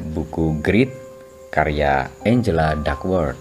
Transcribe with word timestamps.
buku 0.00 0.56
Grit 0.64 0.88
karya 1.52 2.08
Angela 2.24 2.72
Duckworth. 2.78 3.36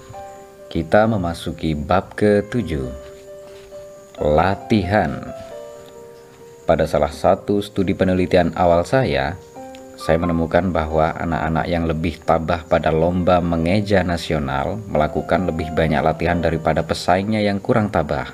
Kita 0.67 1.07
memasuki 1.07 1.75
bab 1.75 2.15
ke-7. 2.15 2.87
Latihan. 4.19 5.19
Pada 6.67 6.87
salah 6.87 7.11
satu 7.11 7.59
studi 7.59 7.91
penelitian 7.91 8.55
awal 8.55 8.87
saya, 8.87 9.35
saya 9.99 10.17
menemukan 10.17 10.71
bahwa 10.71 11.11
anak-anak 11.11 11.65
yang 11.67 11.83
lebih 11.83 12.23
tabah 12.23 12.63
pada 12.63 12.89
lomba 12.89 13.43
mengeja 13.43 14.07
nasional 14.07 14.79
melakukan 14.87 15.51
lebih 15.51 15.75
banyak 15.75 15.99
latihan 15.99 16.39
daripada 16.39 16.81
pesaingnya 16.81 17.43
yang 17.43 17.59
kurang 17.59 17.91
tabah. 17.91 18.31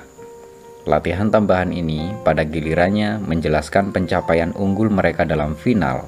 Latihan 0.86 1.28
tambahan 1.28 1.74
ini 1.74 2.14
pada 2.22 2.46
gilirannya 2.46 3.20
menjelaskan 3.20 3.90
pencapaian 3.90 4.54
unggul 4.54 4.88
mereka 4.88 5.26
dalam 5.26 5.58
final 5.58 6.06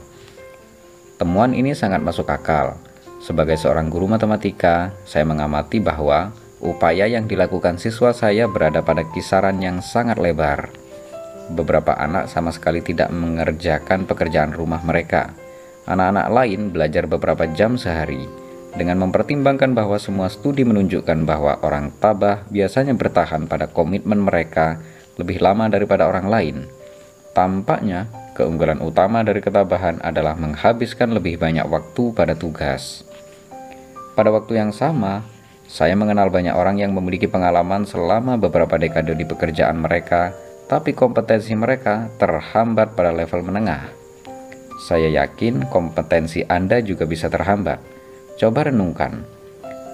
Temuan 1.20 1.52
ini 1.52 1.76
sangat 1.76 2.00
masuk 2.00 2.32
akal. 2.32 2.80
Sebagai 3.20 3.60
seorang 3.60 3.92
guru 3.92 4.08
matematika, 4.08 4.96
saya 5.04 5.28
mengamati 5.28 5.76
bahwa 5.76 6.32
upaya 6.64 7.04
yang 7.04 7.28
dilakukan 7.28 7.76
siswa 7.76 8.16
saya 8.16 8.48
berada 8.48 8.80
pada 8.80 9.04
kisaran 9.04 9.60
yang 9.60 9.84
sangat 9.84 10.16
lebar. 10.16 10.72
Beberapa 11.52 11.92
anak 11.92 12.32
sama 12.32 12.48
sekali 12.56 12.80
tidak 12.80 13.12
mengerjakan 13.12 14.08
pekerjaan 14.08 14.56
rumah 14.56 14.80
mereka. 14.80 15.36
Anak-anak 15.84 16.32
lain 16.32 16.72
belajar 16.72 17.04
beberapa 17.04 17.44
jam 17.52 17.76
sehari. 17.76 18.24
Dengan 18.72 19.04
mempertimbangkan 19.04 19.76
bahwa 19.76 20.00
semua 20.00 20.32
studi 20.32 20.64
menunjukkan 20.64 21.28
bahwa 21.28 21.60
orang 21.60 21.92
tabah 22.00 22.48
biasanya 22.48 22.96
bertahan 22.96 23.44
pada 23.44 23.68
komitmen 23.68 24.24
mereka 24.24 24.80
lebih 25.20 25.44
lama 25.44 25.68
daripada 25.68 26.08
orang 26.08 26.32
lain. 26.32 26.56
Tampaknya 27.36 28.08
Keunggulan 28.40 28.80
utama 28.80 29.20
dari 29.20 29.44
ketabahan 29.44 30.00
adalah 30.00 30.32
menghabiskan 30.32 31.12
lebih 31.12 31.36
banyak 31.36 31.68
waktu 31.68 32.16
pada 32.16 32.32
tugas. 32.32 33.04
Pada 34.16 34.32
waktu 34.32 34.56
yang 34.56 34.72
sama, 34.72 35.20
saya 35.68 35.92
mengenal 35.92 36.32
banyak 36.32 36.56
orang 36.56 36.80
yang 36.80 36.96
memiliki 36.96 37.28
pengalaman 37.28 37.84
selama 37.84 38.40
beberapa 38.40 38.80
dekade 38.80 39.12
di 39.12 39.28
pekerjaan 39.28 39.76
mereka, 39.76 40.32
tapi 40.72 40.96
kompetensi 40.96 41.52
mereka 41.52 42.08
terhambat 42.16 42.96
pada 42.96 43.12
level 43.12 43.44
menengah. 43.44 43.92
Saya 44.88 45.12
yakin 45.20 45.68
kompetensi 45.68 46.40
Anda 46.48 46.80
juga 46.80 47.04
bisa 47.04 47.28
terhambat. 47.28 47.76
Coba 48.40 48.72
renungkan, 48.72 49.20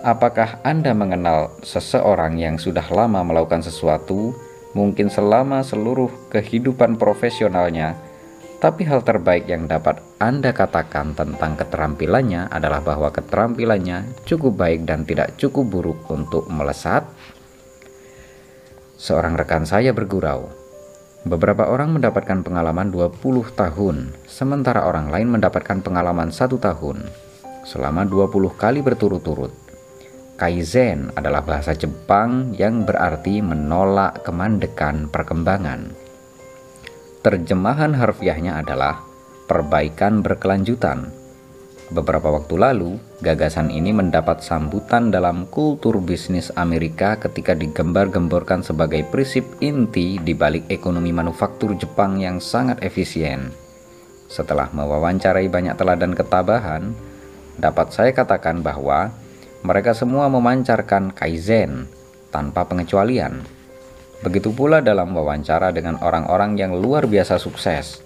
apakah 0.06 0.62
Anda 0.62 0.94
mengenal 0.94 1.50
seseorang 1.66 2.38
yang 2.38 2.62
sudah 2.62 2.86
lama 2.94 3.26
melakukan 3.26 3.66
sesuatu, 3.66 4.38
mungkin 4.70 5.10
selama 5.10 5.66
seluruh 5.66 6.30
kehidupan 6.30 6.94
profesionalnya, 6.94 8.05
tapi 8.56 8.88
hal 8.88 9.04
terbaik 9.04 9.44
yang 9.44 9.68
dapat 9.68 10.00
Anda 10.16 10.56
katakan 10.56 11.12
tentang 11.12 11.60
keterampilannya 11.60 12.48
adalah 12.48 12.80
bahwa 12.80 13.12
keterampilannya 13.12 14.24
cukup 14.24 14.56
baik 14.56 14.88
dan 14.88 15.04
tidak 15.04 15.36
cukup 15.36 15.68
buruk 15.68 15.98
untuk 16.08 16.48
melesat. 16.48 17.04
Seorang 18.96 19.36
rekan 19.36 19.68
saya 19.68 19.92
bergurau. 19.92 20.48
Beberapa 21.26 21.68
orang 21.68 21.92
mendapatkan 21.92 22.40
pengalaman 22.46 22.88
20 22.88 23.20
tahun, 23.52 24.14
sementara 24.24 24.86
orang 24.86 25.10
lain 25.10 25.36
mendapatkan 25.36 25.82
pengalaman 25.82 26.30
satu 26.30 26.56
tahun 26.56 27.02
selama 27.66 28.06
20 28.06 28.54
kali 28.54 28.80
berturut-turut. 28.80 29.50
Kaizen 30.38 31.10
adalah 31.18 31.42
bahasa 31.42 31.74
Jepang 31.74 32.54
yang 32.54 32.86
berarti 32.86 33.42
menolak 33.42 34.22
kemandekan 34.22 35.10
perkembangan. 35.10 36.05
Terjemahan 37.26 37.90
harfiahnya 37.98 38.62
adalah 38.62 39.02
perbaikan 39.50 40.22
berkelanjutan. 40.22 41.10
Beberapa 41.90 42.30
waktu 42.30 42.54
lalu, 42.54 43.02
gagasan 43.18 43.74
ini 43.74 43.90
mendapat 43.90 44.46
sambutan 44.46 45.10
dalam 45.10 45.50
kultur 45.50 45.98
bisnis 45.98 46.54
Amerika 46.54 47.18
ketika 47.18 47.58
digembar-gemborkan 47.58 48.62
sebagai 48.62 49.02
prinsip 49.10 49.42
inti 49.58 50.22
di 50.22 50.38
balik 50.38 50.70
ekonomi 50.70 51.10
manufaktur 51.10 51.74
Jepang 51.74 52.22
yang 52.22 52.38
sangat 52.38 52.78
efisien. 52.86 53.50
Setelah 54.30 54.70
mewawancarai 54.70 55.50
banyak 55.50 55.74
teladan 55.74 56.14
ketabahan, 56.14 56.94
dapat 57.58 57.90
saya 57.90 58.14
katakan 58.14 58.62
bahwa 58.62 59.10
mereka 59.66 59.98
semua 59.98 60.30
memancarkan 60.30 61.10
kaizen 61.10 61.90
tanpa 62.30 62.70
pengecualian. 62.70 63.55
Begitu 64.26 64.50
pula 64.50 64.82
dalam 64.82 65.14
wawancara 65.14 65.70
dengan 65.70 66.02
orang-orang 66.02 66.58
yang 66.58 66.74
luar 66.74 67.06
biasa 67.06 67.38
sukses. 67.38 68.02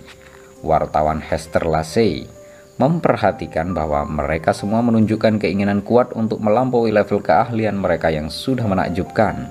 Wartawan 0.61 1.25
Hester 1.25 1.65
Lassey 1.65 2.29
memperhatikan 2.77 3.73
bahwa 3.73 4.05
mereka 4.05 4.53
semua 4.53 4.85
menunjukkan 4.85 5.41
keinginan 5.41 5.81
kuat 5.81 6.13
untuk 6.13 6.45
melampaui 6.45 6.93
level 6.93 7.25
keahlian 7.25 7.81
mereka 7.81 8.13
yang 8.13 8.29
sudah 8.29 8.69
menakjubkan. 8.69 9.49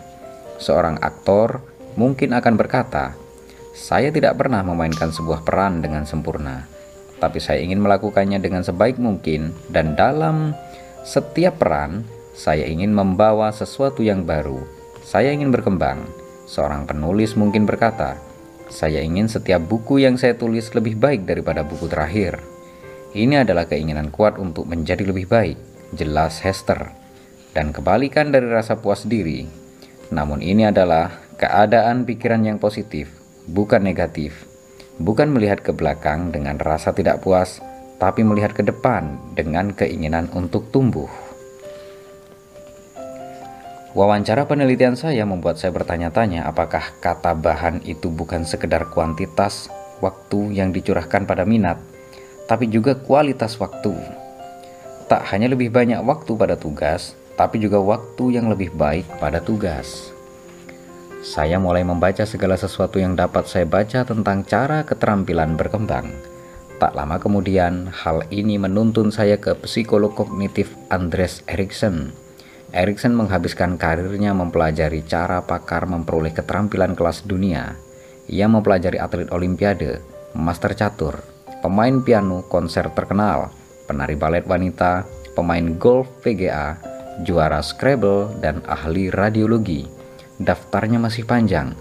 Seorang 0.62 1.02
aktor 1.02 1.58
mungkin 1.98 2.38
akan 2.38 2.54
berkata, 2.54 3.18
"Saya 3.74 4.14
tidak 4.14 4.38
pernah 4.38 4.62
memainkan 4.62 5.10
sebuah 5.10 5.42
peran 5.42 5.82
dengan 5.82 6.06
sempurna, 6.06 6.70
tapi 7.18 7.42
saya 7.42 7.66
ingin 7.66 7.82
melakukannya 7.82 8.38
dengan 8.38 8.62
sebaik 8.62 9.02
mungkin, 9.02 9.58
dan 9.74 9.98
dalam 9.98 10.54
setiap 11.02 11.58
peran 11.58 12.06
saya 12.38 12.70
ingin 12.70 12.94
membawa 12.94 13.50
sesuatu 13.50 14.06
yang 14.06 14.22
baru. 14.22 14.62
Saya 15.02 15.34
ingin 15.34 15.50
berkembang." 15.50 16.19
Seorang 16.50 16.90
penulis 16.90 17.38
mungkin 17.38 17.70
berkata, 17.70 18.18
"Saya 18.74 19.06
ingin 19.06 19.30
setiap 19.30 19.62
buku 19.70 20.02
yang 20.02 20.18
saya 20.18 20.34
tulis 20.34 20.74
lebih 20.74 20.98
baik 20.98 21.30
daripada 21.30 21.62
buku 21.62 21.86
terakhir." 21.86 22.42
Ini 23.14 23.46
adalah 23.46 23.70
keinginan 23.70 24.10
kuat 24.10 24.42
untuk 24.42 24.66
menjadi 24.66 25.06
lebih 25.06 25.30
baik, 25.30 25.58
jelas 25.94 26.42
Hester, 26.42 26.90
dan 27.54 27.70
kebalikan 27.70 28.34
dari 28.34 28.50
rasa 28.50 28.82
puas 28.82 29.06
diri. 29.06 29.46
Namun, 30.10 30.42
ini 30.42 30.66
adalah 30.66 31.22
keadaan 31.38 32.10
pikiran 32.10 32.42
yang 32.42 32.58
positif, 32.58 33.14
bukan 33.46 33.86
negatif, 33.86 34.50
bukan 34.98 35.30
melihat 35.30 35.62
ke 35.62 35.70
belakang 35.70 36.34
dengan 36.34 36.58
rasa 36.58 36.98
tidak 36.98 37.22
puas, 37.22 37.62
tapi 38.02 38.26
melihat 38.26 38.58
ke 38.58 38.66
depan 38.66 39.22
dengan 39.38 39.70
keinginan 39.70 40.34
untuk 40.34 40.74
tumbuh. 40.74 41.29
Wawancara 43.98 44.46
penelitian 44.46 44.94
saya 44.94 45.26
membuat 45.26 45.58
saya 45.58 45.74
bertanya-tanya 45.74 46.46
apakah 46.46 46.94
kata 47.02 47.34
bahan 47.34 47.82
itu 47.90 48.14
bukan 48.14 48.46
sekedar 48.46 48.86
kuantitas 48.94 49.66
waktu 49.98 50.62
yang 50.62 50.70
dicurahkan 50.70 51.26
pada 51.26 51.42
minat, 51.42 51.82
tapi 52.46 52.70
juga 52.70 52.94
kualitas 52.94 53.58
waktu. 53.58 53.98
Tak 55.10 55.34
hanya 55.34 55.50
lebih 55.50 55.74
banyak 55.74 56.06
waktu 56.06 56.38
pada 56.38 56.54
tugas, 56.54 57.18
tapi 57.34 57.58
juga 57.58 57.82
waktu 57.82 58.38
yang 58.38 58.54
lebih 58.54 58.70
baik 58.78 59.10
pada 59.18 59.42
tugas. 59.42 60.14
Saya 61.26 61.58
mulai 61.58 61.82
membaca 61.82 62.30
segala 62.30 62.62
sesuatu 62.62 63.02
yang 63.02 63.18
dapat 63.18 63.50
saya 63.50 63.66
baca 63.66 64.06
tentang 64.06 64.46
cara 64.46 64.86
keterampilan 64.86 65.58
berkembang. 65.58 66.14
Tak 66.78 66.94
lama 66.94 67.18
kemudian, 67.18 67.90
hal 67.90 68.22
ini 68.30 68.62
menuntun 68.62 69.10
saya 69.10 69.42
ke 69.42 69.58
psikolog 69.66 70.14
kognitif 70.14 70.78
Andres 70.94 71.42
Erikson 71.50 72.29
Erikson 72.70 73.18
menghabiskan 73.18 73.82
karirnya 73.82 74.30
mempelajari 74.38 75.02
cara 75.02 75.42
pakar 75.42 75.90
memperoleh 75.90 76.30
keterampilan 76.30 76.94
kelas 76.94 77.26
dunia. 77.26 77.74
Ia 78.30 78.46
mempelajari 78.46 79.02
atlet 79.02 79.26
olimpiade, 79.34 80.06
master 80.38 80.78
catur, 80.78 81.18
pemain 81.66 81.98
piano 82.06 82.46
konser 82.46 82.94
terkenal, 82.94 83.50
penari 83.90 84.14
balet 84.14 84.46
wanita, 84.46 85.02
pemain 85.34 85.66
golf 85.82 86.06
VGA, 86.22 86.78
juara 87.26 87.58
Scrabble, 87.66 88.38
dan 88.38 88.62
ahli 88.70 89.10
radiologi. 89.10 89.90
Daftarnya 90.38 91.02
masih 91.02 91.26
panjang. 91.26 91.74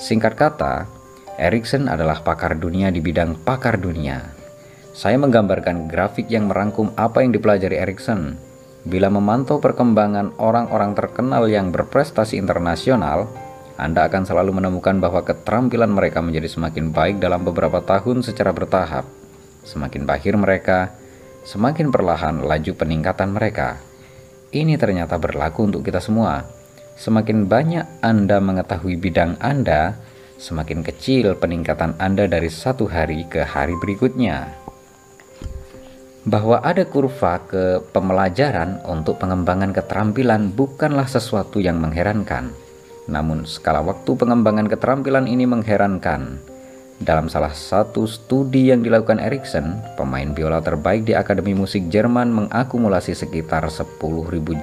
Singkat 0.00 0.40
kata, 0.40 0.88
Erikson 1.36 1.84
adalah 1.84 2.24
pakar 2.24 2.56
dunia 2.56 2.88
di 2.88 3.04
bidang 3.04 3.36
pakar 3.44 3.76
dunia. 3.76 4.24
Saya 4.96 5.20
menggambarkan 5.20 5.84
grafik 5.84 6.32
yang 6.32 6.48
merangkum 6.48 6.96
apa 6.96 7.20
yang 7.20 7.36
dipelajari 7.36 7.76
Erikson 7.76 8.48
Bila 8.80 9.12
memantau 9.12 9.60
perkembangan 9.60 10.40
orang-orang 10.40 10.96
terkenal 10.96 11.44
yang 11.52 11.68
berprestasi 11.68 12.40
internasional, 12.40 13.28
Anda 13.76 14.08
akan 14.08 14.24
selalu 14.24 14.56
menemukan 14.56 14.96
bahwa 15.00 15.20
keterampilan 15.20 15.92
mereka 15.92 16.24
menjadi 16.24 16.48
semakin 16.48 16.92
baik 16.92 17.16
dalam 17.20 17.44
beberapa 17.44 17.84
tahun 17.84 18.24
secara 18.24 18.56
bertahap. 18.56 19.04
Semakin 19.64 20.08
bahir 20.08 20.36
mereka, 20.40 20.96
semakin 21.44 21.92
perlahan 21.92 22.40
laju 22.40 22.72
peningkatan 22.72 23.36
mereka. 23.36 23.76
Ini 24.52 24.80
ternyata 24.80 25.20
berlaku 25.20 25.68
untuk 25.68 25.84
kita 25.84 26.00
semua. 26.00 26.44
Semakin 26.96 27.48
banyak 27.48 28.04
Anda 28.04 28.40
mengetahui 28.40 28.96
bidang 28.96 29.40
Anda, 29.40 29.96
semakin 30.40 30.80
kecil 30.84 31.36
peningkatan 31.36 32.00
Anda 32.00 32.28
dari 32.28 32.48
satu 32.48 32.88
hari 32.88 33.28
ke 33.28 33.44
hari 33.44 33.76
berikutnya 33.76 34.59
bahwa 36.28 36.60
ada 36.60 36.84
kurva 36.84 37.40
ke 37.48 37.80
pembelajaran 37.96 38.84
untuk 38.84 39.16
pengembangan 39.16 39.72
keterampilan 39.72 40.52
bukanlah 40.52 41.08
sesuatu 41.08 41.62
yang 41.62 41.80
mengherankan. 41.80 42.52
Namun, 43.08 43.48
skala 43.48 43.80
waktu 43.80 44.12
pengembangan 44.14 44.68
keterampilan 44.68 45.24
ini 45.24 45.48
mengherankan. 45.48 46.38
Dalam 47.00 47.32
salah 47.32 47.56
satu 47.56 48.04
studi 48.04 48.68
yang 48.68 48.84
dilakukan 48.84 49.24
Erikson, 49.24 49.80
pemain 49.96 50.36
biola 50.36 50.60
terbaik 50.60 51.08
di 51.08 51.16
Akademi 51.16 51.56
Musik 51.56 51.88
Jerman 51.88 52.28
mengakumulasi 52.28 53.16
sekitar 53.16 53.64
10.000 53.64 53.96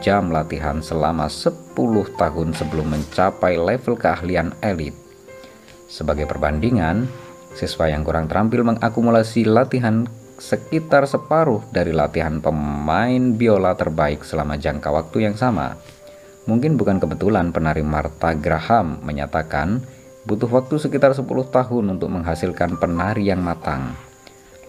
jam 0.06 0.30
latihan 0.30 0.78
selama 0.78 1.26
10 1.26 1.74
tahun 2.14 2.54
sebelum 2.54 2.94
mencapai 2.94 3.58
level 3.58 3.98
keahlian 3.98 4.54
elit. 4.62 4.94
Sebagai 5.90 6.30
perbandingan, 6.30 7.10
siswa 7.58 7.90
yang 7.90 8.06
kurang 8.06 8.30
terampil 8.30 8.62
mengakumulasi 8.62 9.50
latihan 9.50 10.06
sekitar 10.38 11.10
separuh 11.10 11.66
dari 11.74 11.90
latihan 11.90 12.38
pemain 12.38 13.34
biola 13.34 13.74
terbaik 13.74 14.22
selama 14.22 14.56
jangka 14.58 14.90
waktu 14.94 15.30
yang 15.30 15.36
sama. 15.36 15.78
Mungkin 16.48 16.80
bukan 16.80 17.02
kebetulan 17.02 17.52
penari 17.52 17.84
Martha 17.84 18.32
Graham 18.38 19.04
menyatakan 19.04 19.84
butuh 20.24 20.48
waktu 20.48 20.80
sekitar 20.80 21.12
10 21.12 21.28
tahun 21.28 21.86
untuk 21.98 22.10
menghasilkan 22.14 22.80
penari 22.80 23.28
yang 23.28 23.44
matang. 23.44 23.98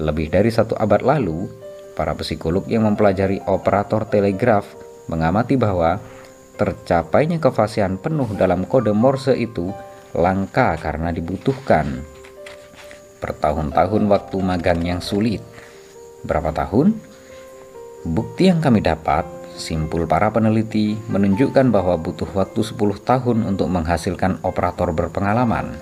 Lebih 0.01 0.33
dari 0.33 0.51
satu 0.51 0.75
abad 0.75 1.05
lalu, 1.05 1.47
para 1.95 2.15
psikolog 2.19 2.67
yang 2.67 2.87
mempelajari 2.89 3.43
operator 3.47 4.07
telegraf 4.07 4.67
mengamati 5.07 5.55
bahwa 5.55 5.99
tercapainya 6.59 7.39
kefasihan 7.39 7.95
penuh 7.99 8.27
dalam 8.35 8.67
kode 8.67 8.91
Morse 8.91 9.35
itu 9.39 9.71
langka 10.17 10.75
karena 10.79 11.15
dibutuhkan 11.15 12.03
bertahun-tahun 13.19 14.03
waktu 14.07 14.37
magang 14.39 14.81
yang 14.83 15.03
sulit. 15.03 15.43
Berapa 16.27 16.55
tahun? 16.55 16.97
Bukti 18.07 18.49
yang 18.49 18.63
kami 18.63 18.81
dapat 18.81 19.39
Simpul 19.59 20.07
para 20.07 20.31
peneliti 20.31 20.95
menunjukkan 21.11 21.75
bahwa 21.75 21.99
butuh 21.99 22.31
waktu 22.31 22.63
10 22.63 22.79
tahun 23.03 23.43
untuk 23.43 23.67
menghasilkan 23.67 24.39
operator 24.47 24.95
berpengalaman. 24.95 25.75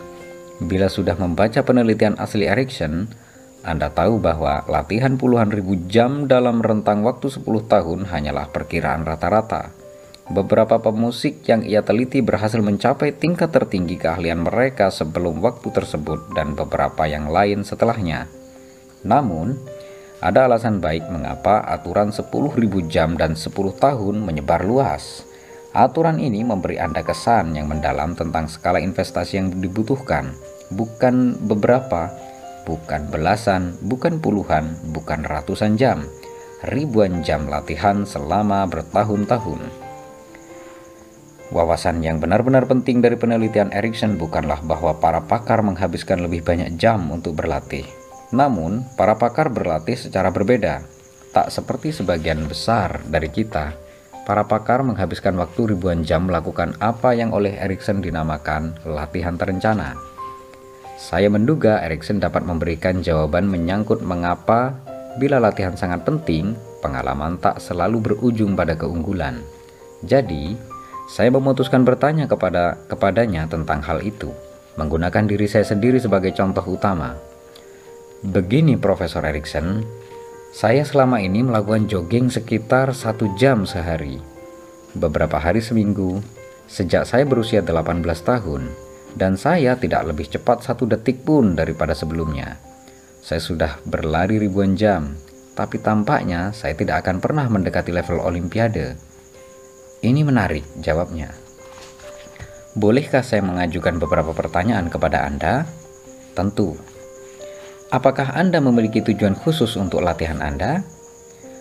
Bila 0.65 0.89
sudah 0.89 1.13
membaca 1.21 1.61
penelitian 1.61 2.17
asli 2.17 2.49
Erickson, 2.49 3.05
Anda 3.61 3.93
tahu 3.93 4.17
bahwa 4.17 4.65
latihan 4.65 5.21
puluhan 5.21 5.53
ribu 5.53 5.77
jam 5.93 6.25
dalam 6.25 6.65
rentang 6.65 7.05
waktu 7.05 7.29
10 7.29 7.45
tahun 7.69 8.09
hanyalah 8.09 8.49
perkiraan 8.49 9.05
rata-rata. 9.05 9.77
Beberapa 10.33 10.81
pemusik 10.81 11.45
yang 11.45 11.61
ia 11.61 11.85
teliti 11.85 12.25
berhasil 12.25 12.59
mencapai 12.59 13.13
tingkat 13.13 13.53
tertinggi 13.53 14.01
keahlian 14.01 14.41
mereka 14.41 14.89
sebelum 14.89 15.45
waktu 15.45 15.69
tersebut 15.69 16.33
dan 16.33 16.57
beberapa 16.57 17.05
yang 17.05 17.29
lain 17.29 17.61
setelahnya. 17.61 18.25
Namun, 19.05 19.61
ada 20.25 20.49
alasan 20.49 20.81
baik 20.81 21.13
mengapa 21.13 21.61
aturan 21.69 22.09
10.000 22.09 22.57
jam 22.89 23.21
dan 23.21 23.37
10 23.37 23.53
tahun 23.77 24.17
menyebar 24.25 24.65
luas. 24.65 25.29
Aturan 25.77 26.17
ini 26.17 26.41
memberi 26.41 26.81
Anda 26.81 27.05
kesan 27.05 27.53
yang 27.53 27.69
mendalam 27.69 28.17
tentang 28.17 28.49
skala 28.49 28.81
investasi 28.81 29.37
yang 29.37 29.53
dibutuhkan, 29.61 30.33
bukan 30.73 31.37
beberapa, 31.45 32.09
bukan 32.65 33.13
belasan, 33.13 33.77
bukan 33.85 34.17
puluhan, 34.17 34.73
bukan 34.97 35.21
ratusan 35.29 35.77
jam, 35.77 36.01
ribuan 36.65 37.21
jam 37.21 37.45
latihan 37.45 38.09
selama 38.09 38.65
bertahun-tahun. 38.73 39.61
Wawasan 41.53 42.01
yang 42.03 42.19
benar-benar 42.19 42.65
penting 42.67 43.05
dari 43.05 43.15
penelitian 43.15 43.71
Erikson 43.71 44.17
bukanlah 44.17 44.65
bahwa 44.65 44.97
para 44.97 45.23
pakar 45.23 45.61
menghabiskan 45.61 46.25
lebih 46.25 46.43
banyak 46.43 46.75
jam 46.81 47.07
untuk 47.13 47.37
berlatih, 47.37 47.87
namun, 48.35 48.83
para 48.99 49.15
pakar 49.15 49.53
berlatih 49.53 49.95
secara 49.95 50.35
berbeda. 50.35 50.83
Tak 51.31 51.53
seperti 51.53 51.93
sebagian 51.93 52.49
besar 52.49 53.05
dari 53.07 53.29
kita, 53.31 53.77
para 54.27 54.43
pakar 54.43 54.83
menghabiskan 54.83 55.39
waktu 55.39 55.77
ribuan 55.77 56.03
jam 56.03 56.27
melakukan 56.27 56.75
apa 56.83 57.15
yang 57.15 57.31
oleh 57.31 57.55
Erikson 57.55 58.03
dinamakan 58.03 58.75
latihan 58.83 59.39
terencana. 59.39 59.95
Saya 60.97 61.29
menduga 61.29 61.85
Erikson 61.85 62.19
dapat 62.19 62.43
memberikan 62.43 63.05
jawaban 63.05 63.47
menyangkut 63.47 64.01
mengapa 64.01 64.75
bila 65.21 65.41
latihan 65.41 65.77
sangat 65.77 66.03
penting, 66.05 66.57
pengalaman 66.81 67.41
tak 67.41 67.61
selalu 67.61 68.01
berujung 68.03 68.57
pada 68.57 68.77
keunggulan. 68.77 69.41
Jadi, 70.05 70.57
saya 71.07 71.31
memutuskan 71.33 71.87
bertanya 71.87 72.27
kepada 72.27 72.77
kepadanya 72.91 73.47
tentang 73.47 73.81
hal 73.81 74.03
itu, 74.03 74.29
menggunakan 74.77 75.25
diri 75.25 75.47
saya 75.47 75.65
sendiri 75.65 75.97
sebagai 76.03 76.35
contoh 76.37 76.65
utama. 76.67 77.17
Begini 78.25 78.81
Profesor 78.81 79.21
Erikson, 79.29 79.85
saya 80.49 80.89
selama 80.89 81.21
ini 81.21 81.45
melakukan 81.45 81.85
jogging 81.85 82.33
sekitar 82.33 82.97
satu 82.97 83.29
jam 83.37 83.69
sehari, 83.69 84.17
beberapa 84.97 85.37
hari 85.37 85.61
seminggu, 85.61 86.25
sejak 86.65 87.05
saya 87.05 87.29
berusia 87.29 87.61
18 87.61 88.01
tahun, 88.25 88.73
dan 89.21 89.37
saya 89.37 89.77
tidak 89.77 90.09
lebih 90.09 90.33
cepat 90.33 90.65
satu 90.65 90.89
detik 90.89 91.29
pun 91.29 91.53
daripada 91.53 91.93
sebelumnya. 91.93 92.57
Saya 93.21 93.45
sudah 93.45 93.85
berlari 93.85 94.41
ribuan 94.41 94.81
jam, 94.81 95.13
tapi 95.53 95.77
tampaknya 95.77 96.57
saya 96.57 96.73
tidak 96.73 97.05
akan 97.05 97.21
pernah 97.21 97.45
mendekati 97.53 97.93
level 97.93 98.25
olimpiade. 98.25 98.97
Ini 100.01 100.25
menarik 100.25 100.65
jawabnya. 100.81 101.37
Bolehkah 102.73 103.21
saya 103.21 103.45
mengajukan 103.45 104.01
beberapa 104.01 104.33
pertanyaan 104.33 104.89
kepada 104.89 105.29
Anda? 105.29 105.69
Tentu. 106.33 106.96
Apakah 107.87 108.35
Anda 108.35 108.59
memiliki 108.59 108.99
tujuan 108.99 109.39
khusus 109.39 109.79
untuk 109.79 110.03
latihan 110.03 110.43
Anda? 110.43 110.83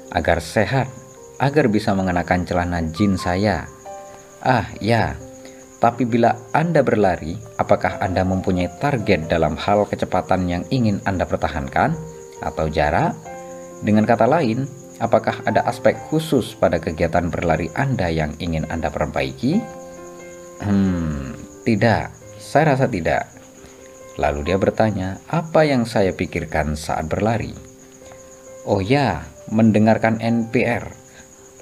Agar 0.09 0.41
sehat, 0.41 0.89
agar 1.37 1.69
bisa 1.69 1.93
mengenakan 1.93 2.49
celana 2.49 2.81
jeans 2.89 3.29
saya. 3.29 3.69
Ah, 4.41 4.65
ya. 4.81 5.13
Tapi 5.77 6.01
bila 6.01 6.33
Anda 6.49 6.81
berlari, 6.81 7.37
apakah 7.61 8.01
Anda 8.01 8.25
mempunyai 8.25 8.73
target 8.81 9.29
dalam 9.29 9.53
hal 9.53 9.85
kecepatan 9.85 10.49
yang 10.49 10.63
ingin 10.73 10.97
Anda 11.05 11.29
pertahankan 11.29 11.93
atau 12.41 12.73
jarak? 12.73 13.13
Dengan 13.85 14.09
kata 14.09 14.25
lain, 14.25 14.65
apakah 14.97 15.45
ada 15.45 15.61
aspek 15.69 15.93
khusus 16.09 16.57
pada 16.57 16.81
kegiatan 16.81 17.29
berlari 17.29 17.69
Anda 17.77 18.09
yang 18.09 18.33
ingin 18.41 18.65
Anda 18.73 18.89
perbaiki? 18.89 19.61
Hmm, 20.65 21.37
tidak. 21.61 22.09
Saya 22.41 22.73
rasa 22.73 22.89
tidak. 22.89 23.34
Lalu 24.15 24.51
dia 24.51 24.57
bertanya, 24.59 25.19
apa 25.27 25.67
yang 25.67 25.83
saya 25.83 26.15
pikirkan 26.15 26.79
saat 26.79 27.11
berlari? 27.11 27.51
Oh 28.63 28.79
ya, 28.79 29.27
mendengarkan 29.51 30.23
NPR. 30.23 30.87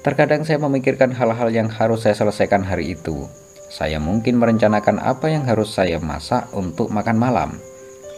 Terkadang 0.05 0.45
saya 0.45 0.61
memikirkan 0.61 1.15
hal-hal 1.15 1.49
yang 1.49 1.67
harus 1.71 2.05
saya 2.05 2.13
selesaikan 2.13 2.61
hari 2.61 2.93
itu. 2.93 3.25
Saya 3.73 3.97
mungkin 3.97 4.37
merencanakan 4.37 5.01
apa 5.01 5.33
yang 5.33 5.49
harus 5.49 5.73
saya 5.73 5.97
masak 5.97 6.45
untuk 6.53 6.93
makan 6.93 7.17
malam. 7.17 7.51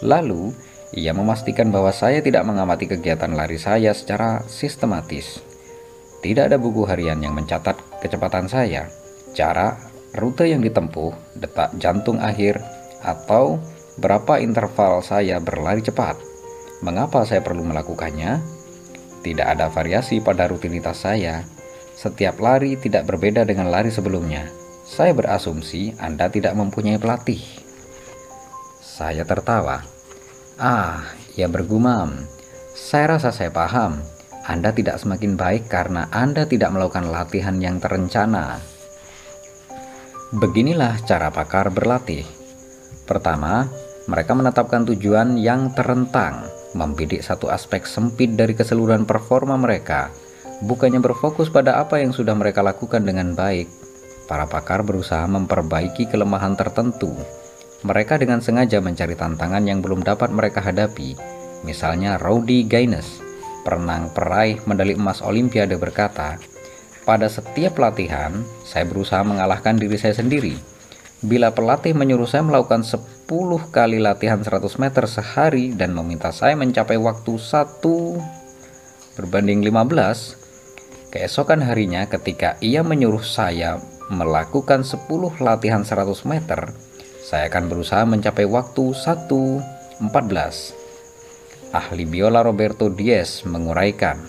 Lalu, 0.03 0.51
ia 0.91 1.15
memastikan 1.15 1.71
bahwa 1.71 1.95
saya 1.95 2.19
tidak 2.19 2.43
mengamati 2.43 2.91
kegiatan 2.91 3.31
lari 3.31 3.55
saya 3.55 3.95
secara 3.95 4.43
sistematis. 4.51 5.39
Tidak 6.19 6.51
ada 6.51 6.60
buku 6.60 6.83
harian 6.83 7.21
yang 7.24 7.38
mencatat 7.38 7.77
kecepatan 8.03 8.51
saya, 8.51 8.91
jarak, 9.31 9.79
rute 10.17 10.50
yang 10.50 10.60
ditempuh, 10.60 11.13
detak 11.38 11.71
jantung 11.79 12.19
akhir, 12.19 12.60
atau 13.05 13.62
berapa 13.95 14.39
interval 14.43 14.99
saya 15.03 15.39
berlari 15.39 15.83
cepat. 15.83 16.19
Mengapa 16.83 17.23
saya 17.23 17.39
perlu 17.39 17.63
melakukannya? 17.63 18.43
Tidak 19.23 19.47
ada 19.47 19.71
variasi 19.71 20.21
pada 20.21 20.45
rutinitas 20.45 21.01
saya. 21.01 21.41
Setiap 21.95 22.37
lari 22.43 22.75
tidak 22.75 23.07
berbeda 23.07 23.47
dengan 23.47 23.71
lari 23.71 23.89
sebelumnya. 23.89 24.45
Saya 24.85 25.15
berasumsi 25.17 25.97
Anda 25.97 26.29
tidak 26.29 26.53
mempunyai 26.53 27.01
pelatih. 27.01 27.41
Saya 28.83 29.25
tertawa. 29.25 29.81
Ah, 30.61 31.01
ia 31.33 31.49
bergumam. 31.49 32.15
Saya 32.75 33.17
rasa 33.17 33.33
saya 33.33 33.49
paham. 33.49 34.03
Anda 34.45 34.75
tidak 34.77 35.01
semakin 35.01 35.33
baik 35.39 35.71
karena 35.71 36.05
Anda 36.13 36.45
tidak 36.45 36.69
melakukan 36.69 37.09
latihan 37.09 37.57
yang 37.57 37.81
terencana. 37.81 38.61
Beginilah 40.35 41.01
cara 41.01 41.33
pakar 41.33 41.73
berlatih. 41.73 42.27
Pertama, 43.09 43.65
mereka 44.05 44.38
menetapkan 44.38 44.85
tujuan 44.93 45.33
yang 45.41 45.74
terentang, 45.74 46.45
membidik 46.77 47.25
satu 47.25 47.50
aspek 47.50 47.89
sempit 47.89 48.38
dari 48.38 48.53
keseluruhan 48.53 49.09
performa 49.09 49.57
mereka, 49.57 50.13
bukannya 50.62 51.01
berfokus 51.01 51.50
pada 51.50 51.81
apa 51.81 51.97
yang 51.97 52.13
sudah 52.13 52.38
mereka 52.38 52.62
lakukan 52.62 53.01
dengan 53.01 53.33
baik. 53.33 53.65
Para 54.29 54.45
pakar 54.45 54.85
berusaha 54.85 55.25
memperbaiki 55.25 56.09
kelemahan 56.09 56.53
tertentu. 56.53 57.13
Mereka 57.85 58.21
dengan 58.21 58.41
sengaja 58.41 58.77
mencari 58.81 59.17
tantangan 59.17 59.65
yang 59.65 59.81
belum 59.81 60.01
dapat 60.05 60.29
mereka 60.33 60.62
hadapi. 60.62 61.17
Misalnya 61.65 62.21
Rowdy 62.21 62.65
Gaines, 62.65 63.21
perenang 63.65 64.13
peraih 64.13 64.62
medali 64.69 64.93
emas 64.93 65.21
Olimpiade 65.25 65.77
berkata, 65.81 66.38
pada 67.05 67.25
setiap 67.29 67.77
latihan, 67.81 68.33
saya 68.65 68.85
berusaha 68.85 69.21
mengalahkan 69.21 69.77
diri 69.77 69.97
saya 69.97 70.17
sendiri 70.17 70.75
bila 71.25 71.58
pelatih 71.58 71.98
menyuruh 71.98 72.29
saya 72.29 72.46
melakukan 72.46 72.86
10 72.86 73.25
kali 73.74 73.98
latihan 73.98 74.38
100 74.38 74.62
meter 74.77 75.10
sehari 75.10 75.74
dan 75.74 75.98
meminta 75.98 76.29
saya 76.29 76.53
mencapai 76.53 77.01
waktu 77.01 77.41
1 77.41 77.82
berbanding 79.17 79.65
15, 79.65 81.10
keesokan 81.10 81.65
harinya 81.65 82.05
ketika 82.05 82.62
ia 82.62 82.86
menyuruh 82.86 83.25
saya 83.25 83.82
melakukan 84.13 84.86
10 84.86 85.10
latihan 85.41 85.82
100 85.82 86.29
meter, 86.29 86.70
saya 87.25 87.50
akan 87.50 87.74
berusaha 87.74 88.05
mencapai 88.05 88.46
waktu 88.46 88.94
1 88.94 89.25
14. 90.05 91.74
Ahli 91.74 92.05
biola 92.05 92.46
Roberto 92.46 92.94
Diaz 92.94 93.41
menguraikan, 93.50 94.22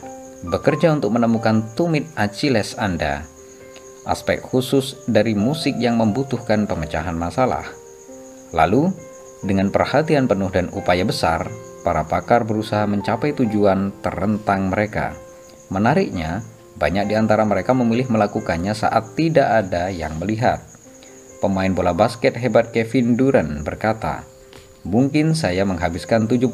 bekerja 0.48 0.96
untuk 0.96 1.12
menemukan 1.12 1.76
tumit 1.76 2.08
Achilles 2.16 2.72
Anda, 2.80 3.35
aspek 4.06 4.38
khusus 4.40 4.96
dari 5.10 5.34
musik 5.34 5.74
yang 5.76 5.98
membutuhkan 5.98 6.64
pemecahan 6.64 7.18
masalah. 7.18 7.66
Lalu, 8.54 8.94
dengan 9.42 9.68
perhatian 9.68 10.30
penuh 10.30 10.48
dan 10.48 10.70
upaya 10.72 11.02
besar, 11.04 11.50
para 11.82 12.06
pakar 12.06 12.42
berusaha 12.42 12.86
mencapai 12.86 13.34
tujuan 13.34 13.94
terentang 14.02 14.70
mereka. 14.70 15.14
Menariknya, 15.70 16.42
banyak 16.78 17.10
di 17.10 17.14
antara 17.14 17.42
mereka 17.46 17.74
memilih 17.74 18.10
melakukannya 18.10 18.74
saat 18.74 19.14
tidak 19.18 19.66
ada 19.66 19.90
yang 19.90 20.18
melihat. 20.18 20.62
Pemain 21.38 21.70
bola 21.70 21.92
basket 21.92 22.34
hebat 22.40 22.72
Kevin 22.72 23.14
Durant 23.14 23.62
berkata, 23.62 24.24
Mungkin 24.86 25.34
saya 25.34 25.66
menghabiskan 25.66 26.30
70% 26.30 26.46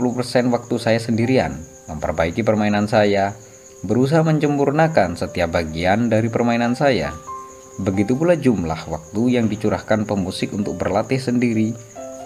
waktu 0.48 0.74
saya 0.80 0.96
sendirian, 0.96 1.52
memperbaiki 1.92 2.40
permainan 2.40 2.88
saya, 2.88 3.36
berusaha 3.84 4.24
mencempurnakan 4.24 5.20
setiap 5.20 5.52
bagian 5.52 6.08
dari 6.08 6.32
permainan 6.32 6.72
saya. 6.72 7.12
Begitu 7.80 8.12
pula 8.12 8.36
jumlah 8.36 8.84
waktu 8.90 9.22
yang 9.40 9.48
dicurahkan 9.48 10.04
pemusik 10.04 10.52
untuk 10.52 10.76
berlatih 10.76 11.16
sendiri 11.16 11.72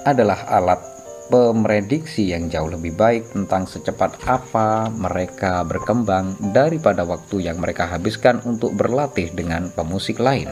adalah 0.02 0.42
alat 0.50 0.82
pemrediksi 1.26 2.30
yang 2.30 2.46
jauh 2.46 2.70
lebih 2.70 2.94
baik 2.94 3.34
tentang 3.34 3.66
secepat 3.66 4.26
apa 4.26 4.90
mereka 4.94 5.66
berkembang 5.66 6.38
daripada 6.54 7.02
waktu 7.02 7.50
yang 7.50 7.58
mereka 7.58 7.86
habiskan 7.86 8.38
untuk 8.46 8.74
berlatih 8.74 9.30
dengan 9.34 9.70
pemusik 9.74 10.22
lain. 10.22 10.50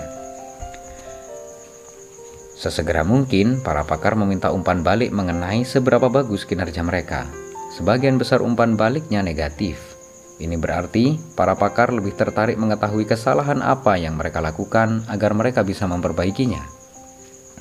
Sesegera 2.54 3.04
mungkin, 3.04 3.60
para 3.60 3.84
pakar 3.84 4.16
meminta 4.16 4.48
umpan 4.54 4.80
balik 4.80 5.10
mengenai 5.12 5.66
seberapa 5.66 6.08
bagus 6.08 6.46
kinerja 6.46 6.80
mereka. 6.86 7.28
Sebagian 7.74 8.16
besar 8.16 8.40
umpan 8.40 8.78
baliknya 8.78 9.20
negatif. 9.20 9.93
Ini 10.34 10.58
berarti 10.58 11.14
para 11.38 11.54
pakar 11.54 11.94
lebih 11.94 12.18
tertarik 12.18 12.58
mengetahui 12.58 13.06
kesalahan 13.06 13.62
apa 13.62 13.94
yang 13.94 14.18
mereka 14.18 14.42
lakukan 14.42 15.06
agar 15.06 15.30
mereka 15.30 15.62
bisa 15.62 15.86
memperbaikinya, 15.86 16.58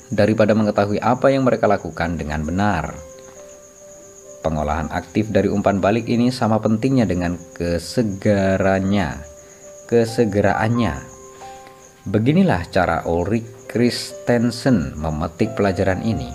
daripada 0.10 0.58
mengetahui 0.58 0.98
apa 0.98 1.30
yang 1.30 1.46
mereka 1.46 1.70
lakukan 1.70 2.18
dengan 2.18 2.42
benar. 2.42 2.98
Pengolahan 4.42 4.90
aktif 4.90 5.30
dari 5.30 5.54
umpan 5.54 5.80
balik 5.80 6.10
ini 6.10 6.34
sama 6.34 6.58
pentingnya 6.58 7.06
dengan 7.06 7.38
kesegarannya, 7.56 9.22
kesegeraannya. 9.88 10.94
Beginilah 12.10 12.68
cara 12.74 13.06
Ulrich 13.08 13.70
Christensen 13.70 14.98
memetik 15.00 15.56
pelajaran 15.56 16.04
ini. 16.04 16.28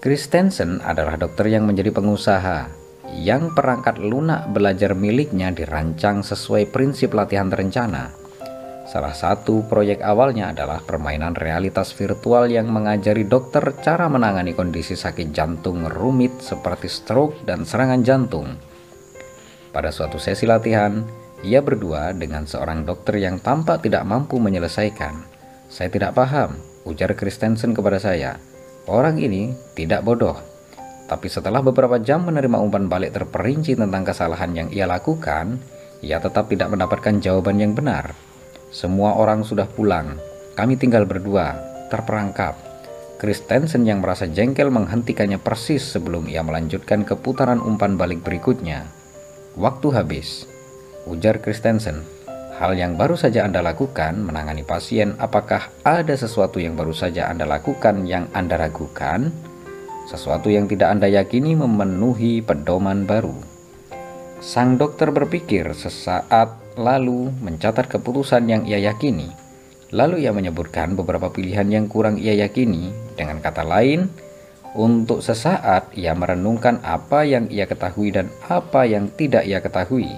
Christensen 0.00 0.80
adalah 0.80 1.20
dokter 1.20 1.52
yang 1.52 1.68
menjadi 1.68 1.92
pengusaha 1.92 2.83
yang 3.12 3.52
perangkat 3.52 4.00
lunak 4.00 4.48
belajar 4.54 4.96
miliknya 4.96 5.52
dirancang 5.52 6.24
sesuai 6.24 6.72
prinsip 6.72 7.12
latihan 7.12 7.52
terencana. 7.52 8.24
Salah 8.84 9.16
satu 9.16 9.64
proyek 9.64 10.04
awalnya 10.04 10.52
adalah 10.52 10.78
permainan 10.84 11.32
realitas 11.32 11.96
virtual 11.96 12.52
yang 12.52 12.68
mengajari 12.68 13.24
dokter 13.24 13.64
cara 13.80 14.12
menangani 14.12 14.52
kondisi 14.52 14.92
sakit 14.92 15.32
jantung 15.32 15.88
rumit 15.88 16.38
seperti 16.44 16.92
stroke 16.92 17.40
dan 17.48 17.64
serangan 17.64 18.04
jantung. 18.04 18.54
Pada 19.72 19.90
suatu 19.90 20.20
sesi 20.20 20.44
latihan, 20.46 21.00
ia 21.42 21.64
berdua 21.64 22.14
dengan 22.14 22.46
seorang 22.46 22.86
dokter 22.86 23.18
yang 23.18 23.40
tampak 23.40 23.82
tidak 23.82 24.04
mampu 24.06 24.38
menyelesaikan. 24.38 25.26
Saya 25.66 25.90
tidak 25.90 26.14
paham, 26.14 26.54
ujar 26.86 27.16
Christensen 27.18 27.74
kepada 27.74 27.98
saya. 27.98 28.38
Orang 28.86 29.16
ini 29.16 29.56
tidak 29.74 30.04
bodoh. 30.04 30.53
Tapi 31.04 31.28
setelah 31.28 31.60
beberapa 31.60 32.00
jam 32.00 32.24
menerima 32.24 32.56
umpan 32.56 32.88
balik 32.88 33.12
terperinci 33.12 33.76
tentang 33.76 34.08
kesalahan 34.08 34.56
yang 34.56 34.68
ia 34.72 34.88
lakukan, 34.88 35.60
ia 36.00 36.16
tetap 36.20 36.48
tidak 36.48 36.72
mendapatkan 36.72 37.20
jawaban 37.20 37.60
yang 37.60 37.72
benar. 37.76 38.16
Semua 38.72 39.16
orang 39.16 39.44
sudah 39.44 39.68
pulang. 39.68 40.16
Kami 40.56 40.80
tinggal 40.80 41.04
berdua, 41.04 41.54
terperangkap. 41.92 42.56
Christensen 43.20 43.86
yang 43.86 44.02
merasa 44.02 44.26
jengkel 44.26 44.68
menghentikannya 44.68 45.38
persis 45.40 45.80
sebelum 45.80 46.28
ia 46.28 46.42
melanjutkan 46.44 47.06
ke 47.06 47.14
putaran 47.16 47.62
umpan 47.62 47.96
balik 47.96 48.20
berikutnya. 48.20 48.84
Waktu 49.54 49.94
habis, 49.94 50.44
ujar 51.06 51.38
Christensen. 51.38 52.02
Hal 52.54 52.78
yang 52.78 52.94
baru 52.94 53.18
saja 53.18 53.46
Anda 53.46 53.62
lakukan 53.62 54.18
menangani 54.18 54.62
pasien, 54.62 55.18
apakah 55.18 55.70
ada 55.82 56.14
sesuatu 56.14 56.62
yang 56.62 56.78
baru 56.78 56.94
saja 56.94 57.26
Anda 57.26 57.46
lakukan 57.46 58.06
yang 58.06 58.30
Anda 58.30 58.58
ragukan? 58.58 59.30
Sesuatu 60.04 60.52
yang 60.52 60.68
tidak 60.68 60.92
Anda 60.92 61.08
yakini 61.08 61.56
memenuhi 61.56 62.44
pedoman 62.44 63.08
baru. 63.08 63.32
Sang 64.44 64.76
dokter 64.76 65.08
berpikir 65.08 65.72
sesaat 65.72 66.76
lalu 66.76 67.32
mencatat 67.40 67.88
keputusan 67.88 68.44
yang 68.44 68.62
ia 68.68 68.76
yakini. 68.76 69.32
Lalu 69.96 70.28
ia 70.28 70.36
menyebutkan 70.36 70.92
beberapa 70.92 71.32
pilihan 71.32 71.64
yang 71.72 71.88
kurang 71.88 72.20
ia 72.20 72.36
yakini. 72.36 72.92
Dengan 73.16 73.40
kata 73.40 73.64
lain, 73.64 74.12
untuk 74.76 75.24
sesaat 75.24 75.96
ia 75.96 76.12
merenungkan 76.12 76.84
apa 76.84 77.24
yang 77.24 77.48
ia 77.48 77.64
ketahui 77.64 78.12
dan 78.12 78.28
apa 78.50 78.84
yang 78.84 79.08
tidak 79.16 79.48
ia 79.48 79.64
ketahui. 79.64 80.12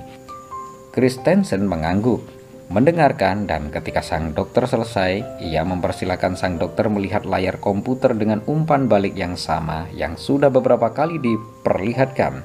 Christensen 0.90 1.69
mengangguk, 1.69 2.25
mendengarkan 2.67 3.47
dan 3.47 3.71
ketika 3.71 4.03
sang 4.03 4.35
dokter 4.35 4.67
selesai, 4.67 5.43
ia 5.43 5.63
mempersilahkan 5.63 6.35
sang 6.35 6.59
dokter 6.59 6.91
melihat 6.91 7.23
layar 7.23 7.63
komputer 7.63 8.11
dengan 8.19 8.43
umpan 8.51 8.91
balik 8.91 9.15
yang 9.15 9.39
sama 9.39 9.87
yang 9.95 10.19
sudah 10.19 10.51
beberapa 10.51 10.91
kali 10.91 11.23
diperlihatkan. 11.23 12.43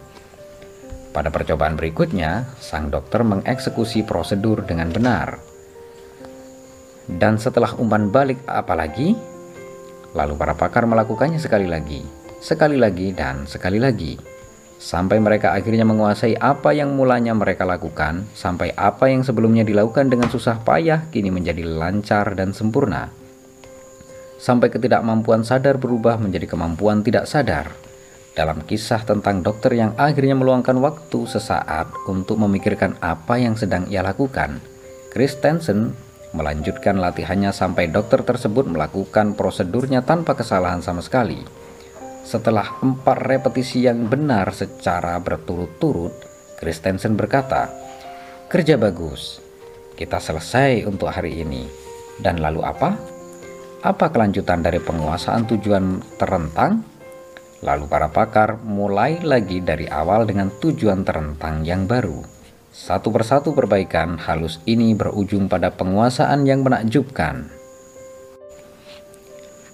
Pada 1.11 1.27
percobaan 1.27 1.75
berikutnya, 1.75 2.47
sang 2.61 2.87
dokter 2.87 3.25
mengeksekusi 3.25 4.07
prosedur 4.07 4.63
dengan 4.63 4.93
benar. 4.93 5.41
Dan 7.09 7.35
setelah 7.35 7.75
umpan 7.75 8.07
balik 8.07 8.39
apalagi? 8.47 9.17
Lalu 10.15 10.33
para 10.39 10.55
pakar 10.55 10.87
melakukannya 10.87 11.41
sekali 11.41 11.67
lagi, 11.67 11.99
sekali 12.39 12.79
lagi, 12.79 13.11
dan 13.11 13.43
sekali 13.43 13.79
lagi 13.81 14.30
sampai 14.81 15.21
mereka 15.21 15.53
akhirnya 15.53 15.85
menguasai 15.85 16.41
apa 16.41 16.73
yang 16.73 16.97
mulanya 16.97 17.37
mereka 17.37 17.69
lakukan, 17.69 18.25
sampai 18.33 18.73
apa 18.73 19.13
yang 19.13 19.21
sebelumnya 19.21 19.61
dilakukan 19.61 20.09
dengan 20.09 20.33
susah 20.33 20.57
payah 20.65 21.05
kini 21.13 21.29
menjadi 21.29 21.61
lancar 21.61 22.33
dan 22.33 22.49
sempurna. 22.57 23.13
Sampai 24.41 24.73
ketidakmampuan 24.73 25.45
sadar 25.45 25.77
berubah 25.77 26.17
menjadi 26.17 26.49
kemampuan 26.49 27.05
tidak 27.05 27.29
sadar. 27.29 27.69
Dalam 28.33 28.65
kisah 28.65 29.05
tentang 29.05 29.45
dokter 29.45 29.77
yang 29.77 29.93
akhirnya 30.01 30.33
meluangkan 30.33 30.81
waktu 30.81 31.29
sesaat 31.29 31.93
untuk 32.09 32.41
memikirkan 32.41 32.97
apa 33.05 33.37
yang 33.37 33.53
sedang 33.53 33.85
ia 33.85 34.01
lakukan, 34.01 34.57
Christensen 35.13 35.93
melanjutkan 36.33 36.97
latihannya 36.97 37.53
sampai 37.53 37.91
dokter 37.91 38.25
tersebut 38.25 38.65
melakukan 38.65 39.37
prosedurnya 39.37 40.01
tanpa 40.01 40.33
kesalahan 40.33 40.81
sama 40.81 41.05
sekali. 41.05 41.60
Setelah 42.21 42.79
empat 42.85 43.17
repetisi 43.17 43.85
yang 43.89 44.05
benar 44.05 44.53
secara 44.53 45.17
berturut-turut, 45.17 46.13
Christensen 46.61 47.17
berkata, 47.17 47.67
"Kerja 48.45 48.77
bagus. 48.77 49.41
Kita 49.97 50.21
selesai 50.21 50.85
untuk 50.85 51.09
hari 51.09 51.41
ini." 51.41 51.65
Dan 52.21 52.37
lalu 52.37 52.61
apa? 52.61 52.93
Apa 53.81 54.13
kelanjutan 54.13 54.61
dari 54.61 54.77
penguasaan 54.77 55.49
tujuan 55.49 55.97
terentang? 56.21 56.85
Lalu 57.65 57.85
para 57.89 58.09
pakar 58.09 58.61
mulai 58.61 59.21
lagi 59.21 59.61
dari 59.61 59.89
awal 59.89 60.29
dengan 60.29 60.53
tujuan 60.61 61.01
terentang 61.01 61.65
yang 61.65 61.89
baru. 61.89 62.21
Satu 62.71 63.09
persatu 63.09 63.53
perbaikan 63.53 64.17
halus 64.21 64.61
ini 64.69 64.93
berujung 64.93 65.49
pada 65.49 65.73
penguasaan 65.73 66.45
yang 66.45 66.61
menakjubkan. 66.61 67.60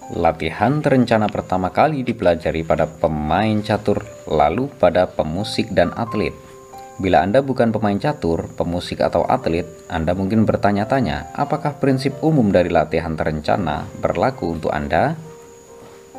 Latihan 0.08 0.80
terencana 0.80 1.28
pertama 1.28 1.68
kali 1.68 2.00
dipelajari 2.00 2.64
pada 2.64 2.88
pemain 2.88 3.60
catur, 3.60 4.00
lalu 4.24 4.72
pada 4.80 5.04
pemusik 5.04 5.68
dan 5.76 5.92
atlet. 6.00 6.32
Bila 6.96 7.20
Anda 7.20 7.44
bukan 7.44 7.68
pemain 7.68 8.00
catur, 8.00 8.48
pemusik 8.56 9.04
atau 9.04 9.28
atlet, 9.28 9.68
Anda 9.92 10.16
mungkin 10.16 10.48
bertanya-tanya, 10.48 11.36
apakah 11.36 11.76
prinsip 11.76 12.16
umum 12.24 12.48
dari 12.48 12.72
latihan 12.72 13.20
terencana 13.20 13.84
berlaku 14.00 14.56
untuk 14.56 14.72
Anda? 14.72 15.12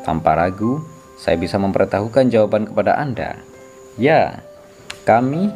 Tanpa 0.05 0.37
ragu, 0.37 0.85
saya 1.17 1.41
bisa 1.41 1.57
memberitahukan 1.57 2.29
jawaban 2.29 2.69
kepada 2.69 2.93
Anda. 2.93 3.41
Ya, 3.97 4.45
kami, 5.01 5.49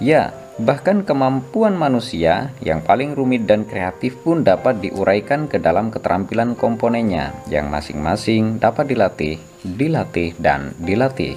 ya, 0.00 0.32
Bahkan 0.56 1.04
kemampuan 1.04 1.76
manusia 1.76 2.48
yang 2.64 2.80
paling 2.80 3.12
rumit 3.12 3.44
dan 3.44 3.68
kreatif 3.68 4.16
pun 4.24 4.40
dapat 4.40 4.80
diuraikan 4.80 5.52
ke 5.52 5.60
dalam 5.60 5.92
keterampilan 5.92 6.56
komponennya 6.56 7.36
yang 7.52 7.68
masing-masing 7.68 8.56
dapat 8.56 8.88
dilatih, 8.88 9.36
dilatih, 9.60 10.32
dan 10.40 10.72
dilatih. 10.80 11.36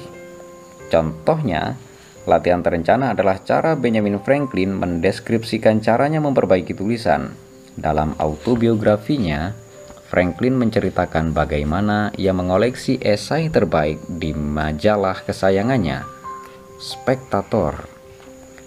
Contohnya, 0.88 1.76
latihan 2.24 2.64
terencana 2.64 3.12
adalah 3.12 3.44
cara 3.44 3.76
Benjamin 3.76 4.24
Franklin 4.24 4.72
mendeskripsikan 4.80 5.84
caranya 5.84 6.24
memperbaiki 6.24 6.72
tulisan. 6.72 7.36
Dalam 7.76 8.16
autobiografinya, 8.16 9.52
Franklin 10.08 10.56
menceritakan 10.56 11.36
bagaimana 11.36 12.16
ia 12.16 12.32
mengoleksi 12.32 12.96
esai 13.04 13.52
terbaik 13.52 14.00
di 14.08 14.32
majalah 14.32 15.28
kesayangannya, 15.28 16.08
Spectator. 16.80 17.99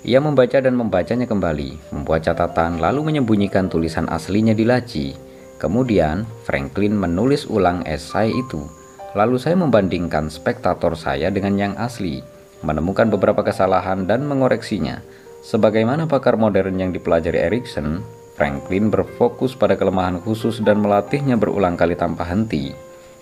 Ia 0.03 0.19
membaca 0.19 0.59
dan 0.59 0.75
membacanya 0.75 1.31
kembali, 1.31 1.95
membuat 1.95 2.27
catatan 2.27 2.83
lalu 2.83 3.15
menyembunyikan 3.15 3.71
tulisan 3.71 4.11
aslinya 4.11 4.51
di 4.51 4.67
laci. 4.67 5.15
Kemudian, 5.63 6.27
Franklin 6.43 6.99
menulis 6.99 7.47
ulang 7.47 7.87
esai 7.87 8.35
itu. 8.35 8.67
Lalu 9.15 9.39
saya 9.39 9.55
membandingkan 9.55 10.27
spektator 10.27 10.99
saya 10.99 11.31
dengan 11.31 11.55
yang 11.55 11.75
asli, 11.79 12.19
menemukan 12.67 13.15
beberapa 13.15 13.47
kesalahan 13.47 14.11
dan 14.11 14.27
mengoreksinya. 14.27 14.99
Sebagaimana 15.47 16.11
pakar 16.11 16.35
modern 16.35 16.83
yang 16.83 16.91
dipelajari 16.91 17.39
Erikson, 17.51 18.03
Franklin 18.35 18.91
berfokus 18.91 19.55
pada 19.55 19.79
kelemahan 19.79 20.19
khusus 20.19 20.59
dan 20.67 20.83
melatihnya 20.83 21.39
berulang 21.39 21.79
kali 21.79 21.95
tanpa 21.95 22.27
henti. 22.27 22.75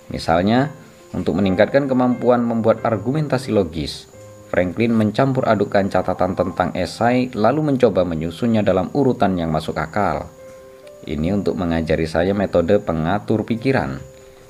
Misalnya, 0.09 0.73
untuk 1.13 1.37
meningkatkan 1.37 1.91
kemampuan 1.91 2.41
membuat 2.41 2.83
argumentasi 2.89 3.53
logis, 3.53 4.10
Franklin 4.51 4.91
mencampur 4.91 5.47
adukan 5.47 5.87
catatan 5.87 6.35
tentang 6.35 6.75
esai 6.75 7.31
lalu 7.39 7.71
mencoba 7.71 8.03
menyusunnya 8.03 8.67
dalam 8.67 8.91
urutan 8.91 9.39
yang 9.39 9.55
masuk 9.55 9.79
akal. 9.79 10.27
Ini 11.07 11.39
untuk 11.39 11.55
mengajari 11.55 12.11
saya 12.11 12.35
metode 12.35 12.83
pengatur 12.83 13.47
pikiran. 13.47 14.03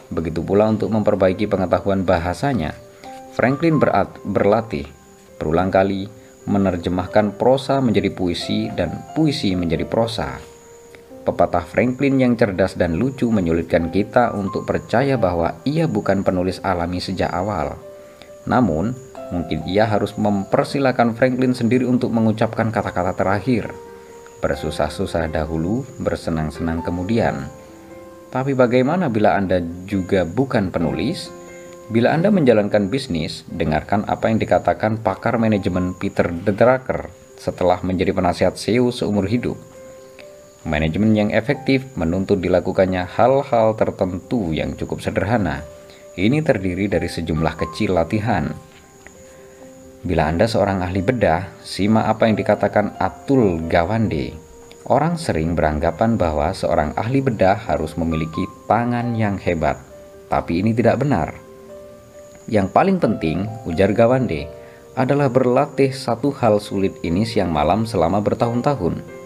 Begitu 0.09 0.41
pula 0.41 0.67
untuk 0.73 0.89
memperbaiki 0.91 1.47
pengetahuan 1.47 2.03
bahasanya. 2.09 2.73
Franklin 3.37 3.79
berat, 3.79 4.11
berlatih 4.25 4.89
berulang 5.41 5.73
kali 5.73 6.05
menerjemahkan 6.45 7.41
prosa 7.41 7.81
menjadi 7.81 8.13
puisi 8.13 8.69
dan 8.73 9.05
puisi 9.17 9.57
menjadi 9.57 9.89
prosa. 9.89 10.37
Pepatah 11.21 11.65
Franklin 11.69 12.17
yang 12.17 12.33
cerdas 12.37 12.77
dan 12.77 12.97
lucu 12.97 13.29
menyulitkan 13.29 13.93
kita 13.93 14.33
untuk 14.33 14.65
percaya 14.65 15.21
bahwa 15.21 15.61
ia 15.69 15.85
bukan 15.85 16.25
penulis 16.25 16.59
alami 16.65 16.99
sejak 16.99 17.29
awal. 17.29 17.77
Namun, 18.49 18.97
mungkin 19.31 19.67
ia 19.67 19.87
harus 19.87 20.15
mempersilahkan 20.15 21.15
Franklin 21.19 21.55
sendiri 21.55 21.87
untuk 21.87 22.11
mengucapkan 22.15 22.71
kata-kata 22.71 23.15
terakhir. 23.17 23.71
Bersusah-susah 24.39 25.31
dahulu, 25.31 25.87
bersenang-senang 26.03 26.83
kemudian. 26.85 27.49
Tapi 28.31 28.55
bagaimana 28.55 29.11
bila 29.11 29.35
Anda 29.35 29.59
juga 29.91 30.23
bukan 30.23 30.71
penulis? 30.71 31.31
Bila 31.91 32.15
Anda 32.15 32.31
menjalankan 32.31 32.87
bisnis, 32.87 33.43
dengarkan 33.51 34.07
apa 34.07 34.31
yang 34.31 34.39
dikatakan 34.39 35.03
pakar 35.03 35.43
manajemen 35.43 35.91
Peter 35.99 36.31
Drucker 36.31 37.11
setelah 37.35 37.83
menjadi 37.83 38.15
penasihat 38.15 38.55
SEO 38.55 38.95
seumur 38.95 39.27
hidup. 39.27 39.59
Manajemen 40.63 41.17
yang 41.17 41.31
efektif 41.33 41.89
menuntut 41.97 42.39
dilakukannya 42.39 43.09
hal-hal 43.09 43.75
tertentu 43.75 44.53
yang 44.53 44.77
cukup 44.77 45.01
sederhana. 45.03 45.65
Ini 46.21 46.45
terdiri 46.45 46.85
dari 46.85 47.09
sejumlah 47.09 47.57
kecil 47.57 47.97
latihan. 47.97 48.53
Bila 50.01 50.33
Anda 50.33 50.49
seorang 50.49 50.81
ahli 50.81 51.05
bedah, 51.05 51.61
simak 51.61 52.09
apa 52.09 52.25
yang 52.25 52.37
dikatakan 52.41 52.97
Atul 52.97 53.61
Gawande. 53.69 54.33
Orang 54.89 55.21
sering 55.21 55.53
beranggapan 55.53 56.17
bahwa 56.17 56.57
seorang 56.57 56.97
ahli 56.97 57.21
bedah 57.21 57.69
harus 57.69 57.93
memiliki 58.01 58.49
tangan 58.65 59.13
yang 59.13 59.37
hebat, 59.37 59.77
tapi 60.33 60.65
ini 60.65 60.73
tidak 60.73 61.05
benar. 61.05 61.37
Yang 62.49 62.73
paling 62.73 62.97
penting, 62.97 63.45
ujar 63.69 63.93
Gawande, 63.93 64.49
adalah 64.97 65.29
berlatih 65.29 65.93
satu 65.93 66.33
hal 66.33 66.65
sulit 66.65 66.97
ini 67.05 67.29
siang 67.29 67.53
malam 67.53 67.87
selama 67.87 68.19
bertahun-tahun 68.25 69.21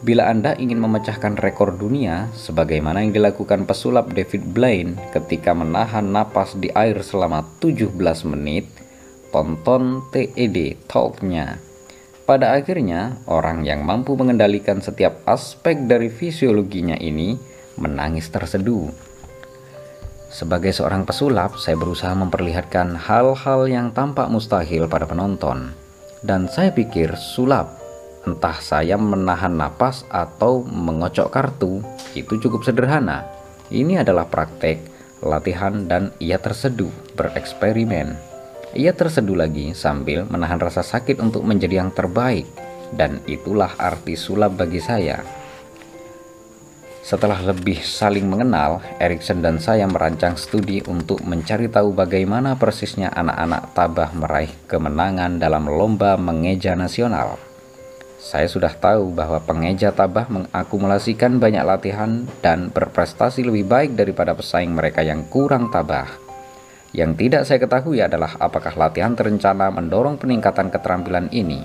Bila 0.00 0.32
Anda 0.32 0.56
ingin 0.56 0.80
memecahkan 0.80 1.36
rekor 1.36 1.76
dunia, 1.76 2.32
sebagaimana 2.32 3.04
yang 3.04 3.12
dilakukan 3.12 3.68
pesulap 3.68 4.08
David 4.16 4.48
Blaine 4.48 4.96
ketika 5.12 5.52
menahan 5.52 6.08
napas 6.08 6.56
di 6.56 6.72
air 6.72 7.04
selama 7.04 7.44
17 7.60 7.92
menit, 8.24 8.64
tonton 9.30 10.04
TED 10.10 10.76
Talk-nya. 10.86 11.58
Pada 12.28 12.54
akhirnya, 12.54 13.18
orang 13.26 13.66
yang 13.66 13.82
mampu 13.82 14.14
mengendalikan 14.14 14.78
setiap 14.78 15.26
aspek 15.26 15.90
dari 15.90 16.06
fisiologinya 16.06 16.94
ini 16.94 17.34
menangis 17.74 18.30
terseduh. 18.30 18.86
Sebagai 20.30 20.70
seorang 20.70 21.02
pesulap, 21.02 21.58
saya 21.58 21.74
berusaha 21.74 22.14
memperlihatkan 22.14 22.94
hal-hal 22.94 23.66
yang 23.66 23.90
tampak 23.90 24.30
mustahil 24.30 24.86
pada 24.86 25.10
penonton. 25.10 25.74
Dan 26.22 26.46
saya 26.46 26.70
pikir 26.70 27.18
sulap 27.18 27.80
entah 28.22 28.60
saya 28.60 29.00
menahan 29.00 29.56
napas 29.56 30.04
atau 30.12 30.62
mengocok 30.62 31.28
kartu, 31.32 31.80
itu 32.12 32.36
cukup 32.36 32.62
sederhana. 32.62 33.26
Ini 33.74 34.04
adalah 34.04 34.28
praktek, 34.28 34.78
latihan, 35.24 35.88
dan 35.88 36.12
ia 36.20 36.36
terseduh 36.36 36.92
bereksperimen. 37.16 38.29
Ia 38.70 38.94
terseduh 38.94 39.34
lagi 39.34 39.74
sambil 39.74 40.30
menahan 40.30 40.62
rasa 40.62 40.86
sakit 40.86 41.18
untuk 41.18 41.42
menjadi 41.42 41.82
yang 41.82 41.90
terbaik, 41.90 42.46
dan 42.94 43.18
itulah 43.26 43.74
arti 43.74 44.14
sulap 44.14 44.54
bagi 44.54 44.78
saya. 44.78 45.26
Setelah 47.02 47.42
lebih 47.42 47.82
saling 47.82 48.22
mengenal, 48.22 48.78
Erikson 49.02 49.42
dan 49.42 49.58
saya 49.58 49.90
merancang 49.90 50.38
studi 50.38 50.78
untuk 50.86 51.18
mencari 51.26 51.66
tahu 51.66 51.90
bagaimana 51.90 52.54
persisnya 52.54 53.10
anak-anak 53.10 53.74
tabah 53.74 54.14
meraih 54.14 54.54
kemenangan 54.70 55.42
dalam 55.42 55.66
lomba 55.66 56.14
mengeja 56.14 56.78
nasional. 56.78 57.42
Saya 58.22 58.46
sudah 58.46 58.70
tahu 58.70 59.10
bahwa 59.10 59.42
pengeja 59.42 59.90
tabah 59.90 60.30
mengakumulasikan 60.30 61.42
banyak 61.42 61.66
latihan 61.66 62.30
dan 62.38 62.70
berprestasi 62.70 63.42
lebih 63.42 63.66
baik 63.66 63.98
daripada 63.98 64.30
pesaing 64.30 64.70
mereka 64.70 65.02
yang 65.02 65.26
kurang 65.26 65.72
tabah. 65.74 66.29
Yang 66.90 67.10
tidak 67.22 67.42
saya 67.46 67.58
ketahui 67.62 68.02
adalah 68.02 68.34
apakah 68.42 68.74
latihan 68.74 69.14
terencana 69.14 69.70
mendorong 69.70 70.18
peningkatan 70.18 70.74
keterampilan 70.74 71.30
ini 71.30 71.62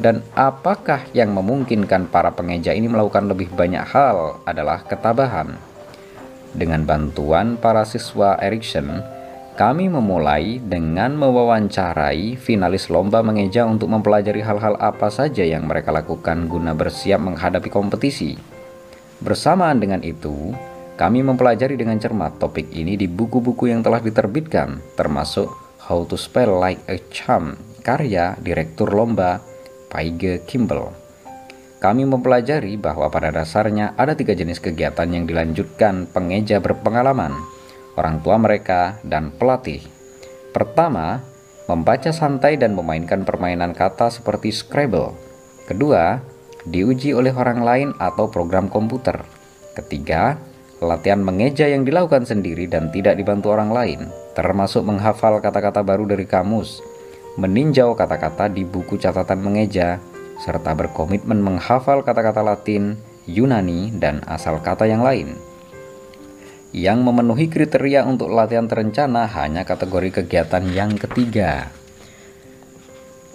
dan 0.00 0.24
apakah 0.32 1.04
yang 1.12 1.30
memungkinkan 1.36 2.08
para 2.08 2.32
pengeja 2.32 2.72
ini 2.72 2.88
melakukan 2.88 3.28
lebih 3.28 3.52
banyak 3.52 3.84
hal 3.84 4.40
adalah 4.48 4.80
ketabahan. 4.82 5.54
Dengan 6.52 6.84
bantuan 6.84 7.56
para 7.60 7.84
siswa 7.84 8.36
Erikson, 8.40 9.00
kami 9.52 9.92
memulai 9.92 10.60
dengan 10.60 11.12
mewawancarai 11.16 12.40
finalis 12.40 12.88
lomba 12.88 13.20
mengeja 13.20 13.68
untuk 13.68 13.92
mempelajari 13.92 14.40
hal-hal 14.40 14.80
apa 14.80 15.12
saja 15.12 15.44
yang 15.44 15.68
mereka 15.68 15.92
lakukan 15.92 16.48
guna 16.48 16.72
bersiap 16.72 17.20
menghadapi 17.20 17.68
kompetisi. 17.68 18.36
Bersamaan 19.20 19.78
dengan 19.78 20.00
itu, 20.00 20.56
kami 20.92 21.24
mempelajari 21.24 21.80
dengan 21.80 21.96
cermat 21.96 22.36
topik 22.36 22.68
ini 22.76 23.00
di 23.00 23.08
buku-buku 23.08 23.72
yang 23.72 23.80
telah 23.80 24.04
diterbitkan, 24.04 24.78
termasuk 24.92 25.48
How 25.88 26.04
to 26.04 26.20
Spell 26.20 26.60
Like 26.60 26.84
a 26.86 27.00
Charm, 27.08 27.56
karya 27.80 28.36
Direktur 28.38 28.92
Lomba 28.92 29.40
Paige 29.88 30.44
Kimball. 30.44 30.92
Kami 31.82 32.06
mempelajari 32.06 32.78
bahwa 32.78 33.10
pada 33.10 33.34
dasarnya 33.34 33.98
ada 33.98 34.14
tiga 34.14 34.38
jenis 34.38 34.62
kegiatan 34.62 35.08
yang 35.10 35.26
dilanjutkan 35.26 36.06
pengeja 36.06 36.62
berpengalaman, 36.62 37.34
orang 37.98 38.22
tua 38.22 38.38
mereka, 38.38 39.02
dan 39.02 39.34
pelatih. 39.34 39.82
Pertama, 40.54 41.18
membaca 41.66 42.14
santai 42.14 42.54
dan 42.54 42.78
memainkan 42.78 43.26
permainan 43.26 43.74
kata 43.74 44.14
seperti 44.14 44.54
Scrabble. 44.54 45.16
Kedua, 45.66 46.22
diuji 46.62 47.16
oleh 47.16 47.34
orang 47.34 47.66
lain 47.66 47.88
atau 47.98 48.30
program 48.30 48.70
komputer. 48.70 49.18
Ketiga, 49.74 50.38
latihan 50.82 51.22
mengeja 51.22 51.70
yang 51.70 51.86
dilakukan 51.86 52.26
sendiri 52.26 52.66
dan 52.66 52.90
tidak 52.90 53.14
dibantu 53.14 53.54
orang 53.54 53.70
lain, 53.70 54.00
termasuk 54.34 54.82
menghafal 54.82 55.38
kata-kata 55.38 55.80
baru 55.86 56.04
dari 56.04 56.26
kamus, 56.26 56.82
meninjau 57.40 57.96
kata-kata 57.96 58.50
di 58.50 58.66
buku 58.66 59.00
catatan 59.00 59.40
mengeja, 59.40 60.02
serta 60.42 60.74
berkomitmen 60.74 61.38
menghafal 61.38 62.02
kata-kata 62.02 62.42
Latin, 62.42 62.98
Yunani, 63.30 63.94
dan 63.96 64.20
asal 64.26 64.58
kata 64.58 64.84
yang 64.90 65.00
lain. 65.00 65.38
Yang 66.72 66.98
memenuhi 67.04 67.46
kriteria 67.52 68.08
untuk 68.08 68.32
latihan 68.32 68.64
terencana 68.66 69.28
hanya 69.28 69.62
kategori 69.62 70.24
kegiatan 70.24 70.64
yang 70.72 70.96
ketiga. 70.96 71.68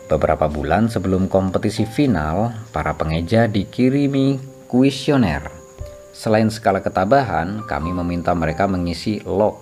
Beberapa 0.10 0.48
bulan 0.50 0.90
sebelum 0.90 1.30
kompetisi 1.30 1.86
final, 1.86 2.56
para 2.74 2.96
pengeja 2.98 3.46
dikirimi 3.46 4.40
kuesioner. 4.72 5.57
Selain 6.18 6.50
skala 6.50 6.82
ketabahan, 6.82 7.62
kami 7.70 7.94
meminta 7.94 8.34
mereka 8.34 8.66
mengisi 8.66 9.22
log, 9.22 9.62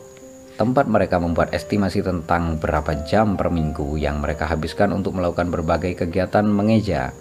tempat 0.55 0.87
mereka 0.87 1.19
membuat 1.19 1.51
estimasi 1.51 1.99
tentang 1.99 2.55
berapa 2.63 2.95
jam 3.03 3.35
per 3.35 3.51
minggu 3.51 3.99
yang 3.99 4.23
mereka 4.23 4.47
habiskan 4.47 4.95
untuk 4.95 5.19
melakukan 5.19 5.51
berbagai 5.51 5.99
kegiatan 5.99 6.47
mengeja. 6.47 7.11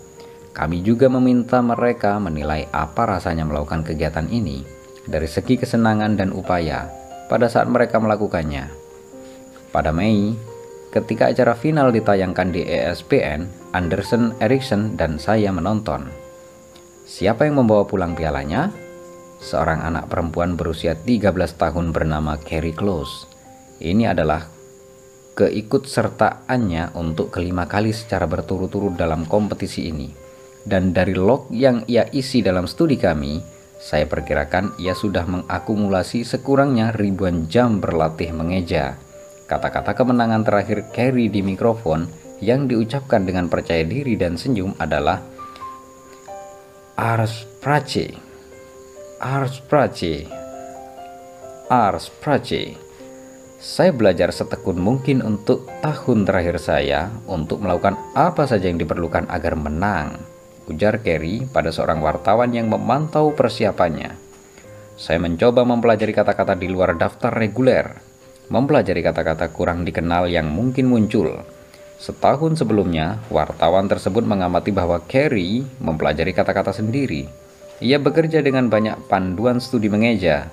Kami 0.54 0.86
juga 0.86 1.10
meminta 1.10 1.58
mereka 1.58 2.22
menilai 2.22 2.70
apa 2.70 3.18
rasanya 3.18 3.42
melakukan 3.42 3.82
kegiatan 3.82 4.30
ini 4.30 4.62
dari 5.02 5.26
segi 5.26 5.58
kesenangan 5.58 6.14
dan 6.14 6.30
upaya 6.30 6.86
pada 7.26 7.50
saat 7.50 7.66
mereka 7.66 7.98
melakukannya. 7.98 8.70
Pada 9.74 9.90
Mei, 9.90 10.30
ketika 10.94 11.34
acara 11.34 11.58
final 11.58 11.90
ditayangkan 11.90 12.54
di 12.54 12.62
ESPN, 12.62 13.50
Anderson, 13.74 14.30
Erickson, 14.38 14.94
dan 14.94 15.18
saya 15.18 15.50
menonton. 15.50 16.06
Siapa 17.02 17.50
yang 17.50 17.58
membawa 17.58 17.82
pulang 17.82 18.14
pialanya? 18.14 18.83
Seorang 19.44 19.84
anak 19.84 20.08
perempuan 20.08 20.56
berusia 20.56 20.96
13 20.96 21.36
tahun 21.60 21.92
bernama 21.92 22.40
Carrie 22.40 22.72
Close. 22.72 23.28
Ini 23.84 24.16
adalah 24.16 24.48
keikutsertaannya 25.36 26.96
untuk 26.96 27.28
kelima 27.28 27.68
kali 27.68 27.92
secara 27.92 28.24
berturut-turut 28.24 28.96
dalam 28.96 29.28
kompetisi 29.28 29.92
ini. 29.92 30.08
Dan 30.64 30.96
dari 30.96 31.12
log 31.12 31.52
yang 31.52 31.84
ia 31.84 32.08
isi 32.08 32.40
dalam 32.40 32.64
studi 32.64 32.96
kami, 32.96 33.36
saya 33.76 34.08
perkirakan 34.08 34.80
ia 34.80 34.96
sudah 34.96 35.28
mengakumulasi 35.28 36.24
sekurangnya 36.24 36.96
ribuan 36.96 37.44
jam 37.52 37.84
berlatih 37.84 38.32
mengeja. 38.32 38.96
Kata-kata 39.44 39.92
kemenangan 39.92 40.40
terakhir 40.40 40.88
Carrie 40.96 41.28
di 41.28 41.44
mikrofon 41.44 42.08
yang 42.40 42.64
diucapkan 42.64 43.28
dengan 43.28 43.52
percaya 43.52 43.84
diri 43.84 44.16
dan 44.16 44.40
senyum 44.40 44.72
adalah 44.80 45.20
Ars 46.96 47.44
Prace. 47.60 48.23
Ars 49.24 49.56
Prace. 49.56 50.28
Ars 51.72 52.12
Prace. 52.20 52.76
Saya 53.56 53.88
belajar 53.88 54.28
setekun 54.28 54.76
mungkin 54.76 55.24
untuk 55.24 55.64
tahun 55.80 56.28
terakhir 56.28 56.60
saya 56.60 57.08
untuk 57.24 57.64
melakukan 57.64 57.96
apa 58.12 58.44
saja 58.44 58.68
yang 58.68 58.76
diperlukan 58.76 59.24
agar 59.32 59.56
menang. 59.56 60.20
Ujar 60.68 61.00
Kerry 61.00 61.48
pada 61.48 61.72
seorang 61.72 62.04
wartawan 62.04 62.52
yang 62.52 62.68
memantau 62.68 63.32
persiapannya. 63.32 64.12
Saya 65.00 65.16
mencoba 65.16 65.64
mempelajari 65.64 66.12
kata-kata 66.12 66.52
di 66.60 66.68
luar 66.68 66.92
daftar 66.92 67.32
reguler, 67.32 67.96
mempelajari 68.52 69.00
kata-kata 69.00 69.48
kurang 69.56 69.88
dikenal 69.88 70.28
yang 70.28 70.52
mungkin 70.52 70.84
muncul, 70.84 71.32
Setahun 71.94 72.60
sebelumnya, 72.60 73.24
wartawan 73.32 73.88
tersebut 73.88 74.28
mengamati 74.28 74.68
bahwa 74.68 75.00
Carey 75.08 75.64
mempelajari 75.80 76.36
kata-kata 76.36 76.76
sendiri. 76.76 77.43
Ia 77.82 77.98
bekerja 77.98 78.42
dengan 78.42 78.70
banyak 78.70 79.10
panduan 79.10 79.58
studi 79.58 79.90
mengeja, 79.90 80.50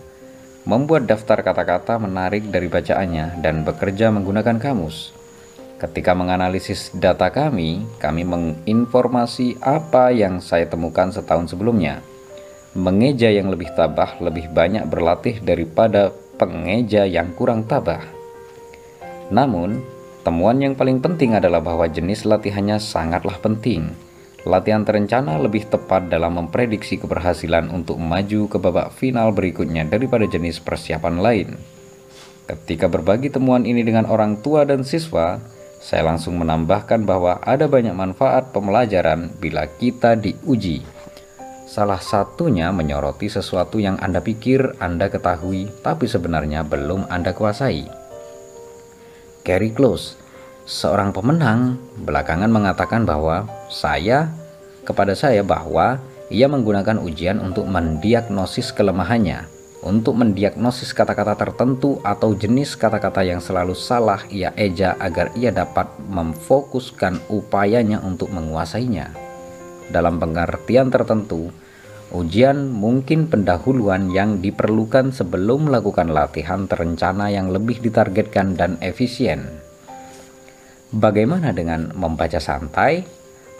membuat 0.66 1.06
daftar 1.06 1.46
kata-kata 1.46 2.02
menarik 2.02 2.50
dari 2.50 2.66
bacaannya, 2.66 3.42
dan 3.46 3.62
bekerja 3.62 4.10
menggunakan 4.10 4.58
kamus. 4.58 5.14
Ketika 5.78 6.14
menganalisis 6.14 6.94
data 6.94 7.34
kami, 7.34 7.86
kami 7.98 8.22
menginformasi 8.26 9.62
apa 9.62 10.14
yang 10.14 10.38
saya 10.38 10.70
temukan 10.70 11.10
setahun 11.10 11.54
sebelumnya. 11.54 12.02
Mengeja 12.78 13.34
yang 13.34 13.50
lebih 13.50 13.74
tabah 13.74 14.18
lebih 14.22 14.50
banyak 14.54 14.86
berlatih 14.88 15.42
daripada 15.42 16.14
pengeja 16.38 17.10
yang 17.10 17.34
kurang 17.34 17.66
tabah. 17.66 18.06
Namun, 19.34 19.82
Temuan 20.22 20.62
yang 20.62 20.78
paling 20.78 21.02
penting 21.02 21.34
adalah 21.34 21.58
bahwa 21.66 21.90
jenis 21.90 22.30
latihannya 22.30 22.78
sangatlah 22.78 23.42
penting. 23.42 23.90
Latihan 24.42 24.82
terencana 24.82 25.38
lebih 25.38 25.70
tepat 25.70 26.10
dalam 26.10 26.34
memprediksi 26.34 26.98
keberhasilan 26.98 27.70
untuk 27.70 28.02
maju 28.02 28.50
ke 28.50 28.58
babak 28.58 28.90
final 28.90 29.30
berikutnya 29.30 29.86
daripada 29.86 30.26
jenis 30.26 30.58
persiapan 30.58 31.22
lain. 31.22 31.50
Ketika 32.50 32.90
berbagi 32.90 33.30
temuan 33.30 33.70
ini 33.70 33.86
dengan 33.86 34.10
orang 34.10 34.42
tua 34.42 34.66
dan 34.66 34.82
siswa, 34.82 35.38
saya 35.78 36.10
langsung 36.10 36.42
menambahkan 36.42 37.06
bahwa 37.06 37.42
ada 37.42 37.70
banyak 37.70 37.94
manfaat 37.94 38.50
pembelajaran 38.50 39.34
bila 39.38 39.66
kita 39.66 40.18
diuji. 40.18 40.86
Salah 41.70 42.02
satunya 42.02 42.70
menyoroti 42.70 43.32
sesuatu 43.32 43.82
yang 43.82 43.98
Anda 43.98 44.20
pikir 44.22 44.78
Anda 44.82 45.08
ketahui, 45.08 45.70
tapi 45.82 46.10
sebenarnya 46.10 46.66
belum 46.68 47.08
Anda 47.08 47.32
kuasai. 47.32 47.88
Gary 49.42 49.74
Close, 49.74 50.21
seorang 50.66 51.14
pemenang, 51.14 51.78
belakangan 52.04 52.50
mengatakan 52.50 53.06
bahwa 53.06 53.46
saya 53.72 54.32
kepada 54.84 55.14
saya 55.14 55.46
bahwa 55.46 56.02
ia 56.32 56.48
menggunakan 56.48 56.98
ujian 57.04 57.44
untuk 57.44 57.68
mendiagnosis 57.68 58.72
kelemahannya, 58.72 59.46
untuk 59.84 60.18
mendiagnosis 60.18 60.96
kata-kata 60.96 61.38
tertentu 61.38 62.00
atau 62.02 62.34
jenis 62.34 62.74
kata-kata 62.80 63.22
yang 63.22 63.44
selalu 63.44 63.78
salah 63.78 64.24
ia 64.32 64.56
eja 64.56 64.96
agar 64.98 65.36
ia 65.38 65.54
dapat 65.54 65.92
memfokuskan 66.10 67.20
upayanya 67.30 68.02
untuk 68.02 68.34
menguasainya. 68.34 69.14
Dalam 69.92 70.18
pengertian 70.24 70.88
tertentu, 70.88 71.52
Ujian 72.12 72.68
mungkin 72.76 73.32
pendahuluan 73.32 74.12
yang 74.12 74.44
diperlukan 74.44 75.16
sebelum 75.16 75.72
melakukan 75.72 76.12
latihan 76.12 76.68
terencana 76.68 77.32
yang 77.32 77.56
lebih 77.56 77.80
ditargetkan 77.80 78.60
dan 78.60 78.76
efisien. 78.84 79.61
Bagaimana 80.92 81.56
dengan 81.56 81.96
membaca 81.96 82.36
santai? 82.44 83.08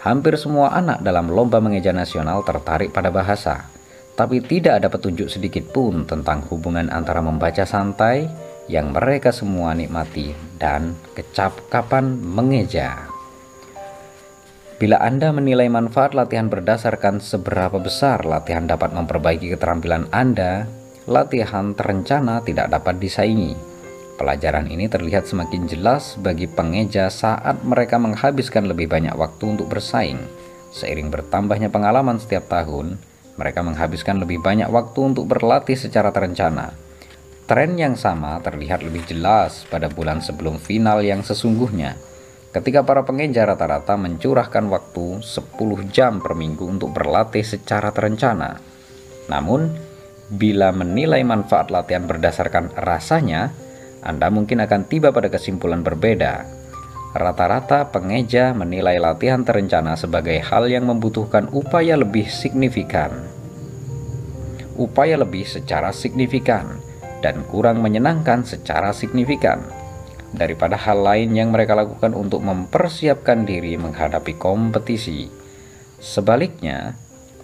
Hampir 0.04 0.36
semua 0.36 0.76
anak 0.76 1.00
dalam 1.00 1.32
lomba 1.32 1.64
mengeja 1.64 1.88
nasional 1.88 2.44
tertarik 2.44 2.92
pada 2.92 3.08
bahasa, 3.08 3.72
tapi 4.12 4.44
tidak 4.44 4.84
ada 4.84 4.92
petunjuk 4.92 5.32
sedikit 5.32 5.64
pun 5.72 6.04
tentang 6.04 6.44
hubungan 6.52 6.92
antara 6.92 7.24
membaca 7.24 7.64
santai 7.64 8.28
yang 8.68 8.92
mereka 8.92 9.32
semua 9.32 9.72
nikmati 9.72 10.36
dan 10.60 10.92
kecap-kapan 11.16 12.20
mengeja. 12.20 13.08
Bila 14.76 15.00
Anda 15.00 15.32
menilai 15.32 15.72
manfaat 15.72 16.12
latihan 16.12 16.52
berdasarkan 16.52 17.24
seberapa 17.24 17.80
besar 17.80 18.28
latihan 18.28 18.68
dapat 18.68 18.92
memperbaiki 18.92 19.48
keterampilan 19.56 20.10
Anda, 20.12 20.68
latihan 21.08 21.72
terencana 21.72 22.44
tidak 22.44 22.68
dapat 22.68 23.00
disaingi. 23.00 23.71
Pelajaran 24.20 24.68
ini 24.68 24.86
terlihat 24.86 25.24
semakin 25.24 25.66
jelas 25.66 26.20
bagi 26.20 26.44
pengeja 26.46 27.08
saat 27.08 27.64
mereka 27.64 27.96
menghabiskan 27.96 28.68
lebih 28.68 28.86
banyak 28.88 29.16
waktu 29.16 29.56
untuk 29.56 29.72
bersaing. 29.72 30.20
Seiring 30.72 31.08
bertambahnya 31.08 31.68
pengalaman 31.68 32.20
setiap 32.20 32.48
tahun, 32.48 32.96
mereka 33.40 33.64
menghabiskan 33.64 34.20
lebih 34.20 34.40
banyak 34.40 34.68
waktu 34.68 35.00
untuk 35.00 35.28
berlatih 35.28 35.76
secara 35.76 36.12
terencana. 36.12 36.76
Tren 37.48 37.74
yang 37.76 37.98
sama 37.98 38.38
terlihat 38.40 38.84
lebih 38.84 39.04
jelas 39.08 39.66
pada 39.68 39.90
bulan 39.90 40.22
sebelum 40.22 40.56
final 40.62 41.02
yang 41.02 41.20
sesungguhnya 41.20 42.12
ketika 42.52 42.84
para 42.84 43.02
pengeja 43.02 43.48
rata-rata 43.48 43.96
mencurahkan 43.96 44.68
waktu 44.68 45.24
10 45.24 45.88
jam 45.88 46.20
per 46.20 46.36
minggu 46.36 46.68
untuk 46.68 46.92
berlatih 46.92 47.40
secara 47.40 47.88
terencana. 47.90 48.60
Namun, 49.32 49.72
bila 50.28 50.68
menilai 50.70 51.24
manfaat 51.24 51.72
latihan 51.72 52.04
berdasarkan 52.04 52.76
rasanya, 52.76 53.56
Anda 54.02 54.28
mungkin 54.34 54.58
akan 54.58 54.90
tiba 54.90 55.14
pada 55.14 55.30
kesimpulan 55.30 55.86
berbeda. 55.86 56.42
Rata-rata 57.14 57.86
pengeja 57.94 58.50
menilai 58.50 58.98
latihan 58.98 59.46
terencana 59.46 59.94
sebagai 59.94 60.42
hal 60.42 60.66
yang 60.66 60.90
membutuhkan 60.90 61.46
upaya 61.54 61.94
lebih 61.94 62.26
signifikan. 62.26 63.14
Upaya 64.74 65.20
lebih 65.20 65.46
secara 65.46 65.94
signifikan 65.94 66.80
dan 67.22 67.46
kurang 67.46 67.84
menyenangkan 67.84 68.42
secara 68.42 68.90
signifikan 68.90 69.62
daripada 70.32 70.80
hal 70.80 71.04
lain 71.04 71.36
yang 71.36 71.52
mereka 71.52 71.76
lakukan 71.76 72.16
untuk 72.16 72.40
mempersiapkan 72.42 73.44
diri 73.44 73.76
menghadapi 73.76 74.34
kompetisi. 74.40 75.28
Sebaliknya, 76.00 76.96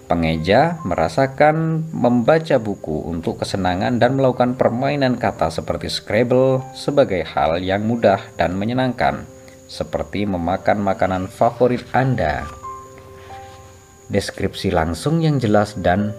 pengeja 0.08 0.80
merasakan 0.88 1.84
membaca 1.92 2.56
buku 2.56 3.04
untuk 3.04 3.44
kesenangan 3.44 4.00
dan 4.00 4.16
melakukan 4.16 4.56
permainan 4.56 5.20
kata 5.20 5.52
seperti 5.52 5.92
Scrabble 5.92 6.64
sebagai 6.72 7.22
hal 7.28 7.60
yang 7.60 7.84
mudah 7.84 8.18
dan 8.40 8.56
menyenangkan, 8.56 9.28
seperti 9.68 10.24
memakan 10.24 10.80
makanan 10.80 11.28
favorit 11.28 11.84
Anda. 11.92 12.48
Deskripsi 14.08 14.72
langsung 14.72 15.20
yang 15.20 15.36
jelas 15.36 15.76
dan 15.76 16.16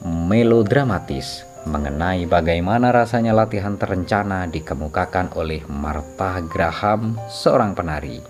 melodramatis 0.00 1.44
mengenai 1.68 2.24
bagaimana 2.24 2.88
rasanya 2.88 3.36
latihan 3.36 3.76
terencana 3.76 4.48
dikemukakan 4.48 5.36
oleh 5.36 5.60
Martha 5.68 6.40
Graham, 6.48 7.20
seorang 7.28 7.76
penari. 7.76 8.24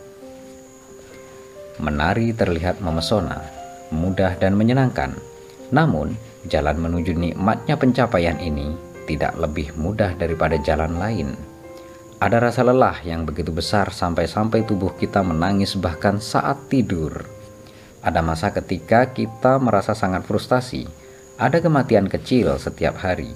Menari 1.79 2.35
terlihat 2.35 2.83
memesona, 2.83 3.60
mudah 3.91 4.39
dan 4.39 4.57
menyenangkan. 4.57 5.15
Namun, 5.71 6.15
jalan 6.51 6.81
menuju 6.81 7.15
nikmatnya 7.15 7.79
pencapaian 7.79 8.39
ini 8.43 8.75
tidak 9.07 9.35
lebih 9.39 9.75
mudah 9.75 10.15
daripada 10.15 10.55
jalan 10.63 10.99
lain. 10.99 11.35
Ada 12.21 12.37
rasa 12.37 12.63
lelah 12.63 13.01
yang 13.03 13.25
begitu 13.25 13.51
besar 13.51 13.91
sampai-sampai 13.91 14.69
tubuh 14.69 14.93
kita 14.95 15.25
menangis 15.25 15.75
bahkan 15.75 16.21
saat 16.21 16.69
tidur. 16.69 17.25
Ada 18.05 18.21
masa 18.21 18.53
ketika 18.53 19.09
kita 19.13 19.57
merasa 19.57 19.97
sangat 19.97 20.25
frustasi, 20.25 20.85
ada 21.41 21.59
kematian 21.65 22.07
kecil 22.09 22.61
setiap 22.61 23.01
hari. 23.01 23.33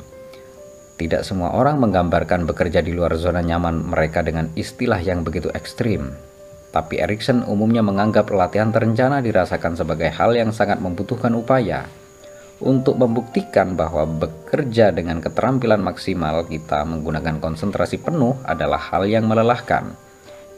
Tidak 0.95 1.27
semua 1.27 1.57
orang 1.57 1.81
menggambarkan 1.81 2.47
bekerja 2.47 2.85
di 2.85 2.95
luar 2.95 3.17
zona 3.19 3.43
nyaman 3.43 3.83
mereka 3.83 4.23
dengan 4.23 4.53
istilah 4.55 5.01
yang 5.03 5.27
begitu 5.27 5.51
ekstrim. 5.57 6.15
Tapi 6.75 6.99
Erikson 6.99 7.47
umumnya 7.47 7.87
menganggap 7.87 8.35
latihan 8.35 8.75
terencana 8.75 9.23
dirasakan 9.23 9.79
sebagai 9.79 10.11
hal 10.11 10.35
yang 10.35 10.51
sangat 10.51 10.83
membutuhkan 10.83 11.31
upaya. 11.39 11.87
Untuk 12.59 12.99
membuktikan 12.99 13.79
bahwa 13.79 14.03
bekerja 14.03 14.91
dengan 14.91 15.23
keterampilan 15.23 15.79
maksimal 15.79 16.43
kita 16.51 16.83
menggunakan 16.83 17.39
konsentrasi 17.39 18.03
penuh 18.03 18.35
adalah 18.43 18.91
hal 18.91 19.07
yang 19.07 19.31
melelahkan. 19.31 19.95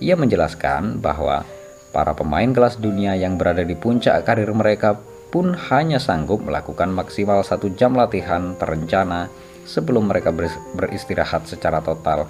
Ia 0.01 0.17
menjelaskan 0.17 1.05
bahwa 1.05 1.45
para 1.93 2.17
pemain 2.17 2.49
kelas 2.49 2.81
dunia 2.81 3.13
yang 3.13 3.37
berada 3.37 3.61
di 3.61 3.77
puncak 3.77 4.25
karir 4.25 4.49
mereka 4.57 4.97
pun 5.29 5.53
hanya 5.69 6.01
sanggup 6.01 6.41
melakukan 6.41 6.97
maksimal 6.97 7.45
satu 7.45 7.77
jam 7.77 7.93
latihan 7.93 8.57
terencana 8.57 9.29
sebelum 9.69 10.09
mereka 10.09 10.33
beristirahat 10.73 11.45
secara 11.45 11.85
total 11.85 12.25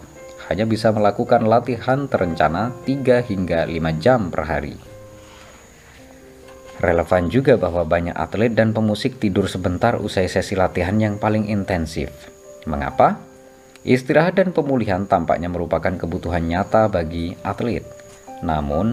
hanya 0.46 0.64
bisa 0.66 0.94
melakukan 0.94 1.42
latihan 1.46 2.06
terencana 2.06 2.70
3 2.86 3.26
hingga 3.26 3.66
5 3.66 4.02
jam 4.02 4.30
per 4.30 4.42
hari. 4.46 4.76
Relevan 6.76 7.32
juga 7.32 7.56
bahwa 7.56 7.88
banyak 7.88 8.12
atlet 8.12 8.52
dan 8.52 8.76
pemusik 8.76 9.16
tidur 9.16 9.48
sebentar 9.48 9.96
usai 9.96 10.28
sesi 10.28 10.52
latihan 10.52 10.94
yang 11.00 11.16
paling 11.16 11.48
intensif. 11.48 12.12
Mengapa? 12.68 13.16
Istirahat 13.86 14.36
dan 14.36 14.50
pemulihan 14.52 15.06
tampaknya 15.08 15.48
merupakan 15.48 15.94
kebutuhan 15.94 16.44
nyata 16.44 16.90
bagi 16.90 17.32
atlet. 17.46 17.86
Namun, 18.44 18.92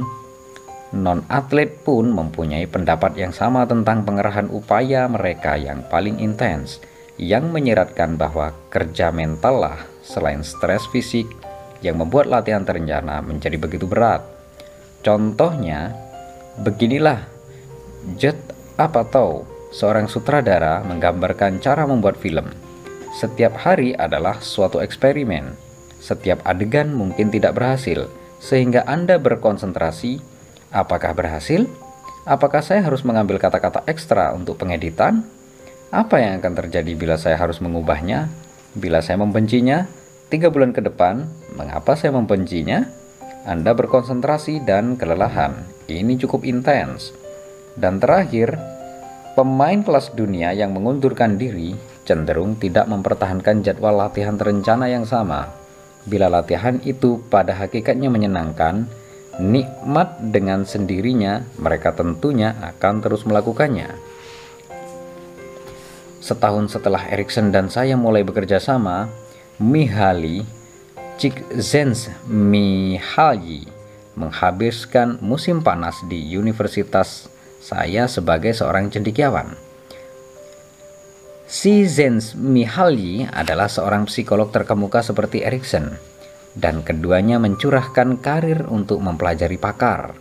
non-atlet 0.95 1.81
pun 1.83 2.07
mempunyai 2.13 2.69
pendapat 2.69 3.17
yang 3.19 3.33
sama 3.33 3.65
tentang 3.65 4.05
pengerahan 4.05 4.47
upaya 4.47 5.09
mereka 5.09 5.57
yang 5.57 5.83
paling 5.89 6.21
intens, 6.21 6.79
yang 7.17 7.51
menyeratkan 7.51 8.15
bahwa 8.15 8.53
kerja 8.69 9.09
mental 9.09 9.59
lah 9.59 9.92
selain 10.03 10.43
stres 10.43 10.85
fisik 10.91 11.25
yang 11.79 11.97
membuat 11.97 12.27
latihan 12.27 12.67
terencana 12.67 13.23
menjadi 13.23 13.55
begitu 13.55 13.87
berat. 13.87 14.23
Contohnya, 15.03 15.95
beginilah 16.59 17.23
Jet 18.19 18.37
Apatow, 18.75 19.47
seorang 19.71 20.11
sutradara 20.11 20.83
menggambarkan 20.83 21.63
cara 21.63 21.87
membuat 21.87 22.19
film. 22.19 22.51
Setiap 23.15 23.55
hari 23.63 23.95
adalah 23.95 24.43
suatu 24.43 24.83
eksperimen. 24.83 25.55
Setiap 26.03 26.43
adegan 26.43 26.91
mungkin 26.91 27.31
tidak 27.31 27.55
berhasil, 27.55 28.11
sehingga 28.43 28.83
Anda 28.83 29.15
berkonsentrasi 29.23 30.19
apakah 30.75 31.15
berhasil? 31.15 31.63
Apakah 32.27 32.63
saya 32.63 32.83
harus 32.83 33.03
mengambil 33.03 33.39
kata-kata 33.39 33.83
ekstra 33.87 34.31
untuk 34.35 34.59
pengeditan? 34.59 35.23
Apa 35.91 36.19
yang 36.19 36.39
akan 36.43 36.53
terjadi 36.59 36.91
bila 36.95 37.15
saya 37.15 37.35
harus 37.35 37.59
mengubahnya? 37.59 38.31
Bila 38.73 39.05
saya 39.05 39.21
membencinya? 39.21 39.85
Tiga 40.33 40.49
bulan 40.49 40.73
ke 40.73 40.81
depan, 40.81 41.29
mengapa 41.53 41.93
saya 41.93 42.09
membencinya? 42.17 42.89
Anda 43.45 43.77
berkonsentrasi 43.77 44.65
dan 44.65 44.97
kelelahan. 44.97 45.69
Ini 45.85 46.17
cukup 46.17 46.41
intens. 46.41 47.13
Dan 47.77 48.01
terakhir, 48.01 48.57
pemain 49.37 49.85
kelas 49.85 50.17
dunia 50.17 50.57
yang 50.57 50.73
mengundurkan 50.73 51.37
diri 51.37 51.77
cenderung 52.03 52.57
tidak 52.57 52.89
mempertahankan 52.89 53.61
jadwal 53.61 53.93
latihan 53.93 54.35
terencana 54.35 54.89
yang 54.89 55.05
sama. 55.05 55.53
Bila 56.03 56.27
latihan 56.27 56.81
itu 56.83 57.21
pada 57.31 57.55
hakikatnya 57.55 58.11
menyenangkan, 58.11 58.89
nikmat 59.39 60.19
dengan 60.19 60.67
sendirinya, 60.67 61.45
mereka 61.61 61.95
tentunya 61.95 62.57
akan 62.59 63.05
terus 63.05 63.23
melakukannya. 63.23 64.12
Setahun 66.23 66.71
setelah 66.71 67.03
Erikson 67.11 67.51
dan 67.51 67.67
saya 67.67 67.99
mulai 67.99 68.23
bekerja 68.23 68.63
sama, 68.63 69.11
Mihaly 69.59 70.47
Csikszentmihalyi 71.19 73.67
menghabiskan 74.15 75.19
musim 75.19 75.59
panas 75.59 75.99
di 76.07 76.23
universitas 76.39 77.27
saya 77.59 78.07
sebagai 78.07 78.55
seorang 78.55 78.87
cendekiawan. 78.87 79.51
Si 81.43 81.83
Zens 81.85 82.33
Mihaly 82.39 83.27
adalah 83.27 83.67
seorang 83.67 84.07
psikolog 84.07 84.47
terkemuka 84.49 85.03
seperti 85.03 85.43
Erikson, 85.43 85.91
dan 86.55 86.87
keduanya 86.87 87.35
mencurahkan 87.35 88.23
karir 88.23 88.63
untuk 88.71 89.03
mempelajari 89.03 89.59
pakar. 89.59 90.15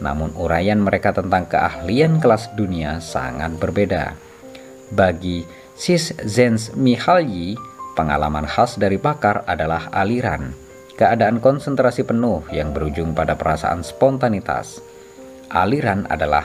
Namun 0.00 0.32
uraian 0.34 0.80
mereka 0.80 1.12
tentang 1.14 1.46
keahlian 1.46 2.18
kelas 2.18 2.50
dunia 2.58 2.98
sangat 2.98 3.54
berbeda. 3.60 4.16
Bagi 4.92 5.48
Sis 5.72 6.12
Zens 6.28 6.76
Mihaly, 6.76 7.56
pengalaman 7.96 8.44
khas 8.44 8.76
dari 8.76 9.00
pakar 9.00 9.40
adalah 9.48 9.88
aliran, 9.88 10.52
keadaan 11.00 11.40
konsentrasi 11.40 12.04
penuh 12.04 12.44
yang 12.52 12.76
berujung 12.76 13.16
pada 13.16 13.32
perasaan 13.32 13.80
spontanitas. 13.80 14.84
Aliran 15.48 16.04
adalah 16.12 16.44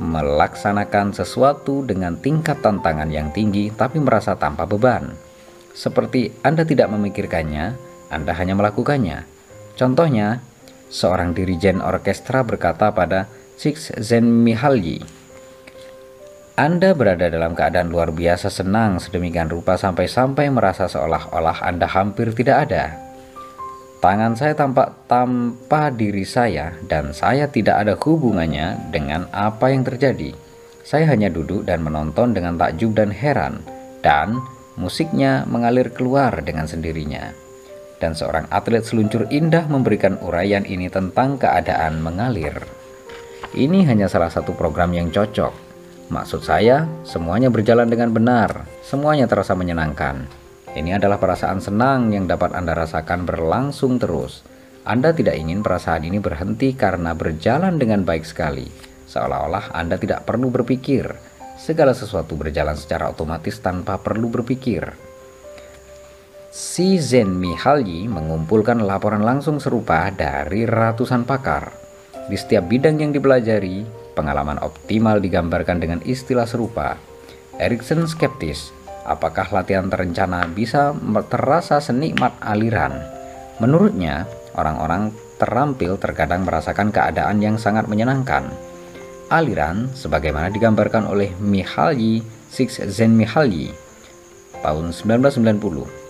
melaksanakan 0.00 1.12
sesuatu 1.12 1.84
dengan 1.84 2.16
tingkat 2.16 2.64
tantangan 2.64 3.12
yang 3.12 3.28
tinggi 3.28 3.68
tapi 3.68 4.00
merasa 4.00 4.40
tanpa 4.40 4.64
beban. 4.64 5.12
Seperti 5.76 6.32
Anda 6.40 6.64
tidak 6.64 6.88
memikirkannya, 6.88 7.76
Anda 8.08 8.32
hanya 8.40 8.56
melakukannya. 8.56 9.28
Contohnya, 9.76 10.40
seorang 10.88 11.36
dirijen 11.36 11.84
orkestra 11.84 12.40
berkata 12.40 12.88
pada 12.96 13.28
Six 13.60 13.92
Zen 14.00 14.24
Mihalyi, 14.24 15.19
Anda 16.58 16.96
berada 16.98 17.30
dalam 17.30 17.54
keadaan 17.54 17.94
luar 17.94 18.10
biasa 18.10 18.50
senang 18.50 18.98
sedemikian 18.98 19.46
rupa 19.46 19.78
sampai-sampai 19.78 20.50
merasa 20.50 20.90
seolah-olah 20.90 21.62
Anda 21.62 21.86
hampir 21.86 22.34
tidak 22.34 22.70
ada. 22.70 22.84
Tangan 24.00 24.32
saya 24.32 24.56
tampak 24.56 25.06
tanpa 25.06 25.92
diri 25.92 26.24
saya 26.24 26.72
dan 26.88 27.12
saya 27.12 27.46
tidak 27.52 27.84
ada 27.84 27.94
hubungannya 28.00 28.90
dengan 28.90 29.28
apa 29.30 29.70
yang 29.70 29.84
terjadi. 29.84 30.32
Saya 30.82 31.06
hanya 31.12 31.28
duduk 31.28 31.68
dan 31.68 31.84
menonton 31.84 32.32
dengan 32.32 32.56
takjub 32.56 32.96
dan 32.96 33.12
heran 33.12 33.60
dan 34.00 34.40
musiknya 34.80 35.44
mengalir 35.46 35.92
keluar 35.92 36.32
dengan 36.40 36.66
sendirinya. 36.66 37.30
Dan 38.00 38.16
seorang 38.16 38.48
atlet 38.48 38.80
seluncur 38.80 39.28
indah 39.28 39.68
memberikan 39.68 40.16
uraian 40.24 40.64
ini 40.64 40.88
tentang 40.88 41.36
keadaan 41.36 42.00
mengalir. 42.00 42.56
Ini 43.52 43.84
hanya 43.84 44.08
salah 44.08 44.32
satu 44.32 44.56
program 44.56 44.96
yang 44.96 45.12
cocok. 45.12 45.69
Maksud 46.10 46.42
saya, 46.42 46.90
semuanya 47.06 47.54
berjalan 47.54 47.86
dengan 47.86 48.10
benar, 48.10 48.66
semuanya 48.82 49.30
terasa 49.30 49.54
menyenangkan. 49.54 50.26
Ini 50.74 50.98
adalah 50.98 51.22
perasaan 51.22 51.62
senang 51.62 52.10
yang 52.10 52.26
dapat 52.26 52.50
Anda 52.50 52.74
rasakan 52.74 53.30
berlangsung 53.30 54.02
terus. 54.02 54.42
Anda 54.82 55.14
tidak 55.14 55.38
ingin 55.38 55.62
perasaan 55.62 56.02
ini 56.02 56.18
berhenti 56.18 56.74
karena 56.74 57.14
berjalan 57.14 57.78
dengan 57.78 58.02
baik 58.02 58.26
sekali, 58.26 58.66
seolah-olah 59.06 59.70
Anda 59.70 60.02
tidak 60.02 60.26
perlu 60.26 60.50
berpikir. 60.50 61.14
Segala 61.54 61.94
sesuatu 61.94 62.34
berjalan 62.34 62.74
secara 62.74 63.06
otomatis 63.14 63.62
tanpa 63.62 63.94
perlu 64.02 64.34
berpikir. 64.34 64.90
Si 66.50 66.98
Zen 66.98 67.38
Mihaly 67.38 68.10
mengumpulkan 68.10 68.82
laporan 68.82 69.22
langsung 69.22 69.62
serupa 69.62 70.10
dari 70.10 70.66
ratusan 70.66 71.22
pakar. 71.22 71.70
Di 72.26 72.34
setiap 72.34 72.66
bidang 72.66 72.98
yang 72.98 73.14
dipelajari, 73.14 73.99
pengalaman 74.14 74.60
optimal 74.60 75.18
digambarkan 75.22 75.78
dengan 75.78 76.00
istilah 76.02 76.48
serupa. 76.48 76.96
Erikson 77.60 78.08
skeptis 78.08 78.72
apakah 79.04 79.48
latihan 79.50 79.88
terencana 79.88 80.46
bisa 80.46 80.94
terasa 81.28 81.80
senikmat 81.82 82.36
aliran. 82.40 83.00
Menurutnya, 83.60 84.24
orang-orang 84.56 85.12
terampil 85.36 85.96
terkadang 85.96 86.44
merasakan 86.44 86.92
keadaan 86.92 87.40
yang 87.40 87.56
sangat 87.56 87.88
menyenangkan. 87.88 88.48
Aliran, 89.30 89.90
sebagaimana 89.94 90.50
digambarkan 90.50 91.06
oleh 91.06 91.30
Mihaly 91.38 92.24
Csikszentmihalyi 92.50 93.70
tahun 94.60 94.90
1990. 94.90 96.00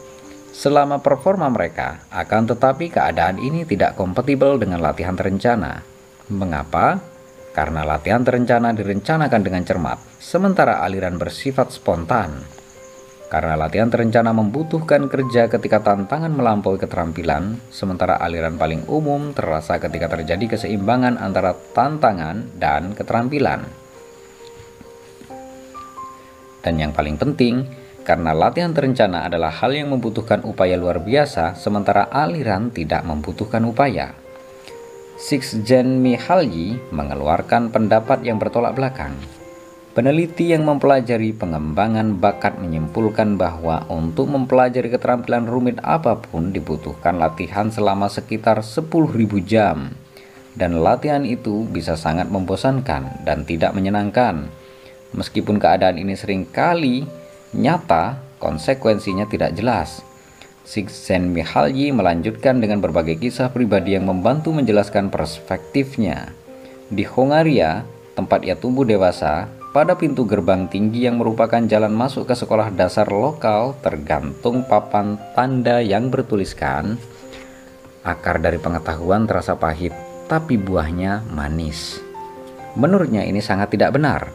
Selama 0.50 0.98
performa 1.00 1.46
mereka, 1.48 2.04
akan 2.10 2.52
tetapi 2.52 2.90
keadaan 2.92 3.38
ini 3.38 3.64
tidak 3.64 3.96
kompatibel 3.96 4.58
dengan 4.58 4.82
latihan 4.82 5.14
terencana. 5.14 5.84
Mengapa? 6.28 7.00
Karena 7.60 7.84
latihan 7.84 8.24
terencana 8.24 8.72
direncanakan 8.72 9.44
dengan 9.44 9.60
cermat, 9.68 10.00
sementara 10.16 10.80
aliran 10.80 11.20
bersifat 11.20 11.68
spontan. 11.76 12.40
Karena 13.28 13.52
latihan 13.52 13.92
terencana 13.92 14.32
membutuhkan 14.32 15.12
kerja 15.12 15.44
ketika 15.44 15.84
tantangan 15.84 16.32
melampaui 16.32 16.80
keterampilan, 16.80 17.60
sementara 17.68 18.16
aliran 18.16 18.56
paling 18.56 18.88
umum 18.88 19.36
terasa 19.36 19.76
ketika 19.76 20.08
terjadi 20.08 20.56
keseimbangan 20.56 21.20
antara 21.20 21.52
tantangan 21.76 22.48
dan 22.56 22.96
keterampilan. 22.96 23.60
Dan 26.64 26.80
yang 26.80 26.96
paling 26.96 27.20
penting, 27.20 27.68
karena 28.08 28.32
latihan 28.32 28.72
terencana 28.72 29.28
adalah 29.28 29.52
hal 29.52 29.76
yang 29.76 29.92
membutuhkan 29.92 30.48
upaya 30.48 30.80
luar 30.80 31.04
biasa, 31.04 31.60
sementara 31.60 32.08
aliran 32.08 32.72
tidak 32.72 33.04
membutuhkan 33.04 33.60
upaya. 33.68 34.19
Sixgen 35.20 36.00
Mihaly 36.00 36.80
mengeluarkan 36.96 37.68
pendapat 37.68 38.24
yang 38.24 38.40
bertolak 38.40 38.72
belakang. 38.72 39.12
Peneliti 39.92 40.48
yang 40.48 40.64
mempelajari 40.64 41.36
pengembangan 41.36 42.16
bakat 42.16 42.56
menyimpulkan 42.56 43.36
bahwa 43.36 43.84
untuk 43.92 44.32
mempelajari 44.32 44.88
keterampilan 44.88 45.44
rumit 45.44 45.76
apa 45.84 46.16
pun 46.16 46.56
dibutuhkan 46.56 47.20
latihan 47.20 47.68
selama 47.68 48.08
sekitar 48.08 48.64
10.000 48.64 48.88
jam. 49.44 49.92
Dan 50.56 50.80
latihan 50.80 51.28
itu 51.28 51.68
bisa 51.68 52.00
sangat 52.00 52.32
membosankan 52.32 53.20
dan 53.20 53.44
tidak 53.44 53.76
menyenangkan. 53.76 54.48
Meskipun 55.12 55.60
keadaan 55.60 56.00
ini 56.00 56.16
sering 56.16 56.48
kali 56.48 57.04
nyata, 57.52 58.24
konsekuensinya 58.40 59.28
tidak 59.28 59.52
jelas. 59.52 60.00
Sixen 60.64 61.34
Mihalyi 61.34 61.90
melanjutkan 61.90 62.60
dengan 62.60 62.78
berbagai 62.78 63.18
kisah 63.18 63.50
pribadi 63.50 63.96
yang 63.96 64.06
membantu 64.06 64.52
menjelaskan 64.54 65.08
perspektifnya. 65.08 66.30
Di 66.90 67.06
Hongaria, 67.06 67.82
tempat 68.14 68.44
ia 68.44 68.54
tumbuh 68.54 68.84
dewasa, 68.84 69.48
pada 69.70 69.94
pintu 69.94 70.26
gerbang 70.26 70.66
tinggi 70.66 71.06
yang 71.06 71.22
merupakan 71.22 71.62
jalan 71.62 71.94
masuk 71.94 72.26
ke 72.26 72.34
sekolah 72.34 72.74
dasar 72.74 73.06
lokal 73.06 73.78
tergantung 73.78 74.66
papan 74.66 75.14
tanda 75.38 75.78
yang 75.78 76.10
bertuliskan 76.10 76.98
akar 78.02 78.40
dari 78.40 78.58
pengetahuan 78.58 79.28
terasa 79.28 79.54
pahit 79.54 79.94
tapi 80.26 80.58
buahnya 80.58 81.26
manis. 81.30 82.02
Menurutnya 82.78 83.26
ini 83.26 83.42
sangat 83.42 83.74
tidak 83.74 83.98
benar. 83.98 84.30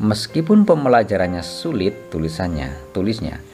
Meskipun 0.00 0.64
pembelajarannya 0.64 1.40
sulit 1.40 2.12
tulisannya, 2.12 2.92
tulisnya. 2.92 3.51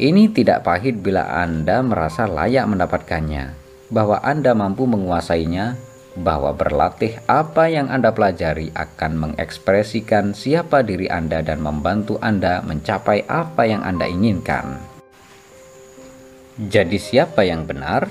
Ini 0.00 0.32
tidak 0.32 0.64
pahit 0.64 1.04
bila 1.04 1.28
Anda 1.28 1.84
merasa 1.84 2.24
layak 2.24 2.72
mendapatkannya, 2.72 3.52
bahwa 3.92 4.16
Anda 4.24 4.56
mampu 4.56 4.88
menguasainya 4.88 5.76
bahwa 6.16 6.56
berlatih 6.56 7.20
apa 7.28 7.68
yang 7.68 7.92
Anda 7.92 8.08
pelajari 8.08 8.72
akan 8.72 9.12
mengekspresikan 9.20 10.32
siapa 10.32 10.80
diri 10.80 11.04
Anda 11.12 11.44
dan 11.44 11.60
membantu 11.60 12.16
Anda 12.24 12.64
mencapai 12.64 13.28
apa 13.28 13.68
yang 13.68 13.84
Anda 13.84 14.08
inginkan. 14.08 14.80
Jadi 16.56 16.96
siapa 16.96 17.44
yang 17.44 17.68
benar? 17.68 18.08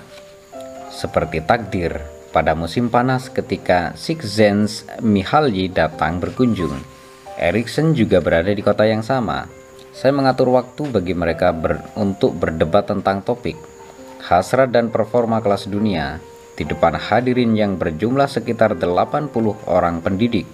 Seperti 0.94 1.42
takdir 1.42 2.06
pada 2.30 2.54
musim 2.54 2.94
panas 2.94 3.34
ketika 3.34 3.98
Sixzens 3.98 4.86
Mihaly 5.02 5.74
datang 5.74 6.22
berkunjung. 6.22 6.86
Erikson 7.42 7.98
juga 7.98 8.22
berada 8.22 8.54
di 8.54 8.62
kota 8.62 8.86
yang 8.86 9.02
sama. 9.02 9.59
Saya 10.00 10.16
mengatur 10.16 10.56
waktu 10.56 10.96
bagi 10.96 11.12
mereka 11.12 11.52
ber 11.52 11.84
untuk 12.00 12.32
berdebat 12.40 12.88
tentang 12.88 13.20
topik 13.20 13.60
hasrat 14.24 14.72
dan 14.72 14.88
performa 14.88 15.44
kelas 15.44 15.68
dunia 15.68 16.24
di 16.56 16.64
depan 16.64 16.96
hadirin 16.96 17.52
yang 17.52 17.76
berjumlah 17.76 18.32
sekitar 18.32 18.80
80 18.80 19.36
orang 19.68 20.00
pendidik. 20.00 20.48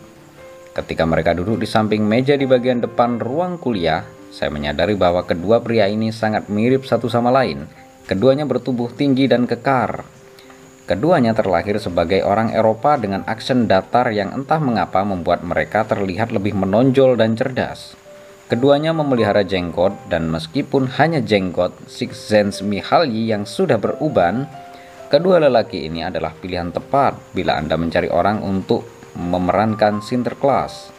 Ketika 0.74 1.06
mereka 1.06 1.38
duduk 1.38 1.62
di 1.62 1.70
samping 1.70 2.02
meja 2.02 2.34
di 2.34 2.50
bagian 2.50 2.82
depan 2.82 3.22
ruang 3.22 3.62
kuliah, 3.62 4.02
saya 4.34 4.50
menyadari 4.50 4.98
bahwa 4.98 5.22
kedua 5.22 5.62
pria 5.62 5.86
ini 5.94 6.10
sangat 6.10 6.50
mirip 6.50 6.82
satu 6.90 7.06
sama 7.06 7.30
lain. 7.30 7.70
Keduanya 8.10 8.50
bertubuh 8.50 8.90
tinggi 8.98 9.30
dan 9.30 9.46
kekar. 9.46 10.10
Keduanya 10.90 11.38
terlahir 11.38 11.78
sebagai 11.78 12.26
orang 12.26 12.50
Eropa 12.50 12.98
dengan 12.98 13.22
aksen 13.30 13.70
datar 13.70 14.10
yang 14.10 14.34
entah 14.34 14.58
mengapa 14.58 15.06
membuat 15.06 15.46
mereka 15.46 15.86
terlihat 15.86 16.34
lebih 16.34 16.58
menonjol 16.58 17.14
dan 17.14 17.38
cerdas. 17.38 18.05
Keduanya 18.46 18.94
memelihara 18.94 19.42
jenggot 19.42 19.94
dan 20.06 20.30
meskipun 20.30 20.86
hanya 21.02 21.18
jenggot 21.18 21.74
Sixzens 21.90 22.62
Mihaly 22.62 23.34
yang 23.34 23.50
sudah 23.50 23.82
beruban, 23.82 24.46
Kedua 25.06 25.38
lelaki 25.38 25.86
ini 25.86 26.02
adalah 26.02 26.34
pilihan 26.34 26.74
tepat 26.74 27.16
bila 27.30 27.62
Anda 27.62 27.78
mencari 27.78 28.10
orang 28.10 28.42
untuk 28.42 28.90
memerankan 29.14 30.02
Sinterklas. 30.02 30.90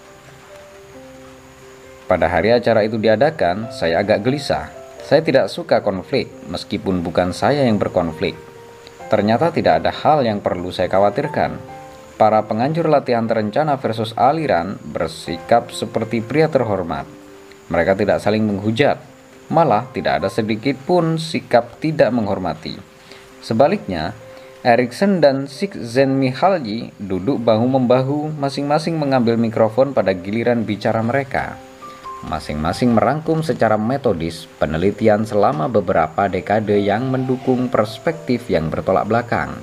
Pada 2.07 2.31
hari 2.31 2.55
acara 2.55 2.87
itu 2.87 3.03
diadakan, 3.03 3.75
saya 3.75 4.01
agak 4.07 4.23
gelisah. 4.23 4.71
Saya 5.03 5.27
tidak 5.27 5.51
suka 5.51 5.83
konflik, 5.83 6.31
meskipun 6.47 7.03
bukan 7.03 7.35
saya 7.35 7.67
yang 7.67 7.83
berkonflik. 7.83 8.39
Ternyata 9.11 9.51
tidak 9.51 9.83
ada 9.83 9.91
hal 9.91 10.23
yang 10.23 10.39
perlu 10.39 10.71
saya 10.71 10.87
khawatirkan. 10.87 11.59
Para 12.15 12.47
penganjur 12.47 12.87
latihan 12.87 13.27
terencana 13.27 13.75
versus 13.75 14.15
aliran 14.15 14.79
bersikap 14.87 15.75
seperti 15.75 16.23
pria 16.23 16.47
terhormat. 16.47 17.26
Mereka 17.67 17.99
tidak 17.99 18.23
saling 18.23 18.47
menghujat, 18.47 19.03
malah 19.51 19.91
tidak 19.91 20.23
ada 20.23 20.29
sedikit 20.31 20.79
pun 20.87 21.19
sikap 21.19 21.83
tidak 21.83 22.15
menghormati. 22.15 22.79
Sebaliknya, 23.43 24.15
Erikson 24.67 25.23
dan 25.23 25.47
Csikszentmihalyi 25.47 26.91
duduk 26.99 27.39
bahu-membahu 27.39 28.35
masing-masing 28.35 28.99
mengambil 28.99 29.39
mikrofon 29.39 29.95
pada 29.95 30.11
giliran 30.11 30.67
bicara 30.67 30.99
mereka. 31.07 31.55
Masing-masing 32.27 32.91
merangkum 32.91 33.47
secara 33.47 33.79
metodis 33.79 34.51
penelitian 34.59 35.23
selama 35.23 35.71
beberapa 35.71 36.27
dekade 36.27 36.83
yang 36.83 37.07
mendukung 37.07 37.71
perspektif 37.71 38.51
yang 38.51 38.67
bertolak 38.67 39.07
belakang. 39.07 39.55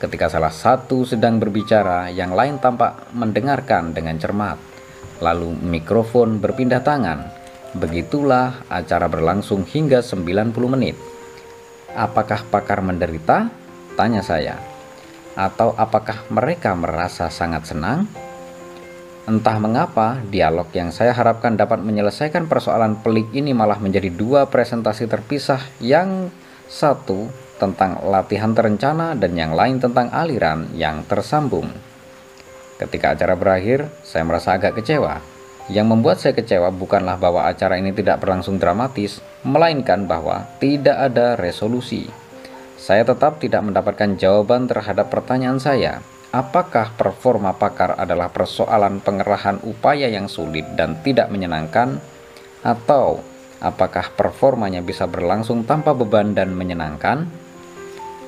Ketika 0.00 0.30
salah 0.30 0.54
satu 0.54 1.04
sedang 1.04 1.36
berbicara, 1.36 2.08
yang 2.08 2.32
lain 2.32 2.56
tampak 2.62 3.12
mendengarkan 3.12 3.92
dengan 3.92 4.16
cermat. 4.16 4.67
Lalu 5.18 5.54
mikrofon 5.58 6.38
berpindah 6.38 6.82
tangan. 6.82 7.26
Begitulah 7.74 8.64
acara 8.70 9.10
berlangsung 9.10 9.66
hingga 9.66 10.00
90 10.00 10.54
menit. 10.72 10.96
Apakah 11.92 12.46
pakar 12.48 12.80
menderita? 12.80 13.50
Tanya 13.98 14.22
saya. 14.22 14.56
Atau 15.34 15.74
apakah 15.74 16.26
mereka 16.30 16.74
merasa 16.78 17.30
sangat 17.30 17.66
senang? 17.70 18.06
Entah 19.28 19.60
mengapa, 19.60 20.16
dialog 20.32 20.72
yang 20.72 20.88
saya 20.88 21.12
harapkan 21.12 21.52
dapat 21.52 21.84
menyelesaikan 21.84 22.48
persoalan 22.48 22.96
pelik 23.04 23.28
ini 23.36 23.52
malah 23.52 23.76
menjadi 23.76 24.08
dua 24.08 24.48
presentasi 24.48 25.04
terpisah 25.04 25.60
yang 25.84 26.32
satu 26.64 27.28
tentang 27.60 28.00
latihan 28.08 28.56
terencana 28.56 29.12
dan 29.18 29.36
yang 29.36 29.52
lain 29.52 29.82
tentang 29.82 30.08
aliran 30.14 30.72
yang 30.72 31.04
tersambung. 31.04 31.68
Ketika 32.78 33.18
acara 33.18 33.34
berakhir, 33.34 33.90
saya 34.06 34.22
merasa 34.22 34.54
agak 34.54 34.78
kecewa 34.78 35.38
yang 35.68 35.84
membuat 35.92 36.16
saya 36.16 36.32
kecewa 36.32 36.72
bukanlah 36.72 37.20
bahwa 37.20 37.44
acara 37.44 37.76
ini 37.76 37.92
tidak 37.92 38.24
berlangsung 38.24 38.56
dramatis, 38.56 39.20
melainkan 39.44 40.08
bahwa 40.08 40.48
tidak 40.56 40.96
ada 40.96 41.36
resolusi. 41.36 42.08
Saya 42.80 43.04
tetap 43.04 43.36
tidak 43.36 43.68
mendapatkan 43.68 44.16
jawaban 44.16 44.64
terhadap 44.64 45.12
pertanyaan 45.12 45.60
saya, 45.60 46.00
apakah 46.32 46.96
performa 46.96 47.52
pakar 47.52 48.00
adalah 48.00 48.32
persoalan 48.32 49.04
pengerahan 49.04 49.60
upaya 49.60 50.08
yang 50.08 50.24
sulit 50.24 50.64
dan 50.72 50.96
tidak 51.04 51.28
menyenangkan, 51.28 52.00
atau 52.64 53.20
apakah 53.60 54.08
performanya 54.16 54.80
bisa 54.80 55.04
berlangsung 55.04 55.68
tanpa 55.68 55.92
beban 55.92 56.32
dan 56.32 56.56
menyenangkan? 56.56 57.28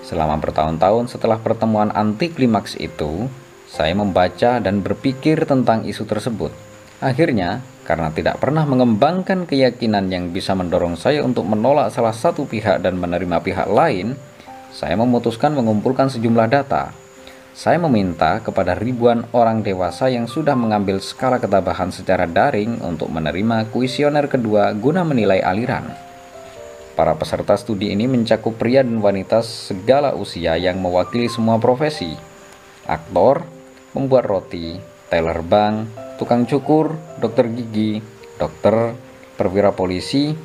Selama 0.04 0.36
bertahun-tahun 0.36 1.08
setelah 1.08 1.40
pertemuan 1.40 1.88
anti 1.96 2.28
klimaks 2.28 2.76
itu, 2.76 3.32
saya 3.70 3.94
membaca 3.94 4.58
dan 4.58 4.82
berpikir 4.82 5.46
tentang 5.46 5.86
isu 5.86 6.02
tersebut 6.02 6.50
Akhirnya, 7.00 7.64
karena 7.88 8.12
tidak 8.12 8.44
pernah 8.44 8.68
mengembangkan 8.68 9.48
keyakinan 9.48 10.12
yang 10.12 10.36
bisa 10.36 10.52
mendorong 10.52 11.00
saya 11.00 11.24
untuk 11.24 11.48
menolak 11.48 11.88
salah 11.88 12.12
satu 12.12 12.44
pihak 12.44 12.84
dan 12.84 13.00
menerima 13.00 13.40
pihak 13.40 13.72
lain, 13.72 14.20
saya 14.68 15.00
memutuskan 15.00 15.56
mengumpulkan 15.56 16.12
sejumlah 16.12 16.52
data. 16.52 16.92
Saya 17.56 17.80
meminta 17.80 18.44
kepada 18.44 18.76
ribuan 18.76 19.24
orang 19.32 19.64
dewasa 19.64 20.12
yang 20.12 20.28
sudah 20.28 20.52
mengambil 20.52 21.00
skala 21.00 21.40
ketabahan 21.40 21.88
secara 21.88 22.28
daring 22.28 22.84
untuk 22.84 23.08
menerima 23.08 23.72
kuesioner 23.72 24.28
kedua 24.28 24.76
guna 24.76 25.00
menilai 25.00 25.40
aliran. 25.40 25.88
Para 26.94 27.16
peserta 27.16 27.56
studi 27.56 27.96
ini 27.96 28.04
mencakup 28.04 28.60
pria 28.60 28.84
dan 28.84 29.00
wanita 29.00 29.40
segala 29.40 30.12
usia 30.12 30.60
yang 30.60 30.84
mewakili 30.84 31.32
semua 31.32 31.56
profesi. 31.56 32.12
Aktor, 32.84 33.59
pembuat 33.90 34.26
roti, 34.26 34.78
teller 35.10 35.42
bank, 35.42 35.90
tukang 36.16 36.46
cukur, 36.46 36.94
dokter 37.18 37.50
gigi, 37.50 37.98
dokter, 38.38 38.94
perwira 39.34 39.74
polisi, 39.74 40.36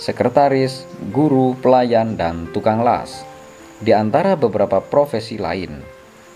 sekretaris, 0.00 0.84
guru, 1.12 1.56
pelayan, 1.60 2.16
dan 2.16 2.48
tukang 2.50 2.80
las. 2.80 3.24
Di 3.80 3.96
antara 3.96 4.36
beberapa 4.36 4.80
profesi 4.84 5.40
lain, 5.40 5.80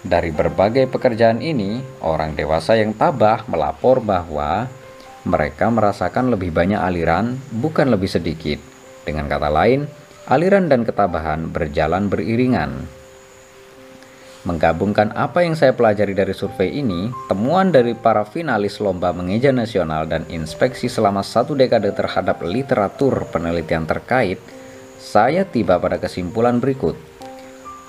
dari 0.05 0.29
berbagai 0.29 0.85
pekerjaan 0.89 1.41
ini, 1.41 1.81
orang 2.05 2.37
dewasa 2.37 2.77
yang 2.77 2.93
tabah 2.93 3.49
melapor 3.49 4.05
bahwa 4.05 4.69
mereka 5.25 5.73
merasakan 5.73 6.29
lebih 6.29 6.53
banyak 6.53 6.77
aliran, 6.77 7.41
bukan 7.49 7.89
lebih 7.89 8.13
sedikit. 8.13 8.61
Dengan 9.09 9.25
kata 9.29 9.49
lain, 9.49 9.89
aliran 10.29 10.69
dan 10.69 10.85
ketabahan 10.85 11.49
berjalan 11.49 12.13
beriringan. 12.13 12.85
Menggabungkan 14.45 15.09
apa 15.17 15.41
yang 15.41 15.57
saya 15.57 15.73
pelajari 15.73 16.13
dari 16.13 16.37
survei 16.37 16.69
ini, 16.77 17.09
temuan 17.33 17.73
dari 17.73 17.97
para 17.97 18.29
finalis 18.29 18.77
lomba 18.77 19.09
mengeja 19.17 19.49
nasional 19.57 20.05
dan 20.05 20.29
inspeksi 20.29 20.85
selama 20.85 21.25
satu 21.25 21.57
dekade 21.57 21.89
terhadap 21.97 22.45
literatur 22.45 23.25
penelitian 23.33 23.89
terkait, 23.89 24.37
saya 25.01 25.49
tiba 25.49 25.81
pada 25.81 25.97
kesimpulan 25.97 26.61
berikut. 26.61 26.93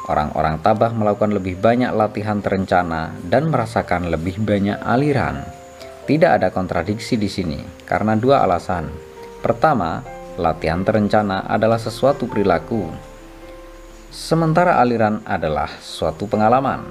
Orang-orang 0.07 0.63
tabah 0.63 0.95
melakukan 0.95 1.35
lebih 1.35 1.59
banyak 1.59 1.91
latihan 1.91 2.39
terencana 2.39 3.11
dan 3.27 3.51
merasakan 3.51 4.07
lebih 4.07 4.39
banyak 4.39 4.79
aliran. 4.79 5.43
Tidak 6.07 6.39
ada 6.39 6.55
kontradiksi 6.55 7.19
di 7.19 7.27
sini 7.27 7.59
karena 7.83 8.15
dua 8.15 8.47
alasan. 8.47 8.87
Pertama, 9.43 9.99
latihan 10.39 10.87
terencana 10.87 11.43
adalah 11.51 11.81
sesuatu 11.81 12.31
perilaku 12.31 13.14
sementara 14.15 14.79
aliran 14.79 15.19
adalah 15.27 15.67
suatu 15.83 16.23
pengalaman. 16.23 16.87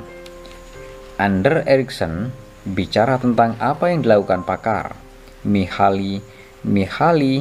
Ander 1.16 1.64
Erickson 1.64 2.29
bicara 2.68 3.16
tentang 3.16 3.57
apa 3.57 3.89
yang 3.89 4.05
dilakukan 4.05 4.45
pakar. 4.45 4.93
Mihaly 5.49 6.20
Mihaly 6.68 7.41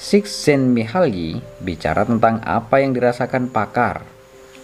Sixen 0.00 0.72
Mihaly 0.72 1.40
bicara 1.60 2.08
tentang 2.08 2.40
apa 2.40 2.80
yang 2.80 2.96
dirasakan 2.96 3.52
pakar. 3.52 4.04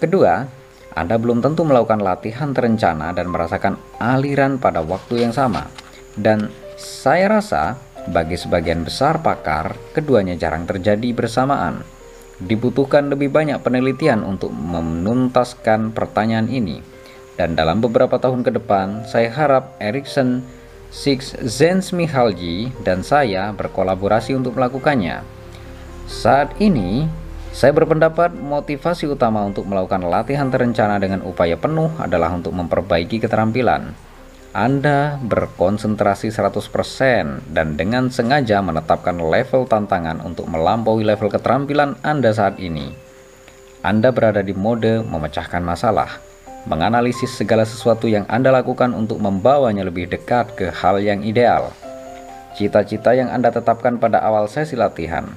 Kedua, 0.01 0.49
Anda 0.97 1.17
belum 1.17 1.41
tentu 1.45 1.65
melakukan 1.65 2.01
latihan 2.01 2.53
terencana 2.53 3.17
dan 3.17 3.29
merasakan 3.33 3.81
aliran 4.01 4.57
pada 4.57 4.81
waktu 4.81 5.29
yang 5.29 5.33
sama. 5.37 5.69
Dan 6.17 6.49
Saya 6.83 7.39
rasa 7.39 7.79
bagi 8.11 8.35
sebagian 8.35 8.83
besar 8.83 9.23
pakar, 9.23 9.79
keduanya 9.95 10.35
jarang 10.35 10.67
terjadi 10.67 11.15
bersamaan. 11.15 11.92
Dibutuhkan 12.43 13.07
lebih 13.07 13.31
banyak 13.31 13.63
penelitian 13.63 14.27
untuk 14.27 14.51
menuntaskan 14.51 15.95
pertanyaan 15.95 16.51
ini. 16.51 16.83
Dan 17.39 17.55
dalam 17.55 17.79
beberapa 17.79 18.19
tahun 18.19 18.43
ke 18.43 18.59
depan, 18.59 19.07
saya 19.07 19.31
harap 19.31 19.79
Ericsson, 19.79 20.43
Six 20.93 21.39
Zens 21.47 21.95
Mihalji, 21.95 22.75
dan 22.85 23.01
saya 23.07 23.55
berkolaborasi 23.57 24.37
untuk 24.37 24.59
melakukannya. 24.59 25.25
Saat 26.11 26.59
ini, 26.61 27.09
saya 27.53 27.73
berpendapat 27.73 28.33
motivasi 28.37 29.09
utama 29.13 29.45
untuk 29.45 29.69
melakukan 29.69 30.05
latihan 30.09 30.49
terencana 30.49 30.97
dengan 30.97 31.21
upaya 31.25 31.57
penuh 31.57 31.93
adalah 32.01 32.33
untuk 32.33 32.53
memperbaiki 32.53 33.21
keterampilan. 33.21 34.12
Anda 34.53 35.17
berkonsentrasi 35.17 36.29
100% 36.29 37.57
dan 37.57 37.73
dengan 37.73 38.13
sengaja 38.13 38.61
menetapkan 38.61 39.17
level 39.17 39.65
tantangan 39.65 40.21
untuk 40.21 40.45
melampaui 40.45 41.09
level 41.09 41.33
keterampilan 41.33 41.97
Anda 42.05 42.37
saat 42.37 42.61
ini. 42.61 42.93
Anda 43.81 44.13
berada 44.13 44.45
di 44.45 44.53
mode 44.53 45.09
memecahkan 45.09 45.65
masalah, 45.65 46.21
menganalisis 46.69 47.33
segala 47.33 47.65
sesuatu 47.65 48.05
yang 48.13 48.29
Anda 48.29 48.53
lakukan 48.53 48.93
untuk 48.93 49.25
membawanya 49.25 49.89
lebih 49.89 50.13
dekat 50.13 50.53
ke 50.53 50.69
hal 50.69 51.01
yang 51.01 51.25
ideal. 51.25 51.73
Cita-cita 52.53 53.17
yang 53.17 53.33
Anda 53.33 53.49
tetapkan 53.49 53.97
pada 53.97 54.21
awal 54.21 54.53
sesi 54.53 54.77
latihan, 54.77 55.33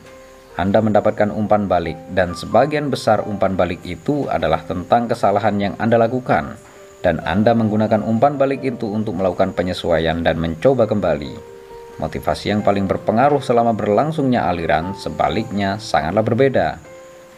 Anda 0.59 0.83
mendapatkan 0.83 1.31
umpan 1.31 1.71
balik 1.71 1.95
dan 2.11 2.35
sebagian 2.35 2.91
besar 2.91 3.23
umpan 3.23 3.55
balik 3.55 3.79
itu 3.87 4.27
adalah 4.27 4.59
tentang 4.67 5.07
kesalahan 5.07 5.55
yang 5.55 5.73
Anda 5.79 6.03
lakukan 6.03 6.74
dan 7.05 7.21
Anda 7.21 7.53
menggunakan 7.53 8.01
umpan 8.01 8.41
balik 8.41 8.65
itu 8.65 8.89
untuk 8.89 9.21
melakukan 9.21 9.53
penyesuaian 9.53 10.25
dan 10.25 10.41
mencoba 10.41 10.89
kembali. 10.89 11.37
Motivasi 12.01 12.49
yang 12.49 12.65
paling 12.65 12.89
berpengaruh 12.89 13.45
selama 13.45 13.77
berlangsungnya 13.77 14.49
aliran 14.49 14.97
sebaliknya 14.97 15.77
sangatlah 15.77 16.25
berbeda. 16.25 16.81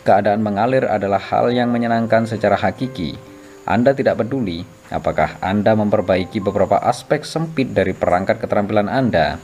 Keadaan 0.08 0.40
mengalir 0.40 0.88
adalah 0.88 1.20
hal 1.20 1.52
yang 1.52 1.68
menyenangkan 1.68 2.24
secara 2.24 2.56
hakiki. 2.56 3.20
Anda 3.68 3.92
tidak 3.92 4.24
peduli 4.24 4.64
apakah 4.88 5.36
Anda 5.44 5.76
memperbaiki 5.76 6.40
beberapa 6.40 6.80
aspek 6.80 7.28
sempit 7.28 7.76
dari 7.76 7.92
perangkat 7.92 8.40
keterampilan 8.40 8.88
Anda, 8.88 9.36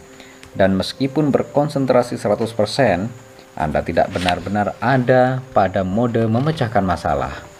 dan 0.55 0.79
meskipun 0.79 1.35
berkonsentrasi 1.35 2.15
100%, 2.15 3.11
Anda 3.59 3.79
tidak 3.83 4.07
benar-benar 4.15 4.79
ada 4.79 5.43
pada 5.51 5.83
mode 5.83 6.25
memecahkan 6.25 6.81
masalah. 6.81 7.52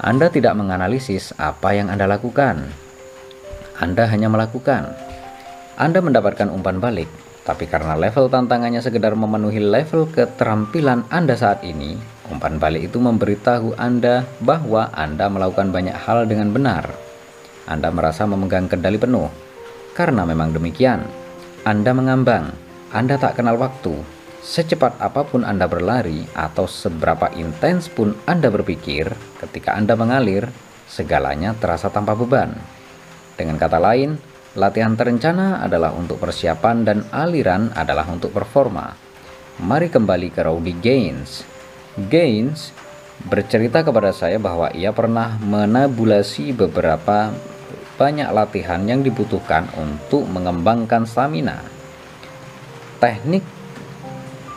Anda 0.00 0.32
tidak 0.32 0.56
menganalisis 0.56 1.36
apa 1.36 1.76
yang 1.76 1.92
Anda 1.92 2.08
lakukan. 2.08 2.72
Anda 3.76 4.08
hanya 4.08 4.32
melakukan. 4.32 4.96
Anda 5.76 6.00
mendapatkan 6.00 6.48
umpan 6.48 6.80
balik, 6.80 7.04
tapi 7.44 7.68
karena 7.68 8.00
level 8.00 8.32
tantangannya 8.32 8.80
sekedar 8.80 9.12
memenuhi 9.12 9.60
level 9.60 10.08
keterampilan 10.08 11.04
Anda 11.12 11.36
saat 11.36 11.60
ini, 11.68 12.00
umpan 12.32 12.56
balik 12.56 12.88
itu 12.88 12.96
memberitahu 12.96 13.76
Anda 13.76 14.24
bahwa 14.40 14.88
Anda 14.96 15.28
melakukan 15.28 15.68
banyak 15.68 15.92
hal 15.92 16.24
dengan 16.24 16.48
benar. 16.56 16.88
Anda 17.68 17.92
merasa 17.92 18.24
memegang 18.24 18.72
kendali 18.72 18.96
penuh. 18.96 19.28
Karena 19.92 20.24
memang 20.24 20.56
demikian, 20.56 21.04
Anda 21.68 21.92
mengambang, 21.92 22.56
Anda 22.88 23.20
tak 23.20 23.36
kenal 23.36 23.60
waktu, 23.60 24.00
Secepat 24.40 24.96
apa 25.04 25.20
pun 25.28 25.44
Anda 25.44 25.68
berlari 25.68 26.24
atau 26.32 26.64
seberapa 26.64 27.28
intens 27.36 27.92
pun 27.92 28.16
Anda 28.24 28.48
berpikir, 28.48 29.12
ketika 29.36 29.76
Anda 29.76 29.92
mengalir, 30.00 30.48
segalanya 30.88 31.52
terasa 31.52 31.92
tanpa 31.92 32.16
beban. 32.16 32.56
Dengan 33.36 33.60
kata 33.60 33.76
lain, 33.76 34.16
latihan 34.56 34.96
terencana 34.96 35.60
adalah 35.60 35.92
untuk 35.92 36.16
persiapan 36.24 36.76
dan 36.88 36.98
aliran 37.12 37.68
adalah 37.76 38.08
untuk 38.08 38.32
performa. 38.32 38.96
Mari 39.60 39.92
kembali 39.92 40.32
ke 40.32 40.40
Rowdy 40.40 40.72
Gaines. 40.80 41.44
Gaines 42.08 42.72
bercerita 43.28 43.84
kepada 43.84 44.08
saya 44.16 44.40
bahwa 44.40 44.72
ia 44.72 44.88
pernah 44.96 45.36
menabulasi 45.36 46.56
beberapa 46.56 47.28
banyak 48.00 48.32
latihan 48.32 48.80
yang 48.88 49.04
dibutuhkan 49.04 49.68
untuk 49.76 50.24
mengembangkan 50.24 51.04
stamina. 51.04 51.60
Teknik 52.96 53.59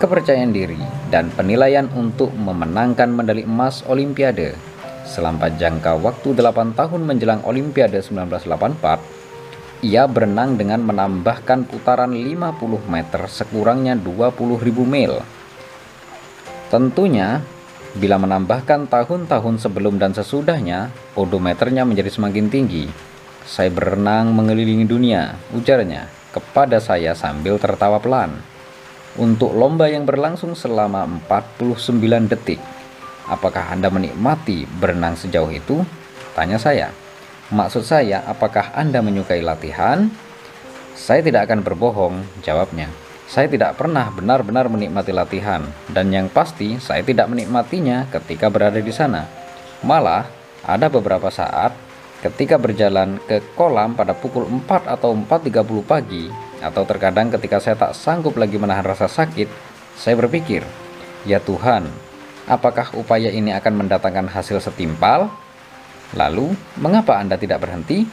kepercayaan 0.02 0.54
diri, 0.54 0.80
dan 1.14 1.30
penilaian 1.34 1.86
untuk 1.94 2.34
memenangkan 2.34 3.10
medali 3.14 3.46
emas 3.46 3.86
Olimpiade. 3.86 4.58
Selama 5.04 5.52
jangka 5.52 6.00
waktu 6.00 6.34
8 6.34 6.74
tahun 6.74 7.02
menjelang 7.04 7.42
Olimpiade 7.46 8.00
1984, 8.02 9.84
ia 9.84 10.08
berenang 10.08 10.56
dengan 10.56 10.80
menambahkan 10.82 11.68
putaran 11.68 12.16
50 12.16 12.88
meter 12.88 13.22
sekurangnya 13.28 14.00
20.000 14.00 14.64
mil. 14.88 15.20
Tentunya, 16.72 17.44
bila 17.94 18.18
menambahkan 18.18 18.90
tahun-tahun 18.90 19.62
sebelum 19.62 20.02
dan 20.02 20.16
sesudahnya, 20.18 20.90
odometernya 21.14 21.86
menjadi 21.86 22.10
semakin 22.10 22.50
tinggi. 22.50 22.90
Saya 23.44 23.70
berenang 23.70 24.32
mengelilingi 24.34 24.88
dunia, 24.88 25.36
ujarnya 25.52 26.08
kepada 26.34 26.82
saya 26.82 27.14
sambil 27.14 27.62
tertawa 27.62 28.02
pelan 28.02 28.53
untuk 29.18 29.54
lomba 29.54 29.86
yang 29.90 30.06
berlangsung 30.08 30.58
selama 30.58 31.06
49 31.30 32.32
detik. 32.32 32.58
Apakah 33.30 33.72
Anda 33.72 33.88
menikmati 33.88 34.66
berenang 34.68 35.16
sejauh 35.16 35.52
itu? 35.54 35.86
Tanya 36.34 36.58
saya. 36.58 36.90
Maksud 37.54 37.86
saya, 37.86 38.26
apakah 38.26 38.74
Anda 38.74 39.00
menyukai 39.06 39.46
latihan? 39.46 40.10
Saya 40.98 41.22
tidak 41.22 41.50
akan 41.50 41.62
berbohong, 41.62 42.16
jawabnya. 42.42 42.90
Saya 43.30 43.50
tidak 43.50 43.80
pernah 43.80 44.14
benar-benar 44.14 44.70
menikmati 44.70 45.10
latihan, 45.10 45.66
dan 45.90 46.14
yang 46.14 46.30
pasti 46.30 46.78
saya 46.78 47.02
tidak 47.02 47.30
menikmatinya 47.30 48.06
ketika 48.12 48.50
berada 48.52 48.78
di 48.78 48.94
sana. 48.94 49.26
Malah, 49.82 50.28
ada 50.64 50.88
beberapa 50.88 51.28
saat 51.34 51.74
ketika 52.24 52.56
berjalan 52.56 53.20
ke 53.28 53.44
kolam 53.58 54.00
pada 54.00 54.16
pukul 54.16 54.48
4 54.48 54.88
atau 54.88 55.12
4.30 55.12 55.84
pagi, 55.84 56.32
atau 56.64 56.88
terkadang 56.88 57.28
ketika 57.36 57.60
saya 57.60 57.76
tak 57.76 57.92
sanggup 57.92 58.40
lagi 58.40 58.56
menahan 58.56 58.88
rasa 58.88 59.12
sakit, 59.12 59.52
saya 60.00 60.16
berpikir, 60.16 60.64
"Ya 61.28 61.44
Tuhan, 61.44 61.92
apakah 62.48 62.96
upaya 62.96 63.28
ini 63.28 63.52
akan 63.52 63.84
mendatangkan 63.84 64.32
hasil 64.32 64.64
setimpal?" 64.64 65.28
Lalu, 66.16 66.56
mengapa 66.80 67.20
Anda 67.20 67.36
tidak 67.36 67.66
berhenti? 67.66 68.06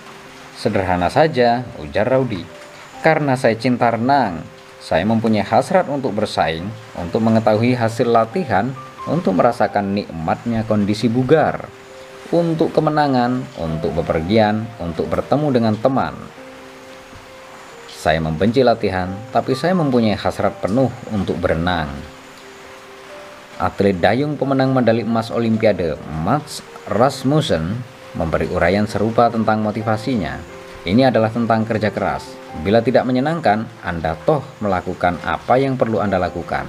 Sederhana 0.57 1.13
saja, 1.13 1.63
ujar 1.79 2.09
Raudi. 2.09 2.43
Karena 3.01 3.37
saya 3.37 3.57
cinta 3.57 3.93
renang, 3.93 4.45
saya 4.81 5.05
mempunyai 5.05 5.45
hasrat 5.45 5.89
untuk 5.89 6.17
bersaing, 6.17 6.65
untuk 6.97 7.21
mengetahui 7.21 7.77
hasil 7.77 8.09
latihan, 8.09 8.73
untuk 9.09 9.37
merasakan 9.37 9.93
nikmatnya 9.97 10.65
kondisi 10.65 11.09
bugar, 11.09 11.69
untuk 12.33 12.73
kemenangan, 12.73 13.45
untuk 13.61 13.93
bepergian, 13.97 14.65
untuk 14.81 15.09
bertemu 15.09 15.49
dengan 15.53 15.75
teman, 15.77 16.17
saya 18.01 18.17
membenci 18.17 18.65
latihan, 18.65 19.13
tapi 19.29 19.53
saya 19.53 19.77
mempunyai 19.77 20.17
hasrat 20.17 20.57
penuh 20.65 20.89
untuk 21.13 21.37
berenang. 21.37 21.93
Atlet 23.61 24.01
dayung 24.01 24.41
pemenang 24.41 24.73
medali 24.73 25.05
emas 25.05 25.29
Olimpiade 25.29 26.01
Mats 26.25 26.65
Rasmussen 26.89 27.77
memberi 28.17 28.49
uraian 28.49 28.89
serupa 28.89 29.29
tentang 29.29 29.61
motivasinya. 29.61 30.41
Ini 30.89 31.13
adalah 31.13 31.29
tentang 31.29 31.69
kerja 31.69 31.93
keras. 31.93 32.25
Bila 32.65 32.81
tidak 32.81 33.05
menyenangkan, 33.05 33.69
Anda 33.85 34.17
toh 34.25 34.41
melakukan 34.65 35.21
apa 35.21 35.61
yang 35.61 35.77
perlu 35.77 36.01
Anda 36.01 36.17
lakukan. 36.17 36.65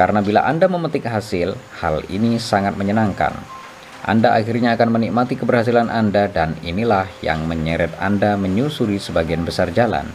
Karena 0.00 0.24
bila 0.24 0.48
Anda 0.48 0.64
memetik 0.64 1.04
hasil, 1.04 1.52
hal 1.84 2.08
ini 2.08 2.40
sangat 2.40 2.72
menyenangkan. 2.80 3.36
Anda 4.08 4.32
akhirnya 4.32 4.72
akan 4.80 4.96
menikmati 4.96 5.36
keberhasilan 5.36 5.92
Anda 5.92 6.24
dan 6.32 6.56
inilah 6.64 7.04
yang 7.20 7.44
menyeret 7.44 7.92
Anda 8.00 8.40
menyusuri 8.40 8.96
sebagian 8.96 9.44
besar 9.44 9.76
jalan. 9.76 10.08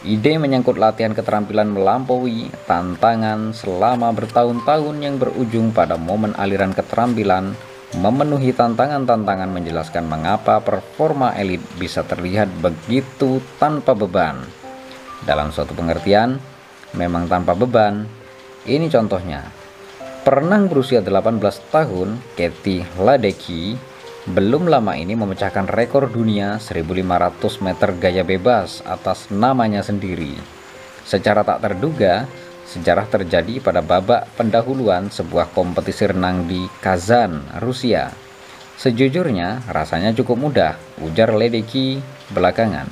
Ide 0.00 0.40
menyangkut 0.40 0.80
latihan 0.80 1.12
keterampilan 1.12 1.76
melampaui 1.76 2.48
tantangan 2.64 3.52
selama 3.52 4.08
bertahun-tahun 4.16 4.96
yang 4.96 5.20
berujung 5.20 5.76
pada 5.76 6.00
momen 6.00 6.32
aliran 6.40 6.72
keterampilan 6.72 7.52
memenuhi 8.00 8.56
tantangan-tantangan 8.56 9.52
menjelaskan 9.52 10.08
mengapa 10.08 10.64
performa 10.64 11.36
elit 11.36 11.60
bisa 11.76 12.00
terlihat 12.00 12.48
begitu 12.64 13.44
tanpa 13.60 13.92
beban. 13.92 14.40
Dalam 15.28 15.52
suatu 15.52 15.76
pengertian, 15.76 16.40
memang 16.96 17.28
tanpa 17.28 17.52
beban. 17.52 18.08
Ini 18.64 18.88
contohnya. 18.88 19.52
Perenang 20.24 20.72
berusia 20.72 21.04
18 21.04 21.44
tahun, 21.68 22.16
Katie 22.40 22.88
Ladeki 22.96 23.89
belum 24.30 24.70
lama 24.70 24.94
ini 24.94 25.18
memecahkan 25.18 25.66
rekor 25.66 26.06
dunia 26.06 26.62
1500 26.62 27.66
meter 27.66 27.90
gaya 27.98 28.22
bebas 28.22 28.78
atas 28.86 29.26
namanya 29.34 29.82
sendiri. 29.82 30.38
Secara 31.02 31.42
tak 31.42 31.58
terduga, 31.66 32.30
sejarah 32.70 33.10
terjadi 33.10 33.58
pada 33.58 33.82
babak 33.82 34.30
pendahuluan 34.38 35.10
sebuah 35.10 35.50
kompetisi 35.50 36.06
renang 36.06 36.46
di 36.46 36.70
Kazan, 36.78 37.42
Rusia. 37.58 38.14
Sejujurnya, 38.78 39.66
rasanya 39.66 40.14
cukup 40.14 40.38
mudah, 40.38 40.78
ujar 41.02 41.34
Ledeki 41.34 41.98
belakangan. 42.30 42.86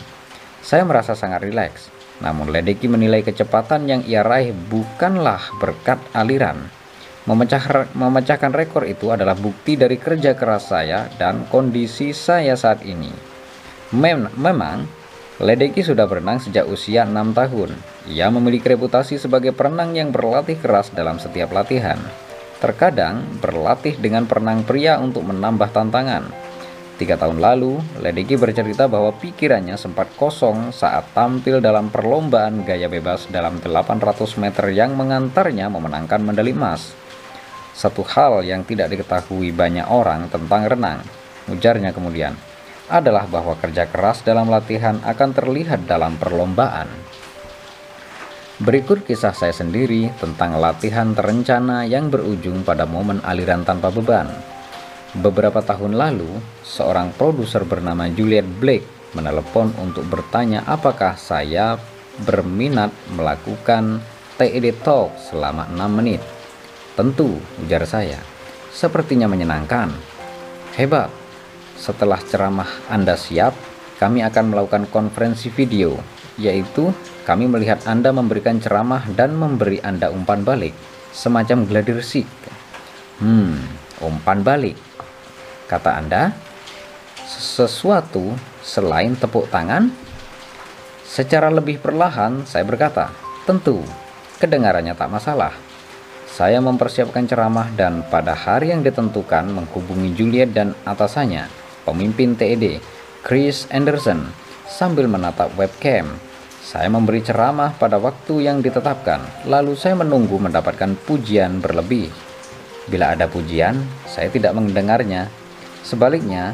Saya 0.60 0.82
merasa 0.82 1.14
sangat 1.14 1.46
rileks. 1.46 1.88
Namun 2.18 2.50
Ledeki 2.50 2.90
menilai 2.90 3.22
kecepatan 3.22 3.86
yang 3.86 4.02
ia 4.02 4.26
raih 4.26 4.50
bukanlah 4.50 5.40
berkat 5.62 6.02
aliran. 6.10 6.77
Memecah, 7.28 7.92
memecahkan 7.92 8.56
rekor 8.56 8.88
itu 8.88 9.12
adalah 9.12 9.36
bukti 9.36 9.76
dari 9.76 10.00
kerja 10.00 10.32
keras 10.32 10.72
saya 10.72 11.12
dan 11.20 11.44
kondisi 11.52 12.16
saya 12.16 12.56
saat 12.56 12.80
ini. 12.88 13.12
Mem 13.92 14.32
memang, 14.32 14.88
Ledeki 15.36 15.84
sudah 15.84 16.08
berenang 16.08 16.40
sejak 16.40 16.64
usia 16.64 17.04
6 17.04 17.36
tahun. 17.36 17.76
Ia 18.08 18.32
memiliki 18.32 18.72
reputasi 18.72 19.20
sebagai 19.20 19.52
perenang 19.52 19.92
yang 19.92 20.08
berlatih 20.08 20.56
keras 20.56 20.88
dalam 20.88 21.20
setiap 21.20 21.52
latihan. 21.52 22.00
Terkadang 22.64 23.22
berlatih 23.44 24.00
dengan 24.00 24.24
perenang 24.24 24.64
pria 24.64 24.96
untuk 24.96 25.22
menambah 25.28 25.68
tantangan. 25.68 26.32
Tiga 26.98 27.14
tahun 27.14 27.44
lalu, 27.44 27.78
Ledeki 28.02 28.34
bercerita 28.40 28.88
bahwa 28.90 29.12
pikirannya 29.14 29.76
sempat 29.76 30.10
kosong 30.16 30.72
saat 30.74 31.12
tampil 31.14 31.60
dalam 31.60 31.92
perlombaan 31.92 32.64
gaya 32.64 32.88
bebas 32.88 33.30
dalam 33.30 33.60
800 33.60 34.40
meter 34.40 34.64
yang 34.72 34.96
mengantarnya 34.96 35.70
memenangkan 35.70 36.24
medali 36.24 36.50
emas. 36.50 37.07
Satu 37.78 38.02
hal 38.02 38.42
yang 38.42 38.66
tidak 38.66 38.90
diketahui 38.90 39.54
banyak 39.54 39.86
orang 39.86 40.26
tentang 40.26 40.66
renang, 40.66 40.98
ujarnya 41.46 41.94
kemudian, 41.94 42.34
adalah 42.90 43.30
bahwa 43.30 43.54
kerja 43.54 43.86
keras 43.86 44.26
dalam 44.26 44.50
latihan 44.50 44.98
akan 45.06 45.30
terlihat 45.30 45.86
dalam 45.86 46.18
perlombaan. 46.18 46.90
Berikut 48.58 49.06
kisah 49.06 49.30
saya 49.30 49.54
sendiri 49.54 50.10
tentang 50.18 50.58
latihan 50.58 51.14
terencana 51.14 51.86
yang 51.86 52.10
berujung 52.10 52.66
pada 52.66 52.82
momen 52.82 53.22
aliran 53.22 53.62
tanpa 53.62 53.94
beban. 53.94 54.26
Beberapa 55.14 55.62
tahun 55.62 55.94
lalu, 55.94 56.42
seorang 56.66 57.14
produser 57.14 57.62
bernama 57.62 58.10
Juliet 58.10 58.44
Blake 58.58 59.14
menelepon 59.14 59.70
untuk 59.78 60.02
bertanya 60.10 60.66
apakah 60.66 61.14
saya 61.14 61.78
berminat 62.26 62.90
melakukan 63.14 64.02
TED 64.34 64.74
Talk 64.82 65.14
selama 65.30 65.70
6 65.70 65.78
menit. 65.94 66.37
Tentu, 66.98 67.38
ujar 67.62 67.86
saya. 67.86 68.18
Sepertinya 68.74 69.30
menyenangkan. 69.30 69.94
Hebat. 70.74 71.06
Setelah 71.78 72.18
ceramah 72.26 72.66
Anda 72.90 73.14
siap, 73.14 73.54
kami 74.02 74.26
akan 74.26 74.50
melakukan 74.50 74.90
konferensi 74.90 75.46
video, 75.46 75.94
yaitu 76.34 76.90
kami 77.22 77.46
melihat 77.46 77.86
Anda 77.86 78.10
memberikan 78.10 78.58
ceramah 78.58 79.06
dan 79.14 79.38
memberi 79.38 79.78
Anda 79.78 80.10
umpan 80.10 80.42
balik, 80.42 80.74
semacam 81.14 81.70
gladiresik. 81.70 82.26
Hmm, 83.22 83.62
umpan 84.02 84.42
balik. 84.42 84.74
Kata 85.70 86.02
Anda, 86.02 86.34
sesuatu 87.30 88.34
selain 88.58 89.14
tepuk 89.14 89.46
tangan? 89.54 89.86
Secara 91.06 91.46
lebih 91.46 91.78
perlahan, 91.78 92.42
saya 92.42 92.66
berkata, 92.66 93.14
tentu, 93.46 93.86
kedengarannya 94.42 94.98
tak 94.98 95.14
masalah. 95.14 95.67
Saya 96.28 96.60
mempersiapkan 96.60 97.24
ceramah 97.24 97.72
dan 97.74 98.04
pada 98.06 98.36
hari 98.36 98.70
yang 98.70 98.84
ditentukan 98.84 99.48
menghubungi 99.48 100.12
Juliet 100.14 100.52
dan 100.52 100.76
atasannya, 100.84 101.48
pemimpin 101.88 102.36
TED, 102.36 102.78
Chris 103.24 103.66
Anderson, 103.72 104.28
sambil 104.68 105.08
menatap 105.08 105.50
webcam 105.56 106.20
saya 106.68 106.92
memberi 106.92 107.24
ceramah 107.24 107.72
pada 107.80 107.96
waktu 107.96 108.44
yang 108.44 108.60
ditetapkan, 108.60 109.48
lalu 109.48 109.72
saya 109.72 109.96
menunggu 109.96 110.36
mendapatkan 110.36 111.00
pujian 111.08 111.64
berlebih. 111.64 112.12
Bila 112.84 113.16
ada 113.16 113.24
pujian, 113.24 113.80
saya 114.04 114.28
tidak 114.28 114.52
mendengarnya. 114.52 115.32
Sebaliknya, 115.80 116.52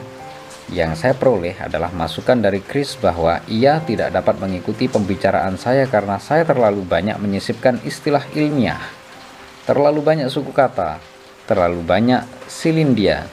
yang 0.71 0.95
saya 0.95 1.19
peroleh 1.19 1.59
adalah 1.59 1.91
masukan 1.91 2.39
dari 2.39 2.63
Chris 2.63 2.95
bahwa 2.95 3.43
ia 3.51 3.83
tidak 3.83 4.15
dapat 4.15 4.39
mengikuti 4.39 4.87
pembicaraan 4.87 5.59
saya 5.59 5.91
karena 5.91 6.23
saya 6.23 6.47
terlalu 6.47 6.87
banyak 6.87 7.19
menyisipkan 7.19 7.83
istilah 7.83 8.23
ilmiah, 8.39 8.79
terlalu 9.65 10.01
banyak 10.05 10.29
suku 10.29 10.53
kata, 10.53 11.01
terlalu 11.49 11.81
banyak 11.85 12.25
silindia, 12.49 13.29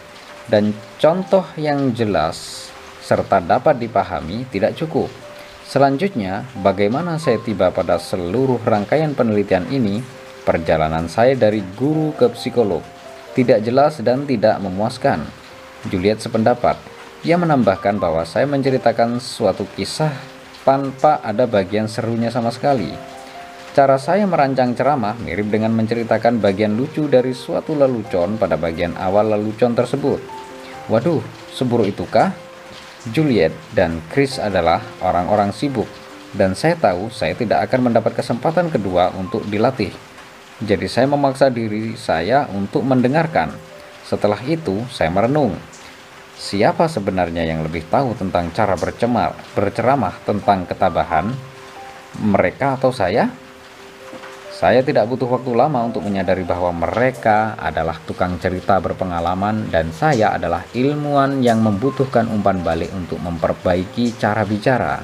dan 0.47 0.75
contoh 0.99 1.43
yang 1.55 1.91
jelas 1.95 2.67
serta 3.03 3.43
dapat 3.43 3.79
dipahami 3.79 4.47
tidak 4.51 4.75
cukup. 4.79 5.11
Selanjutnya, 5.67 6.43
bagaimana 6.59 7.15
saya 7.15 7.39
tiba 7.39 7.71
pada 7.71 7.95
seluruh 7.95 8.59
rangkaian 8.63 9.15
penelitian 9.15 9.67
ini? 9.71 10.03
Perjalanan 10.41 11.07
saya 11.07 11.37
dari 11.37 11.63
guru 11.77 12.11
ke 12.17 12.27
psikolog 12.33 12.81
tidak 13.31 13.63
jelas 13.63 14.03
dan 14.03 14.27
tidak 14.27 14.59
memuaskan. 14.59 15.23
Juliet 15.87 16.19
sependapat. 16.19 16.75
Ia 17.23 17.39
menambahkan 17.39 17.95
bahwa 17.95 18.27
saya 18.27 18.43
menceritakan 18.49 19.23
suatu 19.23 19.63
kisah 19.77 20.11
tanpa 20.67 21.23
ada 21.23 21.47
bagian 21.47 21.87
serunya 21.87 22.27
sama 22.27 22.51
sekali. 22.51 22.91
Cara 23.71 23.95
saya 23.95 24.27
merancang 24.27 24.75
ceramah 24.75 25.15
mirip 25.23 25.47
dengan 25.47 25.71
menceritakan 25.71 26.43
bagian 26.43 26.75
lucu 26.75 27.07
dari 27.07 27.31
suatu 27.31 27.71
lelucon 27.71 28.35
pada 28.35 28.59
bagian 28.59 28.99
awal 28.99 29.31
lelucon 29.31 29.71
tersebut. 29.71 30.19
Waduh, 30.91 31.23
seburuk 31.55 31.87
itukah? 31.87 32.35
Juliet 33.15 33.55
dan 33.71 34.03
Chris 34.11 34.43
adalah 34.43 34.83
orang-orang 34.99 35.55
sibuk, 35.55 35.87
dan 36.35 36.51
saya 36.51 36.75
tahu 36.75 37.07
saya 37.15 37.31
tidak 37.31 37.63
akan 37.71 37.87
mendapat 37.87 38.11
kesempatan 38.19 38.67
kedua 38.67 39.15
untuk 39.15 39.47
dilatih. 39.47 39.95
Jadi, 40.59 40.91
saya 40.91 41.07
memaksa 41.07 41.47
diri 41.47 41.95
saya 41.95 42.51
untuk 42.51 42.83
mendengarkan. 42.83 43.55
Setelah 44.03 44.43
itu, 44.51 44.83
saya 44.91 45.07
merenung. 45.15 45.55
Siapa 46.35 46.91
sebenarnya 46.91 47.47
yang 47.47 47.63
lebih 47.63 47.87
tahu 47.87 48.19
tentang 48.19 48.51
cara 48.51 48.75
bercemar, 48.75 49.31
berceramah 49.55 50.19
tentang 50.27 50.67
ketabahan? 50.67 51.31
Mereka 52.19 52.75
atau 52.75 52.91
saya? 52.91 53.31
Saya 54.61 54.85
tidak 54.85 55.09
butuh 55.09 55.25
waktu 55.25 55.57
lama 55.57 55.89
untuk 55.89 56.05
menyadari 56.05 56.45
bahwa 56.45 56.69
mereka 56.69 57.57
adalah 57.57 57.97
tukang 58.05 58.37
cerita 58.37 58.77
berpengalaman 58.77 59.73
dan 59.73 59.89
saya 59.89 60.37
adalah 60.37 60.61
ilmuwan 60.77 61.41
yang 61.41 61.65
membutuhkan 61.65 62.29
umpan 62.29 62.61
balik 62.61 62.93
untuk 62.93 63.17
memperbaiki 63.25 64.13
cara 64.21 64.45
bicara. 64.45 65.01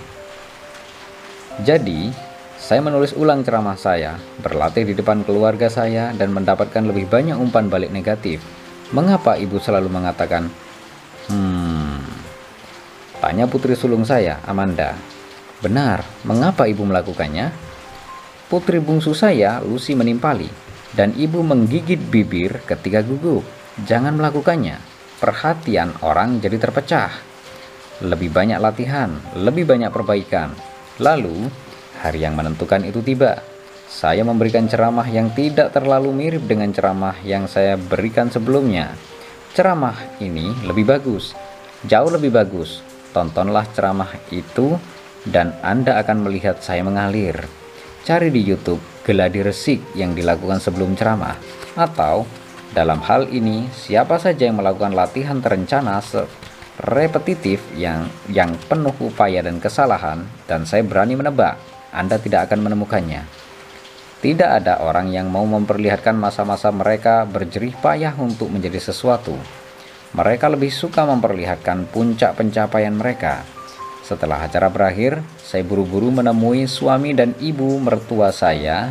Jadi, 1.65 2.13
saya 2.53 2.85
menulis 2.85 3.17
ulang 3.17 3.41
ceramah 3.41 3.73
saya, 3.73 4.21
berlatih 4.45 4.85
di 4.85 4.93
depan 4.93 5.25
keluarga 5.25 5.73
saya 5.73 6.13
dan 6.13 6.37
mendapatkan 6.37 6.85
lebih 6.85 7.09
banyak 7.09 7.33
umpan 7.33 7.65
balik 7.65 7.89
negatif. 7.89 8.45
Mengapa 8.93 9.41
ibu 9.41 9.57
selalu 9.57 9.89
mengatakan, 9.89 10.53
"Hmm." 11.33 11.97
Tanya 13.17 13.49
putri 13.49 13.73
sulung 13.73 14.05
saya, 14.05 14.37
Amanda. 14.45 14.93
Benar, 15.65 16.05
mengapa 16.21 16.69
ibu 16.69 16.85
melakukannya? 16.85 17.66
Putri 18.47 18.79
bungsu 18.79 19.11
saya, 19.11 19.59
Lucy 19.59 19.91
menimpali, 19.91 20.47
dan 20.95 21.11
ibu 21.19 21.43
menggigit 21.43 21.99
bibir 21.99 22.63
ketika 22.63 23.03
gugup. 23.03 23.43
Jangan 23.83 24.15
melakukannya. 24.15 24.79
Perhatian 25.19 25.91
orang 25.99 26.39
jadi 26.39 26.55
terpecah. 26.55 27.11
Lebih 28.07 28.31
banyak 28.31 28.55
latihan, 28.63 29.11
lebih 29.35 29.67
banyak 29.67 29.91
perbaikan. 29.91 30.55
Lalu, 31.03 31.51
hari 31.99 32.23
yang 32.23 32.39
menentukan 32.39 32.87
itu 32.87 33.03
tiba. 33.03 33.43
Saya 33.91 34.23
memberikan 34.23 34.63
ceramah 34.71 35.11
yang 35.11 35.27
tidak 35.35 35.75
terlalu 35.75 36.15
mirip 36.15 36.47
dengan 36.47 36.71
ceramah 36.71 37.19
yang 37.27 37.51
saya 37.51 37.75
berikan 37.75 38.31
sebelumnya. 38.31 38.95
Ceramah 39.51 40.23
ini 40.23 40.55
lebih 40.63 40.87
bagus, 40.87 41.35
jauh 41.83 42.07
lebih 42.07 42.31
bagus. 42.31 42.79
Tontonlah 43.11 43.67
ceramah 43.75 44.15
itu 44.31 44.79
dan 45.27 45.51
Anda 45.59 45.99
akan 45.99 46.23
melihat 46.23 46.63
saya 46.63 46.79
mengalir. 46.87 47.66
Cari 48.07 48.31
di 48.31 48.39
YouTube 48.39 49.03
geladi 49.03 49.43
resik 49.43 49.83
yang 49.91 50.15
dilakukan 50.15 50.63
sebelum 50.63 50.95
ceramah 50.95 51.35
atau 51.75 52.23
dalam 52.71 53.03
hal 53.03 53.27
ini 53.27 53.67
siapa 53.75 54.15
saja 54.15 54.47
yang 54.47 54.63
melakukan 54.63 54.95
latihan 54.95 55.43
terencana 55.43 55.99
repetitif 56.87 57.59
yang 57.75 58.07
yang 58.31 58.55
penuh 58.71 58.95
upaya 59.03 59.43
dan 59.43 59.59
kesalahan 59.59 60.23
dan 60.47 60.63
saya 60.63 60.87
berani 60.87 61.19
menebak 61.19 61.59
Anda 61.91 62.15
tidak 62.15 62.47
akan 62.47 62.71
menemukannya. 62.71 63.27
Tidak 64.23 64.49
ada 64.55 64.79
orang 64.87 65.11
yang 65.11 65.27
mau 65.27 65.43
memperlihatkan 65.43 66.15
masa-masa 66.15 66.71
mereka 66.71 67.27
berjerih 67.27 67.75
payah 67.83 68.15
untuk 68.15 68.47
menjadi 68.47 68.87
sesuatu. 68.87 69.35
Mereka 70.15 70.47
lebih 70.47 70.71
suka 70.71 71.03
memperlihatkan 71.03 71.91
puncak 71.91 72.39
pencapaian 72.39 72.95
mereka 72.95 73.56
setelah 74.07 74.47
acara 74.47 74.71
berakhir, 74.71 75.19
saya 75.35 75.67
buru-buru 75.67 76.07
menemui 76.07 76.63
suami 76.63 77.11
dan 77.11 77.35
ibu 77.43 77.75
mertua 77.83 78.31
saya 78.31 78.87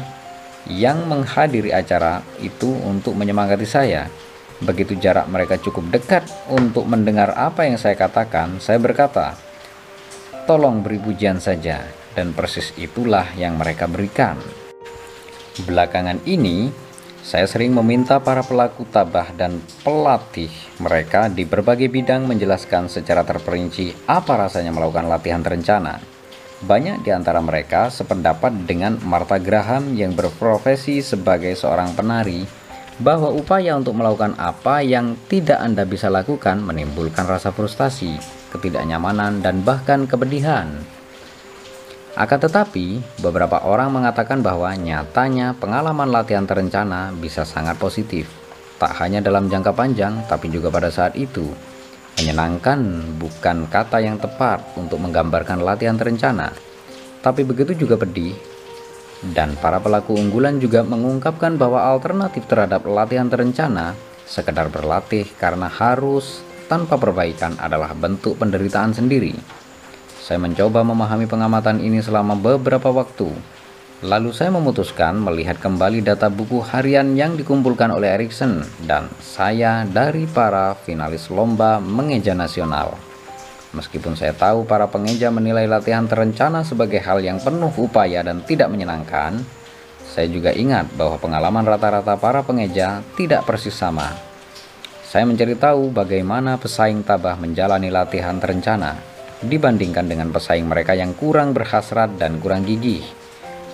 yang 0.69 1.09
menghadiri 1.09 1.73
acara 1.73 2.21
itu 2.45 2.69
untuk 2.85 3.17
menyemangati 3.17 3.65
saya. 3.65 4.13
Begitu 4.61 5.01
jarak 5.01 5.25
mereka 5.33 5.57
cukup 5.57 5.89
dekat 5.89 6.29
untuk 6.53 6.85
mendengar 6.85 7.33
apa 7.33 7.65
yang 7.65 7.81
saya 7.81 7.97
katakan, 7.97 8.61
saya 8.61 8.77
berkata, 8.77 9.33
"Tolong 10.45 10.85
beri 10.85 11.01
pujian 11.01 11.41
saja." 11.41 11.81
Dan 12.13 12.33
persis 12.37 12.73
itulah 12.77 13.29
yang 13.37 13.61
mereka 13.61 13.85
berikan. 13.89 14.41
Belakangan 15.65 16.25
ini, 16.25 16.73
saya 17.27 17.43
sering 17.51 17.75
meminta 17.75 18.23
para 18.23 18.47
pelaku 18.47 18.87
tabah 18.87 19.35
dan 19.35 19.59
pelatih 19.83 20.47
mereka 20.79 21.27
di 21.27 21.43
berbagai 21.43 21.91
bidang 21.91 22.23
menjelaskan 22.23 22.87
secara 22.87 23.27
terperinci 23.27 24.07
apa 24.07 24.47
rasanya 24.47 24.71
melakukan 24.71 25.11
latihan 25.11 25.43
terencana. 25.43 25.99
Banyak 26.63 27.03
di 27.03 27.11
antara 27.11 27.43
mereka 27.43 27.91
sependapat 27.91 28.55
dengan 28.63 29.03
Martha 29.03 29.43
Graham 29.43 29.99
yang 29.99 30.15
berprofesi 30.15 31.03
sebagai 31.03 31.59
seorang 31.59 31.99
penari 31.99 32.47
bahwa 33.03 33.35
upaya 33.35 33.75
untuk 33.75 33.99
melakukan 33.99 34.39
apa 34.39 34.87
yang 34.87 35.19
tidak 35.27 35.59
Anda 35.59 35.83
bisa 35.83 36.07
lakukan 36.07 36.63
menimbulkan 36.63 37.27
rasa 37.27 37.51
frustasi, 37.51 38.23
ketidaknyamanan, 38.55 39.43
dan 39.43 39.67
bahkan 39.67 40.07
kepedihan. 40.07 40.71
Akan 42.17 42.41
tetapi, 42.41 43.05
beberapa 43.21 43.61
orang 43.61 43.93
mengatakan 43.93 44.41
bahwa 44.41 44.73
nyatanya 44.73 45.53
pengalaman 45.53 46.09
latihan 46.09 46.49
terencana 46.49 47.13
bisa 47.13 47.45
sangat 47.45 47.77
positif, 47.77 48.25
tak 48.81 48.97
hanya 49.05 49.21
dalam 49.21 49.53
jangka 49.53 49.77
panjang, 49.77 50.25
tapi 50.25 50.49
juga 50.49 50.73
pada 50.73 50.89
saat 50.89 51.13
itu. 51.13 51.45
Menyenangkan 52.17 52.81
bukan 53.21 53.69
kata 53.69 54.01
yang 54.01 54.17
tepat 54.17 54.65
untuk 54.81 54.97
menggambarkan 55.05 55.61
latihan 55.61 56.01
terencana, 56.01 56.57
tapi 57.21 57.45
begitu 57.45 57.77
juga 57.77 58.01
pedih. 58.01 58.33
Dan 59.21 59.53
para 59.61 59.77
pelaku 59.77 60.17
unggulan 60.17 60.57
juga 60.57 60.81
mengungkapkan 60.89 61.61
bahwa 61.61 61.85
alternatif 61.85 62.49
terhadap 62.49 62.89
latihan 62.89 63.29
terencana, 63.29 63.93
sekedar 64.25 64.73
berlatih 64.73 65.29
karena 65.37 65.69
harus 65.69 66.41
tanpa 66.65 66.97
perbaikan 66.97 67.61
adalah 67.61 67.93
bentuk 67.93 68.41
penderitaan 68.41 68.97
sendiri. 68.97 69.37
Saya 70.27 70.43
mencoba 70.43 70.83
memahami 70.83 71.31
pengamatan 71.31 71.79
ini 71.79 72.03
selama 72.03 72.35
beberapa 72.35 72.91
waktu. 72.91 73.31
Lalu 74.03 74.35
saya 74.35 74.51
memutuskan 74.51 75.23
melihat 75.23 75.55
kembali 75.63 76.03
data 76.03 76.27
buku 76.27 76.67
harian 76.67 77.15
yang 77.15 77.39
dikumpulkan 77.39 77.95
oleh 77.95 78.11
Erikson 78.19 78.67
dan 78.91 79.07
saya 79.23 79.87
dari 79.87 80.27
para 80.27 80.75
finalis 80.83 81.31
lomba 81.31 81.79
mengeja 81.79 82.35
nasional. 82.35 82.99
Meskipun 83.71 84.19
saya 84.19 84.35
tahu 84.35 84.67
para 84.67 84.91
pengeja 84.91 85.31
menilai 85.31 85.71
latihan 85.71 86.11
terencana 86.11 86.67
sebagai 86.67 86.99
hal 87.07 87.23
yang 87.23 87.39
penuh 87.39 87.71
upaya 87.79 88.27
dan 88.27 88.43
tidak 88.43 88.67
menyenangkan, 88.67 89.39
saya 90.11 90.27
juga 90.27 90.51
ingat 90.51 90.91
bahwa 90.99 91.23
pengalaman 91.23 91.63
rata-rata 91.63 92.19
para 92.19 92.43
pengeja 92.43 92.99
tidak 93.15 93.47
persis 93.47 93.79
sama. 93.79 94.11
Saya 95.07 95.23
mencari 95.23 95.55
tahu 95.55 95.95
bagaimana 95.95 96.59
pesaing 96.59 97.07
tabah 97.07 97.39
menjalani 97.39 97.95
latihan 97.95 98.43
terencana 98.43 99.15
dibandingkan 99.45 100.09
dengan 100.09 100.33
pesaing 100.33 100.65
mereka 100.65 100.97
yang 100.97 101.13
kurang 101.13 101.53
berhasrat 101.53 102.17
dan 102.17 102.41
kurang 102.41 102.65
gigih. 102.65 103.05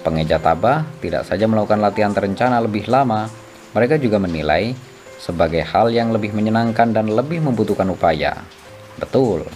Pengeja 0.02 0.42
tabah 0.42 0.82
tidak 0.98 1.22
saja 1.22 1.46
melakukan 1.46 1.78
latihan 1.78 2.10
terencana 2.10 2.58
lebih 2.58 2.90
lama, 2.90 3.30
mereka 3.70 3.94
juga 4.02 4.18
menilai 4.18 4.74
sebagai 5.22 5.62
hal 5.62 5.94
yang 5.94 6.10
lebih 6.10 6.34
menyenangkan 6.34 6.90
dan 6.90 7.06
lebih 7.06 7.38
membutuhkan 7.38 7.86
upaya. 7.86 8.42
Betul, 8.98 9.46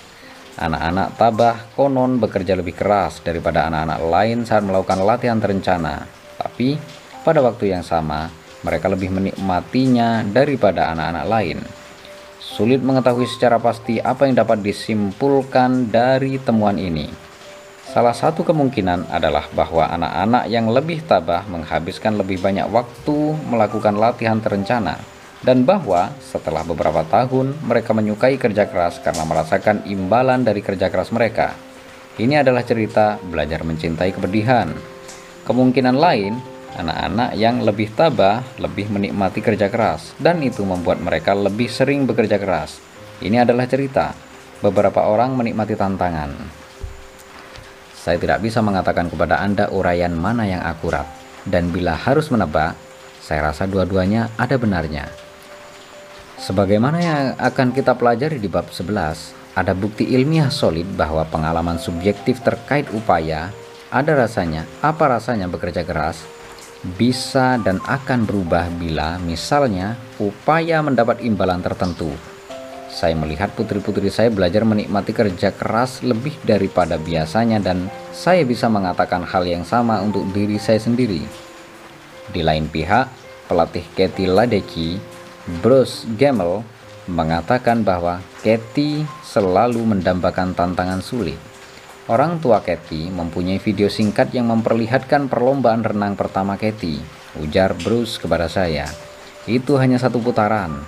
anak-anak 0.55 1.19
tabah 1.19 1.57
konon 1.75 2.23
bekerja 2.23 2.55
lebih 2.55 2.79
keras 2.79 3.19
daripada 3.27 3.67
anak-anak 3.67 4.01
lain 4.07 4.39
saat 4.47 4.63
melakukan 4.63 5.03
latihan 5.03 5.43
terencana, 5.43 6.07
tapi 6.39 6.79
pada 7.27 7.43
waktu 7.43 7.75
yang 7.75 7.83
sama 7.83 8.31
mereka 8.63 8.87
lebih 8.87 9.11
menikmatinya 9.11 10.23
daripada 10.23 10.95
anak-anak 10.95 11.27
lain. 11.27 11.59
Sulit 12.47 12.79
mengetahui 12.79 13.27
secara 13.27 13.59
pasti 13.59 13.99
apa 13.99 14.31
yang 14.31 14.39
dapat 14.39 14.63
disimpulkan 14.63 15.91
dari 15.91 16.39
temuan 16.39 16.79
ini. 16.79 17.11
Salah 17.91 18.15
satu 18.15 18.47
kemungkinan 18.47 19.11
adalah 19.11 19.51
bahwa 19.51 19.91
anak-anak 19.91 20.47
yang 20.47 20.71
lebih 20.71 21.03
tabah 21.03 21.43
menghabiskan 21.51 22.15
lebih 22.15 22.39
banyak 22.39 22.71
waktu 22.71 23.35
melakukan 23.51 23.99
latihan 23.99 24.39
terencana, 24.39 24.95
dan 25.43 25.67
bahwa 25.67 26.15
setelah 26.23 26.63
beberapa 26.63 27.03
tahun 27.03 27.59
mereka 27.67 27.91
menyukai 27.91 28.39
kerja 28.39 28.71
keras 28.71 29.03
karena 29.03 29.27
merasakan 29.27 29.83
imbalan 29.91 30.47
dari 30.47 30.63
kerja 30.63 30.87
keras 30.87 31.11
mereka. 31.11 31.51
Ini 32.17 32.47
adalah 32.47 32.63
cerita 32.63 33.19
belajar 33.21 33.67
mencintai 33.67 34.15
kepedihan. 34.15 34.71
Kemungkinan 35.45 35.97
lain 35.99 36.56
Anak-anak 36.75 37.39
yang 37.39 37.63
lebih 37.63 37.95
tabah 37.95 38.43
lebih 38.59 38.91
menikmati 38.91 39.39
kerja 39.39 39.71
keras, 39.71 40.19
dan 40.19 40.43
itu 40.43 40.67
membuat 40.67 40.99
mereka 40.99 41.39
lebih 41.39 41.71
sering 41.71 42.03
bekerja 42.11 42.43
keras. 42.43 42.83
Ini 43.23 43.47
adalah 43.47 43.71
cerita. 43.71 44.11
Beberapa 44.59 45.07
orang 45.07 45.39
menikmati 45.39 45.79
tantangan. 45.79 46.35
Saya 47.95 48.19
tidak 48.19 48.43
bisa 48.43 48.59
mengatakan 48.63 49.07
kepada 49.07 49.39
Anda 49.39 49.71
uraian 49.71 50.15
mana 50.15 50.47
yang 50.49 50.63
akurat, 50.67 51.07
dan 51.47 51.71
bila 51.71 51.95
harus 51.95 52.27
menebak, 52.35 52.75
saya 53.23 53.51
rasa 53.51 53.67
dua-duanya 53.71 54.35
ada 54.35 54.59
benarnya. 54.59 55.07
Sebagaimana 56.37 56.99
yang 57.01 57.23
akan 57.41 57.73
kita 57.73 57.97
pelajari 57.97 58.37
di 58.37 58.47
bab 58.47 58.69
11, 58.69 59.57
ada 59.57 59.73
bukti 59.73 60.05
ilmiah 60.13 60.53
solid 60.53 60.85
bahwa 60.95 61.25
pengalaman 61.25 61.81
subjektif 61.81 62.45
terkait 62.45 62.87
upaya 62.93 63.49
ada 63.89 64.13
rasanya, 64.13 64.69
apa 64.85 65.17
rasanya 65.17 65.49
bekerja 65.49 65.81
keras, 65.83 66.29
bisa 66.95 67.59
dan 67.59 67.83
akan 67.83 68.23
berubah 68.23 68.71
bila 68.79 69.19
misalnya 69.19 69.99
upaya 70.23 70.79
mendapat 70.79 71.19
imbalan 71.27 71.59
tertentu. 71.59 72.15
Saya 72.87 73.13
melihat 73.19 73.53
putri-putri 73.53 74.09
saya 74.09 74.31
belajar 74.31 74.63
menikmati 74.63 75.13
kerja 75.13 75.53
keras 75.53 76.01
lebih 76.01 76.33
daripada 76.47 76.97
biasanya 76.97 77.61
dan 77.61 77.91
saya 78.15 78.47
bisa 78.47 78.71
mengatakan 78.71 79.27
hal 79.27 79.45
yang 79.45 79.67
sama 79.67 80.01
untuk 80.01 80.25
diri 80.33 80.57
saya 80.57 80.81
sendiri. 80.81 81.21
Di 82.31 82.41
lain 82.41 82.71
pihak, 82.71 83.11
pelatih 83.51 83.85
Katy 83.93 84.31
Ladeki, 84.31 84.97
Bruce 85.61 86.09
Gamel, 86.17 86.65
mengatakan 87.11 87.85
bahwa 87.87 88.23
Katy 88.41 89.05
selalu 89.23 89.83
mendambakan 89.83 90.57
tantangan 90.57 91.03
sulit. 91.03 91.39
Orang 92.07 92.39
tua 92.39 92.63
Katy 92.63 93.11
mempunyai 93.11 93.59
video 93.59 93.91
singkat 93.91 94.31
yang 94.31 94.47
memperlihatkan 94.47 95.27
perlombaan 95.27 95.83
renang 95.83 96.15
pertama 96.15 96.55
Katy, 96.55 97.03
ujar 97.43 97.75
Bruce 97.75 98.23
kepada 98.23 98.47
saya. 98.47 98.87
Itu 99.51 99.75
hanya 99.83 99.99
satu 99.99 100.23
putaran. 100.23 100.87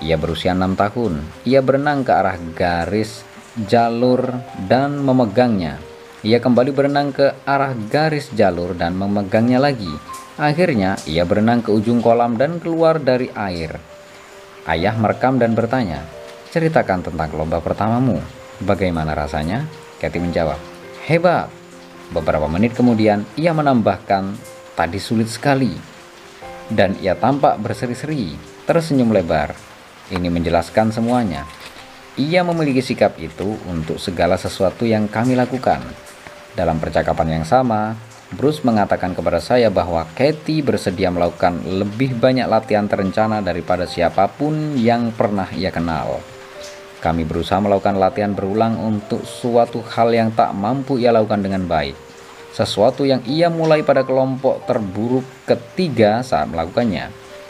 Ia 0.00 0.16
berusia 0.16 0.56
enam 0.56 0.72
tahun. 0.72 1.20
Ia 1.44 1.60
berenang 1.60 2.00
ke 2.00 2.16
arah 2.16 2.40
garis 2.56 3.28
jalur 3.68 4.40
dan 4.64 4.96
memegangnya. 5.04 5.76
Ia 6.24 6.40
kembali 6.40 6.72
berenang 6.72 7.12
ke 7.12 7.44
arah 7.44 7.76
garis 7.92 8.32
jalur 8.32 8.72
dan 8.72 8.96
memegangnya 8.96 9.60
lagi. 9.60 9.92
Akhirnya, 10.40 10.96
ia 11.04 11.28
berenang 11.28 11.60
ke 11.60 11.76
ujung 11.76 12.00
kolam 12.00 12.40
dan 12.40 12.56
keluar 12.56 12.96
dari 12.96 13.28
air. 13.36 13.76
Ayah 14.64 14.96
merekam 14.96 15.36
dan 15.36 15.52
bertanya, 15.52 16.08
"Ceritakan 16.48 17.04
tentang 17.04 17.36
lomba 17.36 17.60
pertamamu. 17.60 18.16
Bagaimana 18.64 19.12
rasanya?" 19.12 19.87
Kathy 19.98 20.22
menjawab, 20.22 20.58
Hebat. 21.10 21.50
Beberapa 22.14 22.46
menit 22.48 22.72
kemudian, 22.72 23.26
ia 23.36 23.52
menambahkan, 23.52 24.38
tadi 24.78 24.96
sulit 25.02 25.28
sekali. 25.28 25.74
Dan 26.70 26.96
ia 27.02 27.18
tampak 27.18 27.58
berseri-seri, 27.58 28.32
tersenyum 28.64 29.10
lebar. 29.10 29.52
Ini 30.08 30.30
menjelaskan 30.32 30.94
semuanya. 30.94 31.44
Ia 32.16 32.46
memiliki 32.46 32.80
sikap 32.80 33.18
itu 33.20 33.58
untuk 33.68 34.00
segala 34.00 34.40
sesuatu 34.40 34.86
yang 34.88 35.10
kami 35.10 35.36
lakukan. 35.36 35.82
Dalam 36.56 36.80
percakapan 36.80 37.40
yang 37.40 37.44
sama, 37.44 37.94
Bruce 38.28 38.60
mengatakan 38.60 39.16
kepada 39.16 39.40
saya 39.40 39.72
bahwa 39.72 40.04
Katie 40.12 40.60
bersedia 40.60 41.08
melakukan 41.08 41.64
lebih 41.64 42.12
banyak 42.16 42.44
latihan 42.44 42.84
terencana 42.84 43.40
daripada 43.40 43.88
siapa 43.88 44.28
pun 44.28 44.76
yang 44.76 45.10
pernah 45.16 45.48
ia 45.56 45.72
kenal. 45.72 46.20
Kami 46.98 47.22
berusaha 47.22 47.62
melakukan 47.62 47.94
latihan 47.94 48.34
berulang 48.34 48.74
untuk 48.74 49.22
suatu 49.22 49.78
hal 49.86 50.10
yang 50.10 50.34
tak 50.34 50.50
mampu 50.50 50.98
ia 50.98 51.14
lakukan 51.14 51.38
dengan 51.38 51.62
baik. 51.70 51.94
Sesuatu 52.50 53.06
yang 53.06 53.22
ia 53.22 53.46
mulai 53.46 53.86
pada 53.86 54.02
kelompok 54.02 54.66
terburuk 54.66 55.22
ketiga 55.46 56.26
saat 56.26 56.50
melakukannya. 56.50 57.06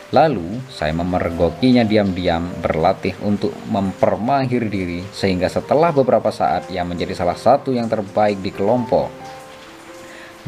Lalu, 0.09 0.61
saya 0.73 0.93
memergokinya 0.97 1.85
diam-diam 1.85 2.49
berlatih 2.61 3.17
untuk 3.25 3.53
mempermahir 3.69 4.69
diri 4.69 5.05
sehingga 5.13 5.53
setelah 5.53 5.93
beberapa 5.93 6.29
saat 6.33 6.69
ia 6.73 6.85
menjadi 6.85 7.13
salah 7.13 7.37
satu 7.37 7.73
yang 7.73 7.89
terbaik 7.89 8.41
di 8.41 8.53
kelompok. 8.53 9.09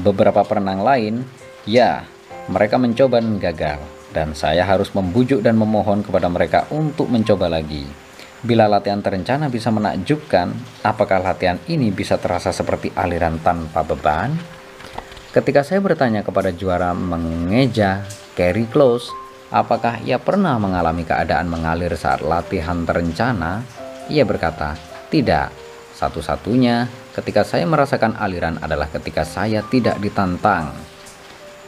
Beberapa 0.01 0.45
perenang 0.45 0.81
lain, 0.81 1.25
ya, 1.69 2.05
mereka 2.49 2.81
mencoba 2.81 3.21
dan 3.21 3.37
gagal, 3.37 3.81
dan 4.17 4.33
saya 4.33 4.65
harus 4.65 4.93
membujuk 4.97 5.45
dan 5.45 5.61
memohon 5.61 6.01
kepada 6.01 6.33
mereka 6.33 6.65
untuk 6.73 7.13
mencoba 7.13 7.53
lagi. 7.53 8.10
Bila 8.41 8.65
latihan 8.65 9.05
terencana 9.05 9.53
bisa 9.53 9.69
menakjubkan, 9.69 10.57
apakah 10.81 11.21
latihan 11.21 11.61
ini 11.69 11.93
bisa 11.93 12.17
terasa 12.17 12.57
seperti 12.57 12.89
aliran 12.97 13.37
tanpa 13.45 13.85
beban? 13.85 14.33
Ketika 15.29 15.61
saya 15.61 15.85
bertanya 15.85 16.25
kepada 16.25 16.49
juara 16.49 16.97
mengeja 16.97 18.01
Kerry 18.33 18.65
Close, 18.65 19.13
apakah 19.53 20.01
ia 20.09 20.17
pernah 20.17 20.57
mengalami 20.57 21.05
keadaan 21.05 21.53
mengalir 21.53 21.93
saat 22.01 22.25
latihan 22.25 22.81
terencana? 22.89 23.61
Ia 24.09 24.25
berkata, 24.25 24.73
tidak. 25.13 25.53
Satu-satunya 25.93 26.89
ketika 27.13 27.45
saya 27.45 27.69
merasakan 27.69 28.17
aliran 28.17 28.57
adalah 28.65 28.89
ketika 28.89 29.21
saya 29.29 29.61
tidak 29.69 30.01
ditantang. 30.01 30.73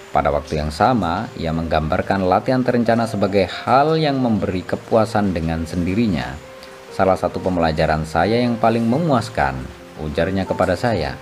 Pada 0.09 0.33
waktu 0.33 0.57
yang 0.57 0.73
sama, 0.73 1.29
ia 1.37 1.53
menggambarkan 1.53 2.25
latihan 2.25 2.65
terencana 2.65 3.05
sebagai 3.05 3.45
hal 3.45 4.01
yang 4.01 4.17
memberi 4.17 4.65
kepuasan 4.65 5.37
dengan 5.37 5.69
sendirinya 5.69 6.52
Salah 6.93 7.17
satu 7.17 7.41
pembelajaran 7.41 8.05
saya 8.05 8.45
yang 8.45 8.61
paling 8.61 8.85
memuaskan, 8.85 9.57
ujarnya 10.05 10.45
kepada 10.45 10.77
saya. 10.77 11.17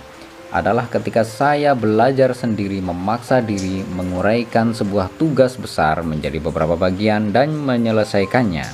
adalah 0.51 0.91
ketika 0.91 1.23
saya 1.23 1.71
belajar 1.71 2.35
sendiri 2.35 2.83
memaksa 2.83 3.39
diri 3.39 3.87
menguraikan 3.87 4.75
sebuah 4.75 5.07
tugas 5.15 5.55
besar 5.55 6.03
menjadi 6.03 6.43
beberapa 6.43 6.75
bagian 6.75 7.31
dan 7.31 7.55
menyelesaikannya. 7.55 8.67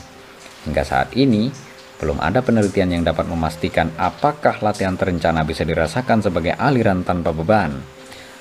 Hingga 0.66 0.84
saat 0.84 1.14
ini, 1.14 1.54
belum 2.02 2.18
ada 2.18 2.42
penelitian 2.42 2.98
yang 2.98 3.04
dapat 3.06 3.30
memastikan 3.30 3.94
apakah 3.94 4.58
latihan 4.66 4.98
terencana 4.98 5.46
bisa 5.46 5.62
dirasakan 5.62 6.26
sebagai 6.26 6.58
aliran 6.58 7.06
tanpa 7.06 7.30
beban. 7.30 7.78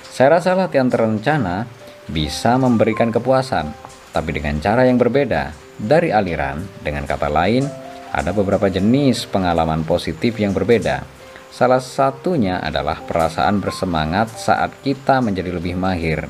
Saya 0.09 0.41
rasa 0.41 0.57
latihan 0.57 0.89
terencana 0.89 1.69
bisa 2.09 2.57
memberikan 2.57 3.13
kepuasan, 3.13 3.69
tapi 4.17 4.33
dengan 4.33 4.57
cara 4.57 4.89
yang 4.89 4.97
berbeda 4.97 5.53
dari 5.77 6.09
aliran. 6.09 6.65
Dengan 6.81 7.05
kata 7.05 7.29
lain, 7.29 7.86
ada 8.11 8.31
beberapa 8.31 8.71
jenis 8.71 9.27
pengalaman 9.27 9.83
positif 9.83 10.39
yang 10.39 10.51
berbeda 10.51 11.17
Salah 11.57 11.81
satunya 11.81 12.61
adalah 12.61 13.01
perasaan 13.01 13.57
bersemangat 13.57 14.29
saat 14.29 14.77
kita 14.85 15.25
menjadi 15.25 15.57
lebih 15.57 15.73
mahir. 15.73 16.29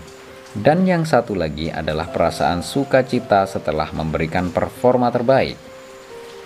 Dan 0.55 0.87
yang 0.87 1.03
satu 1.03 1.35
lagi 1.35 1.67
adalah 1.67 2.07
perasaan 2.07 2.63
sukacita 2.63 3.43
setelah 3.43 3.91
memberikan 3.91 4.55
performa 4.55 5.11
terbaik. 5.11 5.59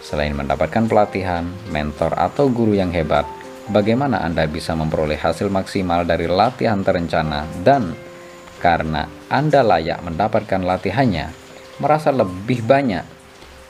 Selain 0.01 0.33
mendapatkan 0.33 0.89
pelatihan, 0.89 1.45
mentor, 1.69 2.17
atau 2.17 2.49
guru 2.49 2.73
yang 2.73 2.89
hebat, 2.89 3.29
bagaimana 3.69 4.25
Anda 4.25 4.49
bisa 4.49 4.73
memperoleh 4.73 5.21
hasil 5.21 5.53
maksimal 5.53 6.01
dari 6.01 6.25
latihan 6.25 6.81
terencana 6.81 7.45
dan 7.61 7.93
karena 8.57 9.05
Anda 9.29 9.61
layak 9.61 10.01
mendapatkan 10.01 10.65
latihannya, 10.65 11.29
merasa 11.77 12.09
lebih 12.09 12.65
banyak 12.65 13.05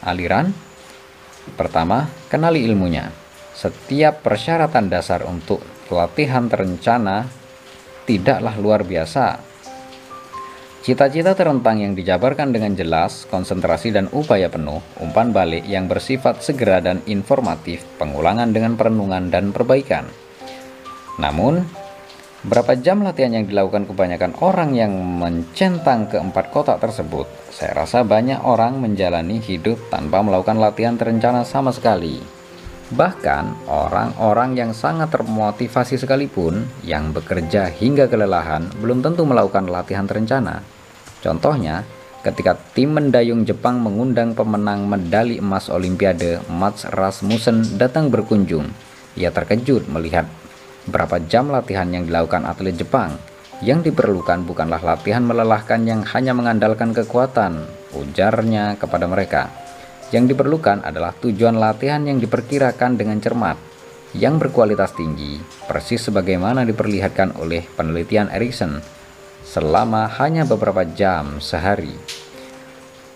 aliran? 0.07 0.70
Pertama, 1.57 2.09
kenali 2.29 2.63
ilmunya. 2.65 3.09
Setiap 3.51 4.25
persyaratan 4.25 4.87
dasar 4.87 5.27
untuk 5.27 5.61
latihan 5.91 6.47
terencana 6.47 7.27
tidaklah 8.07 8.55
luar 8.57 8.81
biasa. 8.87 9.51
Cita-cita 10.81 11.37
terentang 11.37 11.77
yang 11.77 11.93
dijabarkan 11.93 12.49
dengan 12.49 12.73
jelas, 12.73 13.29
konsentrasi 13.29 13.93
dan 13.93 14.09
upaya 14.09 14.49
penuh, 14.49 14.81
umpan 14.97 15.29
balik 15.29 15.61
yang 15.69 15.85
bersifat 15.85 16.41
segera 16.41 16.81
dan 16.81 17.05
informatif, 17.05 17.85
pengulangan 18.01 18.49
dengan 18.49 18.73
perenungan 18.73 19.29
dan 19.29 19.53
perbaikan. 19.53 20.09
Namun, 21.21 21.61
berapa 22.41 22.73
jam 22.73 23.05
latihan 23.05 23.37
yang 23.37 23.45
dilakukan 23.45 23.85
kebanyakan 23.85 24.33
orang 24.41 24.73
yang 24.73 24.93
mencentang 24.97 26.09
keempat 26.09 26.49
kotak 26.49 26.81
tersebut? 26.81 27.29
Saya 27.53 27.85
rasa 27.85 28.01
banyak 28.01 28.41
orang 28.41 28.81
menjalani 28.81 29.37
hidup 29.37 29.77
tanpa 29.93 30.25
melakukan 30.25 30.57
latihan 30.57 30.97
terencana 30.97 31.45
sama 31.45 31.69
sekali. 31.69 32.41
Bahkan 32.91 33.71
orang-orang 33.71 34.57
yang 34.59 34.71
sangat 34.75 35.15
termotivasi 35.15 35.95
sekalipun 35.95 36.67
yang 36.83 37.15
bekerja 37.15 37.71
hingga 37.71 38.11
kelelahan 38.11 38.67
belum 38.83 38.99
tentu 38.99 39.23
melakukan 39.23 39.69
latihan 39.71 40.03
terencana. 40.03 40.59
Contohnya, 41.23 41.87
ketika 42.25 42.57
tim 42.75 42.91
mendayung 42.91 43.47
Jepang 43.47 43.79
mengundang 43.79 44.35
pemenang 44.35 44.89
medali 44.89 45.39
emas 45.39 45.71
Olimpiade 45.71 46.43
Mats 46.51 46.83
Rasmussen 46.89 47.79
datang 47.79 48.11
berkunjung, 48.11 48.67
ia 49.15 49.31
terkejut 49.31 49.87
melihat 49.87 50.27
berapa 50.89 51.21
jam 51.29 51.51
latihan 51.53 51.89
yang 51.91 52.07
dilakukan 52.07 52.47
atlet 52.47 52.77
Jepang. 52.77 53.17
Yang 53.61 53.93
diperlukan 53.93 54.41
bukanlah 54.49 54.81
latihan 54.81 55.21
melelahkan 55.21 55.85
yang 55.85 56.01
hanya 56.01 56.33
mengandalkan 56.33 56.97
kekuatan, 56.97 57.61
ujarnya 57.93 58.73
kepada 58.81 59.05
mereka. 59.05 59.53
Yang 60.09 60.33
diperlukan 60.33 60.81
adalah 60.81 61.13
tujuan 61.21 61.61
latihan 61.61 62.01
yang 62.01 62.17
diperkirakan 62.17 62.97
dengan 62.97 63.21
cermat, 63.21 63.61
yang 64.17 64.41
berkualitas 64.41 64.97
tinggi, 64.97 65.37
persis 65.69 66.09
sebagaimana 66.09 66.65
diperlihatkan 66.65 67.37
oleh 67.37 67.63
penelitian 67.77 68.33
Erikson 68.33 68.81
selama 69.45 70.07
hanya 70.19 70.43
beberapa 70.43 70.81
jam 70.83 71.37
sehari. 71.37 71.93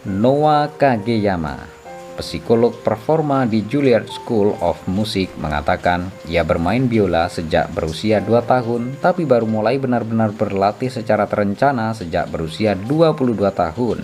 Noah 0.05 0.69
Kageyama, 0.77 1.74
psikolog 2.15 2.71
performa 2.81 3.43
di 3.43 3.63
Juilliard 3.67 4.07
School 4.07 4.55
of 4.63 4.79
Music 4.87 5.31
mengatakan 5.39 6.09
ia 6.27 6.41
bermain 6.47 6.87
biola 6.87 7.27
sejak 7.27 7.71
berusia 7.75 8.23
2 8.23 8.31
tahun 8.43 8.97
tapi 9.03 9.27
baru 9.27 9.45
mulai 9.45 9.75
benar-benar 9.75 10.31
berlatih 10.31 10.87
secara 10.87 11.27
terencana 11.27 11.91
sejak 11.91 12.31
berusia 12.31 12.73
22 12.73 13.35
tahun. 13.51 13.99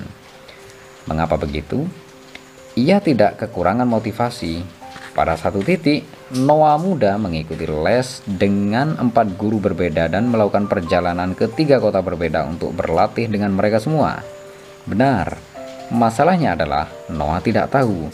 Mengapa 1.07 1.39
begitu? 1.39 1.88
Ia 2.78 3.03
tidak 3.03 3.41
kekurangan 3.41 3.88
motivasi. 3.88 4.64
Pada 5.12 5.36
satu 5.36 5.59
titik, 5.59 6.07
Noah 6.32 6.80
muda 6.80 7.20
mengikuti 7.20 7.68
les 7.68 8.24
dengan 8.24 8.95
empat 8.95 9.36
guru 9.36 9.59
berbeda 9.59 10.07
dan 10.07 10.32
melakukan 10.32 10.72
perjalanan 10.72 11.36
ke 11.36 11.51
tiga 11.51 11.84
kota 11.84 11.99
berbeda 11.99 12.47
untuk 12.47 12.72
berlatih 12.72 13.28
dengan 13.28 13.51
mereka 13.51 13.84
semua. 13.84 14.24
Benar, 14.88 15.51
masalahnya 15.92 16.56
adalah 16.56 16.88
Noah 17.12 17.44
tidak 17.44 17.70
tahu. 17.70 18.08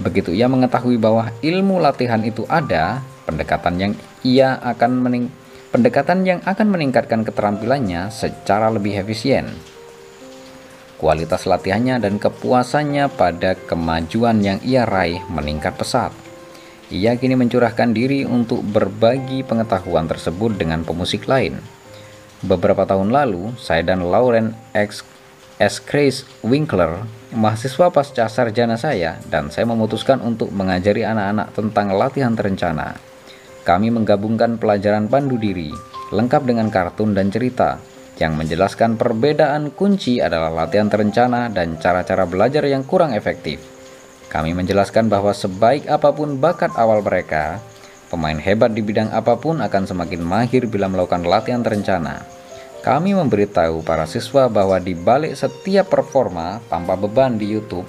Begitu 0.00 0.32
ia 0.32 0.48
mengetahui 0.48 0.96
bahwa 0.96 1.30
ilmu 1.44 1.78
latihan 1.78 2.24
itu 2.24 2.48
ada, 2.48 3.04
pendekatan 3.28 3.74
yang 3.78 3.92
ia 4.24 4.56
akan 4.58 4.90
mening 4.98 5.26
pendekatan 5.70 6.24
yang 6.24 6.40
akan 6.44 6.68
meningkatkan 6.68 7.22
keterampilannya 7.24 8.08
secara 8.12 8.68
lebih 8.72 8.98
efisien 8.98 9.52
kualitas 11.02 11.50
latihannya 11.50 11.98
dan 11.98 12.22
kepuasannya 12.22 13.10
pada 13.18 13.58
kemajuan 13.58 14.38
yang 14.38 14.62
ia 14.62 14.86
raih 14.86 15.18
meningkat 15.26 15.74
pesat. 15.74 16.14
Ia 16.94 17.18
kini 17.18 17.34
mencurahkan 17.34 17.90
diri 17.90 18.22
untuk 18.22 18.62
berbagi 18.62 19.42
pengetahuan 19.42 20.06
tersebut 20.06 20.54
dengan 20.54 20.86
pemusik 20.86 21.26
lain. 21.26 21.58
Beberapa 22.46 22.86
tahun 22.86 23.10
lalu, 23.10 23.50
saya 23.58 23.82
dan 23.82 24.06
Lauren 24.06 24.54
X. 24.70 25.02
S. 25.60 25.84
Chris 25.84 26.24
Winkler, 26.40 27.04
mahasiswa 27.36 27.92
pasca 27.92 28.24
sarjana 28.28 28.80
saya, 28.80 29.20
dan 29.28 29.52
saya 29.52 29.68
memutuskan 29.68 30.24
untuk 30.24 30.48
mengajari 30.48 31.04
anak-anak 31.04 31.52
tentang 31.52 31.92
latihan 31.92 32.32
terencana. 32.32 32.96
Kami 33.62 33.92
menggabungkan 33.92 34.56
pelajaran 34.56 35.12
pandu 35.12 35.36
diri, 35.36 35.68
lengkap 36.08 36.42
dengan 36.48 36.72
kartun 36.72 37.12
dan 37.12 37.28
cerita, 37.28 37.76
yang 38.16 38.36
menjelaskan 38.36 38.96
perbedaan 38.96 39.72
kunci 39.72 40.20
adalah 40.24 40.48
latihan 40.48 40.88
terencana 40.88 41.52
dan 41.52 41.76
cara-cara 41.76 42.24
belajar 42.24 42.64
yang 42.64 42.84
kurang 42.84 43.12
efektif. 43.12 43.60
Kami 44.32 44.56
menjelaskan 44.56 45.12
bahwa 45.12 45.36
sebaik 45.36 45.84
apa 45.92 46.08
pun 46.16 46.40
bakat 46.40 46.72
awal 46.80 47.04
mereka, 47.04 47.60
pemain 48.08 48.36
hebat 48.40 48.72
di 48.72 48.80
bidang 48.80 49.12
apa 49.12 49.36
pun 49.36 49.60
akan 49.60 49.84
semakin 49.84 50.24
mahir 50.24 50.64
bila 50.64 50.88
melakukan 50.88 51.24
latihan 51.24 51.60
terencana. 51.60 52.41
Kami 52.82 53.14
memberitahu 53.14 53.86
para 53.86 54.10
siswa 54.10 54.50
bahwa 54.50 54.74
di 54.82 54.98
balik 54.98 55.38
setiap 55.38 55.86
performa 55.94 56.58
tanpa 56.66 56.98
beban 56.98 57.38
di 57.38 57.46
YouTube, 57.46 57.86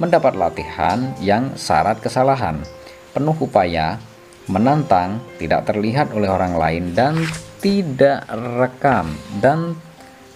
mendapat 0.00 0.32
latihan 0.32 1.12
yang 1.20 1.52
syarat 1.60 2.00
kesalahan, 2.00 2.64
penuh 3.12 3.36
upaya, 3.36 4.00
menantang, 4.48 5.20
tidak 5.36 5.68
terlihat 5.68 6.16
oleh 6.16 6.32
orang 6.32 6.56
lain 6.56 6.96
dan 6.96 7.20
tidak 7.60 8.24
rekam 8.32 9.12
dan 9.44 9.76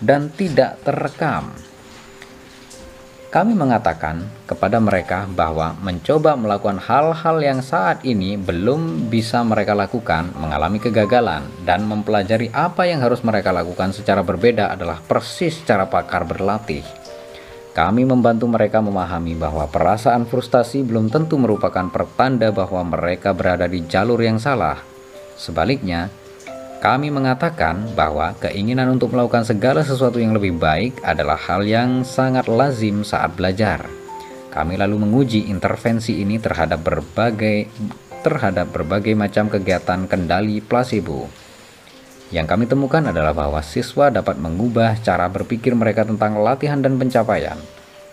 dan 0.05 0.29
tidak 0.37 0.77
terekam. 0.85 1.64
Kami 3.35 3.51
mengatakan 3.51 4.23
kepada 4.47 4.79
mereka 4.79 5.27
bahwa 5.27 5.75
mencoba 5.83 6.39
melakukan 6.39 6.79
hal-hal 6.79 7.43
yang 7.43 7.67
saat 7.67 8.07
ini 8.07 8.39
belum 8.39 9.11
bisa 9.11 9.43
mereka 9.43 9.75
lakukan, 9.75 10.31
mengalami 10.39 10.79
kegagalan, 10.79 11.43
dan 11.67 11.83
mempelajari 11.83 12.55
apa 12.55 12.87
yang 12.87 13.03
harus 13.03 13.27
mereka 13.27 13.51
lakukan 13.51 13.91
secara 13.91 14.23
berbeda 14.23 14.71
adalah 14.71 15.03
persis 15.03 15.59
cara 15.67 15.83
pakar 15.91 16.23
berlatih. 16.23 16.87
Kami 17.75 18.07
membantu 18.07 18.47
mereka 18.47 18.79
memahami 18.79 19.35
bahwa 19.35 19.67
perasaan 19.67 20.31
frustasi 20.31 20.87
belum 20.87 21.11
tentu 21.11 21.35
merupakan 21.35 21.91
pertanda 21.91 22.55
bahwa 22.55 22.87
mereka 22.87 23.35
berada 23.35 23.67
di 23.67 23.83
jalur 23.91 24.23
yang 24.23 24.39
salah. 24.39 24.79
Sebaliknya, 25.35 26.07
kami 26.85 27.09
mengatakan 27.09 27.97
bahwa 27.97 28.37
keinginan 28.45 28.93
untuk 28.93 29.17
melakukan 29.17 29.41
segala 29.41 29.81
sesuatu 29.81 30.21
yang 30.21 30.37
lebih 30.37 30.61
baik 30.61 31.01
adalah 31.01 31.41
hal 31.41 31.65
yang 31.65 32.05
sangat 32.05 32.45
lazim 32.45 33.01
saat 33.01 33.33
belajar. 33.33 33.89
Kami 34.53 34.77
lalu 34.77 35.01
menguji 35.01 35.49
intervensi 35.49 36.21
ini 36.21 36.37
terhadap 36.37 36.85
berbagai 36.85 37.73
terhadap 38.21 38.69
berbagai 38.69 39.17
macam 39.17 39.49
kegiatan 39.49 40.05
kendali 40.05 40.61
placebo. 40.61 41.25
Yang 42.29 42.47
kami 42.53 42.65
temukan 42.69 43.01
adalah 43.09 43.33
bahwa 43.33 43.65
siswa 43.65 44.13
dapat 44.13 44.37
mengubah 44.37 45.01
cara 45.01 45.25
berpikir 45.33 45.73
mereka 45.73 46.05
tentang 46.05 46.37
latihan 46.37 46.85
dan 46.85 47.01
pencapaian. 47.01 47.57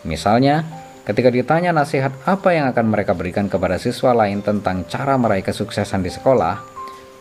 Misalnya, 0.08 0.64
ketika 1.04 1.28
ditanya 1.28 1.76
nasihat 1.76 2.16
apa 2.24 2.56
yang 2.56 2.72
akan 2.72 2.88
mereka 2.88 3.12
berikan 3.20 3.52
kepada 3.52 3.76
siswa 3.76 4.16
lain 4.16 4.40
tentang 4.40 4.88
cara 4.88 5.20
meraih 5.20 5.44
kesuksesan 5.44 6.08
di 6.08 6.12
sekolah, 6.12 6.71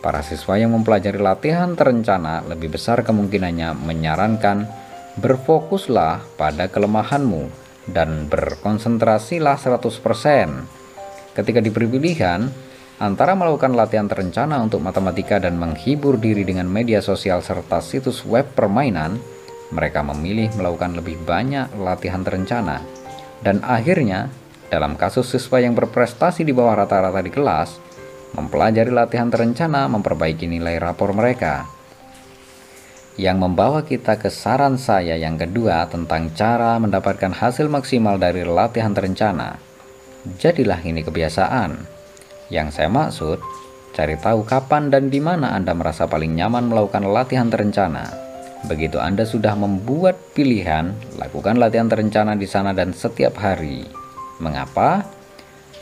Para 0.00 0.24
siswa 0.24 0.56
yang 0.56 0.72
mempelajari 0.72 1.20
latihan 1.20 1.76
terencana 1.76 2.40
lebih 2.48 2.72
besar 2.72 3.04
kemungkinannya 3.04 3.76
menyarankan 3.76 4.64
berfokuslah 5.20 6.24
pada 6.40 6.72
kelemahanmu 6.72 7.52
dan 7.92 8.28
berkonsentrasilah 8.32 9.60
100%. 9.60 11.36
Ketika 11.36 11.60
diberi 11.60 11.86
pilihan, 11.86 12.48
Antara 13.00 13.32
melakukan 13.32 13.72
latihan 13.72 14.04
terencana 14.04 14.60
untuk 14.60 14.84
matematika 14.84 15.40
dan 15.40 15.56
menghibur 15.56 16.20
diri 16.20 16.44
dengan 16.44 16.68
media 16.68 17.00
sosial 17.00 17.40
serta 17.40 17.80
situs 17.80 18.28
web 18.28 18.44
permainan, 18.52 19.16
mereka 19.72 20.04
memilih 20.04 20.52
melakukan 20.52 21.00
lebih 21.00 21.16
banyak 21.24 21.72
latihan 21.80 22.20
terencana. 22.20 22.84
Dan 23.40 23.64
akhirnya, 23.64 24.28
dalam 24.68 25.00
kasus 25.00 25.32
siswa 25.32 25.64
yang 25.64 25.72
berprestasi 25.72 26.44
di 26.44 26.52
bawah 26.52 26.84
rata-rata 26.84 27.24
di 27.24 27.32
kelas, 27.32 27.80
mempelajari 28.34 28.92
latihan 28.94 29.30
terencana 29.30 29.90
memperbaiki 29.90 30.46
nilai 30.46 30.78
rapor 30.78 31.14
mereka. 31.14 31.66
Yang 33.20 33.36
membawa 33.36 33.84
kita 33.84 34.16
ke 34.16 34.32
saran 34.32 34.80
saya 34.80 35.18
yang 35.18 35.36
kedua 35.36 35.84
tentang 35.92 36.32
cara 36.32 36.80
mendapatkan 36.80 37.36
hasil 37.36 37.68
maksimal 37.68 38.16
dari 38.16 38.46
latihan 38.46 38.96
terencana. 38.96 39.60
Jadilah 40.40 40.80
ini 40.86 41.04
kebiasaan. 41.04 41.84
Yang 42.48 42.68
saya 42.80 42.88
maksud, 42.88 43.38
cari 43.92 44.16
tahu 44.16 44.46
kapan 44.48 44.88
dan 44.88 45.12
di 45.12 45.20
mana 45.20 45.52
Anda 45.52 45.76
merasa 45.76 46.08
paling 46.08 46.32
nyaman 46.32 46.72
melakukan 46.72 47.04
latihan 47.12 47.52
terencana. 47.52 48.08
Begitu 48.68 49.00
Anda 49.00 49.24
sudah 49.24 49.56
membuat 49.56 50.16
pilihan, 50.36 50.92
lakukan 51.16 51.56
latihan 51.56 51.88
terencana 51.88 52.36
di 52.36 52.44
sana 52.44 52.76
dan 52.76 52.92
setiap 52.92 53.36
hari. 53.40 53.84
Mengapa? 54.40 55.19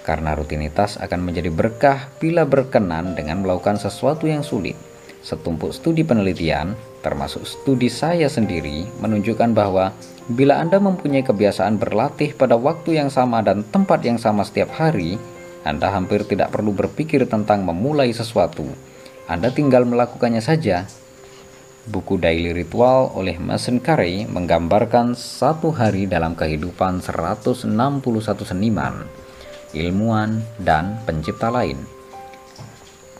Karena 0.09 0.33
rutinitas 0.33 0.97
akan 0.97 1.21
menjadi 1.21 1.53
berkah 1.53 2.09
bila 2.17 2.49
berkenan 2.49 3.13
dengan 3.13 3.45
melakukan 3.45 3.77
sesuatu 3.77 4.25
yang 4.25 4.41
sulit. 4.41 4.73
Setumpuk 5.21 5.77
studi 5.77 6.01
penelitian, 6.01 6.73
termasuk 7.05 7.45
studi 7.45 7.93
saya 7.93 8.33
sendiri, 8.33 8.89
menunjukkan 9.05 9.53
bahwa 9.53 9.93
bila 10.33 10.65
Anda 10.65 10.81
mempunyai 10.81 11.21
kebiasaan 11.29 11.77
berlatih 11.77 12.33
pada 12.33 12.57
waktu 12.57 12.97
yang 12.97 13.13
sama 13.13 13.45
dan 13.45 13.69
tempat 13.69 14.01
yang 14.01 14.17
sama 14.17 14.49
setiap 14.49 14.73
hari, 14.81 15.21
anda 15.69 15.93
hampir 15.93 16.25
tidak 16.25 16.55
perlu 16.55 16.73
berpikir 16.73 17.29
tentang 17.29 17.61
memulai 17.67 18.09
sesuatu. 18.15 18.65
Anda 19.29 19.53
tinggal 19.53 19.85
melakukannya 19.85 20.41
saja. 20.41 20.89
Buku 21.89 22.17
Daily 22.17 22.57
Ritual 22.57 23.13
oleh 23.13 23.37
Mason 23.37 23.77
Carey 23.81 24.25
menggambarkan 24.25 25.13
satu 25.13 25.73
hari 25.73 26.09
dalam 26.09 26.33
kehidupan 26.37 27.05
161 27.05 27.69
seniman, 28.45 29.09
ilmuwan, 29.73 30.41
dan 30.61 31.01
pencipta 31.05 31.53
lain. 31.53 31.99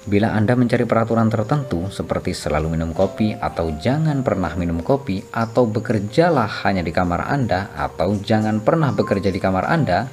Bila 0.09 0.33
Anda 0.33 0.57
mencari 0.57 0.89
peraturan 0.89 1.29
tertentu 1.29 1.93
seperti 1.93 2.33
selalu 2.33 2.73
minum 2.73 2.97
kopi 2.97 3.37
atau 3.37 3.69
jangan 3.77 4.25
pernah 4.25 4.57
minum 4.57 4.81
kopi 4.81 5.21
atau 5.29 5.69
bekerjalah 5.69 6.49
hanya 6.65 6.81
di 6.81 6.89
kamar 6.89 7.29
Anda 7.29 7.69
atau 7.77 8.17
jangan 8.17 8.65
pernah 8.65 8.89
bekerja 8.97 9.29
di 9.29 9.37
kamar 9.37 9.69
Anda, 9.69 10.09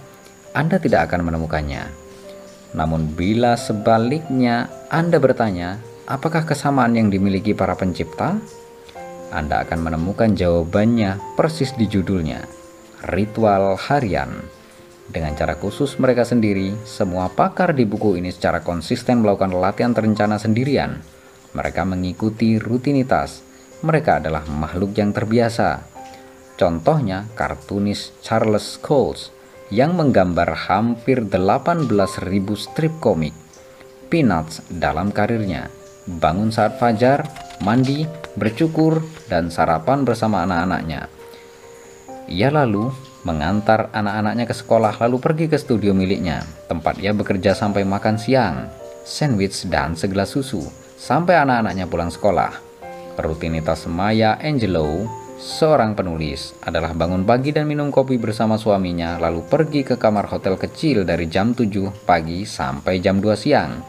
Anda 0.52 0.84
tidak 0.84 1.08
akan 1.08 1.32
menemukannya. 1.32 1.88
Namun 2.76 3.16
bila 3.16 3.56
sebaliknya 3.56 4.68
Anda 4.92 5.16
bertanya, 5.16 5.80
apakah 6.12 6.44
kesamaan 6.44 7.00
yang 7.00 7.08
dimiliki 7.08 7.56
para 7.56 7.80
pencipta? 7.80 8.36
Anda 9.32 9.64
akan 9.64 9.80
menemukan 9.80 10.36
jawabannya 10.36 11.40
persis 11.40 11.72
di 11.72 11.88
judulnya, 11.88 12.44
Ritual 13.16 13.80
Harian. 13.80 14.55
Dengan 15.06 15.38
cara 15.38 15.53
khusus 15.56 16.01
mereka 16.01 16.26
sendiri, 16.26 16.74
semua 16.84 17.30
pakar 17.30 17.78
di 17.78 17.86
buku 17.86 18.18
ini 18.18 18.34
secara 18.34 18.66
konsisten 18.66 19.22
melakukan 19.22 19.53
latihan 19.53 19.93
terencana 19.93 20.41
sendirian. 20.41 21.01
Mereka 21.53 21.86
mengikuti 21.86 22.58
rutinitas. 22.58 23.45
Mereka 23.86 24.24
adalah 24.24 24.43
makhluk 24.49 24.97
yang 24.97 25.14
terbiasa. 25.14 25.86
Contohnya, 26.58 27.30
kartunis 27.38 28.16
Charles 28.26 28.82
Coles 28.82 29.30
yang 29.70 29.93
menggambar 29.97 30.70
hampir 30.70 31.26
18.000 31.26 31.86
strip 32.53 32.93
komik 33.01 33.34
Peanuts 34.06 34.62
dalam 34.70 35.10
karirnya. 35.10 35.68
Bangun 36.06 36.53
saat 36.53 36.78
fajar, 36.78 37.26
mandi, 37.66 38.06
bercukur, 38.38 39.01
dan 39.26 39.49
sarapan 39.49 40.06
bersama 40.06 40.45
anak-anaknya. 40.45 41.10
Ia 42.30 42.49
lalu 42.53 42.93
mengantar 43.26 43.90
anak-anaknya 43.92 44.46
ke 44.46 44.54
sekolah 44.54 45.02
lalu 45.02 45.18
pergi 45.18 45.46
ke 45.50 45.58
studio 45.58 45.92
miliknya, 45.98 46.46
tempat 46.70 47.02
ia 47.02 47.12
bekerja 47.12 47.58
sampai 47.58 47.82
makan 47.82 48.22
siang, 48.22 48.70
sandwich, 49.02 49.66
dan 49.66 49.98
segelas 49.98 50.32
susu, 50.32 50.62
sampai 50.96 51.42
anak-anaknya 51.42 51.90
pulang 51.90 52.14
sekolah. 52.14 52.54
Rutinitas 53.18 53.90
Maya 53.90 54.38
Angelou 54.38 55.26
Seorang 55.36 56.00
penulis 56.00 56.56
adalah 56.64 56.96
bangun 56.96 57.28
pagi 57.28 57.52
dan 57.52 57.68
minum 57.68 57.92
kopi 57.92 58.16
bersama 58.16 58.56
suaminya 58.56 59.20
lalu 59.20 59.44
pergi 59.44 59.84
ke 59.84 60.00
kamar 60.00 60.32
hotel 60.32 60.56
kecil 60.56 61.04
dari 61.04 61.28
jam 61.28 61.52
7 61.52 62.08
pagi 62.08 62.48
sampai 62.48 63.04
jam 63.04 63.20
2 63.20 63.36
siang. 63.36 63.84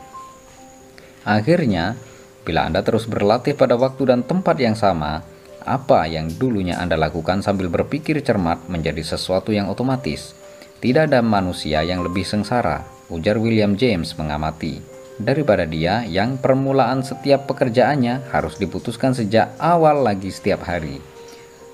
Akhirnya, 1.22 1.94
bila 2.42 2.66
Anda 2.66 2.82
terus 2.82 3.06
berlatih 3.06 3.54
pada 3.54 3.78
waktu 3.78 4.10
dan 4.10 4.26
tempat 4.26 4.58
yang 4.58 4.74
sama, 4.74 5.22
apa 5.66 6.06
yang 6.06 6.30
dulunya 6.30 6.78
Anda 6.78 6.94
lakukan 6.94 7.42
sambil 7.42 7.66
berpikir 7.66 8.22
cermat 8.22 8.70
menjadi 8.70 9.02
sesuatu 9.02 9.50
yang 9.50 9.66
otomatis. 9.66 10.32
Tidak 10.78 11.10
ada 11.10 11.20
manusia 11.20 11.82
yang 11.82 12.06
lebih 12.06 12.22
sengsara, 12.22 12.86
ujar 13.10 13.36
William 13.36 13.74
James 13.74 14.14
mengamati, 14.14 14.78
daripada 15.18 15.66
dia 15.66 16.06
yang 16.06 16.38
permulaan 16.38 17.02
setiap 17.02 17.50
pekerjaannya 17.50 18.30
harus 18.30 18.54
diputuskan 18.56 19.12
sejak 19.12 19.52
awal 19.58 20.06
lagi 20.06 20.30
setiap 20.30 20.62
hari. 20.62 21.02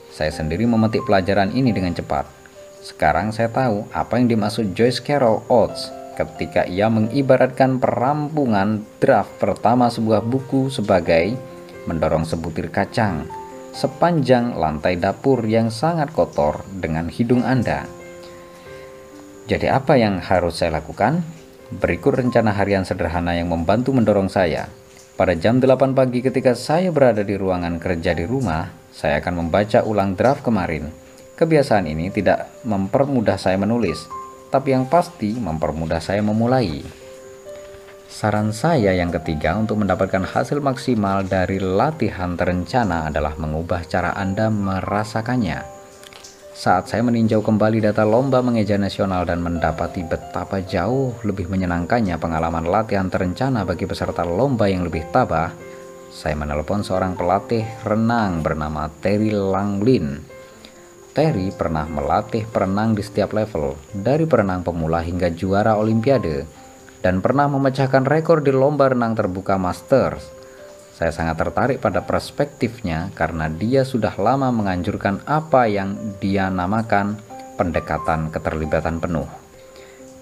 Saya 0.08 0.32
sendiri 0.32 0.64
memetik 0.64 1.04
pelajaran 1.04 1.52
ini 1.52 1.72
dengan 1.76 1.92
cepat. 1.92 2.24
Sekarang 2.80 3.30
saya 3.30 3.52
tahu 3.52 3.84
apa 3.92 4.16
yang 4.16 4.32
dimaksud 4.32 4.72
Joyce 4.72 5.04
Carol 5.04 5.44
Oates 5.52 5.92
ketika 6.16 6.68
ia 6.68 6.92
mengibaratkan 6.92 7.80
perampungan 7.80 8.84
draft 9.00 9.32
pertama 9.40 9.88
sebuah 9.88 10.20
buku 10.20 10.68
sebagai 10.68 11.34
mendorong 11.88 12.28
sebutir 12.28 12.68
kacang 12.68 13.41
sepanjang 13.72 14.54
lantai 14.60 15.00
dapur 15.00 15.40
yang 15.48 15.72
sangat 15.72 16.12
kotor 16.12 16.60
dengan 16.68 17.08
hidung 17.08 17.40
Anda. 17.40 17.88
Jadi 19.48 19.66
apa 19.66 19.96
yang 19.96 20.20
harus 20.20 20.60
saya 20.60 20.78
lakukan? 20.78 21.24
Berikut 21.72 22.20
rencana 22.20 22.52
harian 22.52 22.84
sederhana 22.84 23.32
yang 23.32 23.48
membantu 23.48 23.96
mendorong 23.96 24.28
saya. 24.28 24.68
Pada 25.16 25.32
jam 25.32 25.56
8 25.56 25.96
pagi 25.96 26.20
ketika 26.20 26.52
saya 26.52 26.92
berada 26.92 27.24
di 27.24 27.32
ruangan 27.32 27.80
kerja 27.80 28.12
di 28.12 28.28
rumah, 28.28 28.68
saya 28.92 29.24
akan 29.24 29.44
membaca 29.48 29.80
ulang 29.88 30.12
draft 30.12 30.44
kemarin. 30.44 30.92
Kebiasaan 31.32 31.88
ini 31.88 32.12
tidak 32.12 32.52
mempermudah 32.68 33.40
saya 33.40 33.56
menulis, 33.56 34.04
tapi 34.52 34.76
yang 34.76 34.84
pasti 34.84 35.32
mempermudah 35.32 35.98
saya 35.98 36.20
memulai. 36.20 37.01
Saran 38.12 38.52
saya 38.52 38.92
yang 38.92 39.08
ketiga 39.08 39.56
untuk 39.56 39.80
mendapatkan 39.80 40.20
hasil 40.20 40.60
maksimal 40.60 41.24
dari 41.24 41.56
latihan 41.56 42.36
terencana 42.36 43.08
adalah 43.08 43.32
mengubah 43.40 43.88
cara 43.88 44.12
Anda 44.12 44.52
merasakannya. 44.52 45.64
Saat 46.52 46.92
saya 46.92 47.00
meninjau 47.08 47.40
kembali 47.40 47.80
data 47.80 48.04
lomba 48.04 48.44
mengeja 48.44 48.76
nasional 48.76 49.24
dan 49.24 49.40
mendapati 49.40 50.04
betapa 50.04 50.60
jauh 50.60 51.16
lebih 51.24 51.48
menyenangkannya 51.48 52.20
pengalaman 52.20 52.68
latihan 52.68 53.08
terencana 53.08 53.64
bagi 53.64 53.88
peserta 53.88 54.28
lomba 54.28 54.68
yang 54.68 54.84
lebih 54.84 55.08
tabah, 55.08 55.48
saya 56.12 56.36
menelepon 56.36 56.84
seorang 56.84 57.16
pelatih 57.16 57.64
renang 57.80 58.44
bernama 58.44 58.92
Terry 59.00 59.32
Langlin. 59.32 60.20
Terry 61.16 61.48
pernah 61.48 61.88
melatih 61.88 62.44
perenang 62.44 62.92
di 62.92 63.00
setiap 63.00 63.32
level, 63.32 63.72
dari 63.96 64.28
perenang 64.28 64.60
pemula 64.60 65.00
hingga 65.00 65.32
juara 65.32 65.80
olimpiade, 65.80 66.61
dan 67.02 67.18
pernah 67.20 67.50
memecahkan 67.50 68.06
rekor 68.06 68.40
di 68.40 68.54
lomba 68.54 68.88
renang 68.94 69.18
terbuka 69.18 69.58
Masters. 69.58 70.22
Saya 70.94 71.10
sangat 71.10 71.42
tertarik 71.42 71.82
pada 71.82 72.06
perspektifnya 72.06 73.10
karena 73.18 73.50
dia 73.50 73.82
sudah 73.82 74.14
lama 74.16 74.54
menganjurkan 74.54 75.26
apa 75.26 75.66
yang 75.66 75.98
dia 76.22 76.46
namakan 76.46 77.18
pendekatan 77.58 78.30
keterlibatan 78.30 79.02
penuh. 79.02 79.26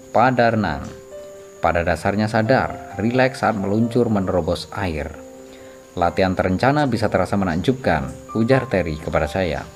Pada 0.09 0.51
renang, 0.51 0.83
pada 1.61 1.85
dasarnya 1.85 2.25
sadar, 2.25 2.97
rileks 2.97 3.45
saat 3.45 3.53
meluncur 3.53 4.09
menerobos 4.09 4.65
air, 4.73 5.21
Latihan 5.91 6.31
terencana 6.31 6.87
bisa 6.87 7.11
terasa 7.11 7.35
menakjubkan, 7.35 8.07
ujar 8.39 8.63
Terry 8.71 8.95
kepada 8.95 9.27
saya. 9.27 9.67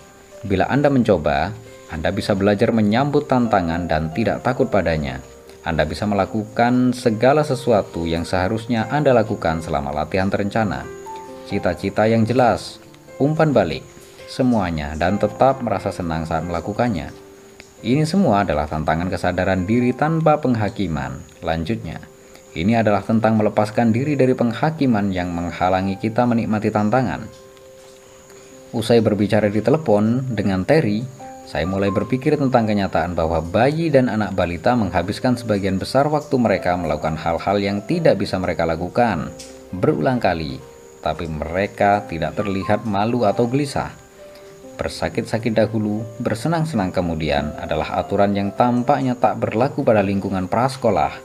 Bila 0.48 0.64
Anda 0.72 0.88
mencoba, 0.88 1.52
Anda 1.92 2.16
bisa 2.16 2.32
belajar 2.40 2.72
menyambut 2.72 3.28
tantangan 3.28 3.92
dan 3.92 4.16
tidak 4.16 4.40
takut 4.40 4.72
padanya. 4.72 5.20
Anda 5.66 5.82
bisa 5.82 6.06
melakukan 6.06 6.94
segala 6.94 7.42
sesuatu 7.42 8.06
yang 8.06 8.22
seharusnya 8.22 8.86
Anda 8.94 9.18
lakukan 9.18 9.66
selama 9.66 9.90
latihan 9.90 10.30
terencana. 10.30 10.86
Cita-cita 11.50 12.06
yang 12.06 12.22
jelas, 12.22 12.78
umpan 13.18 13.50
balik, 13.50 13.82
semuanya 14.30 14.94
dan 14.94 15.18
tetap 15.18 15.66
merasa 15.66 15.90
senang 15.90 16.22
saat 16.30 16.46
melakukannya. 16.46 17.10
Ini 17.82 18.06
semua 18.06 18.46
adalah 18.46 18.70
tantangan 18.70 19.10
kesadaran 19.10 19.66
diri 19.66 19.90
tanpa 19.98 20.38
penghakiman. 20.38 21.22
Lanjutnya, 21.42 21.98
ini 22.54 22.78
adalah 22.78 23.02
tentang 23.02 23.34
melepaskan 23.34 23.90
diri 23.90 24.14
dari 24.14 24.38
penghakiman 24.38 25.10
yang 25.10 25.34
menghalangi 25.34 25.98
kita 25.98 26.30
menikmati 26.30 26.70
tantangan. 26.70 27.26
Usai 28.70 29.02
berbicara 29.02 29.50
di 29.50 29.66
telepon 29.66 30.30
dengan 30.30 30.62
Terry, 30.62 31.02
saya 31.46 31.70
mulai 31.70 31.94
berpikir 31.94 32.42
tentang 32.42 32.66
kenyataan 32.66 33.14
bahwa 33.14 33.38
bayi 33.38 33.94
dan 33.94 34.10
anak 34.10 34.34
balita 34.34 34.74
menghabiskan 34.74 35.38
sebagian 35.38 35.78
besar 35.78 36.10
waktu 36.10 36.34
mereka 36.42 36.74
melakukan 36.74 37.14
hal-hal 37.22 37.62
yang 37.62 37.78
tidak 37.86 38.18
bisa 38.18 38.42
mereka 38.42 38.66
lakukan 38.66 39.30
berulang 39.70 40.18
kali, 40.18 40.58
tapi 41.06 41.30
mereka 41.30 42.02
tidak 42.10 42.34
terlihat 42.34 42.82
malu 42.90 43.30
atau 43.30 43.46
gelisah. 43.46 43.94
Bersakit-sakit 44.76 45.56
dahulu, 45.56 46.04
bersenang-senang 46.20 46.92
kemudian 46.92 47.56
adalah 47.56 47.96
aturan 47.96 48.36
yang 48.36 48.52
tampaknya 48.52 49.16
tak 49.16 49.40
berlaku 49.40 49.86
pada 49.86 50.04
lingkungan 50.04 50.52
prasekolah. 50.52 51.16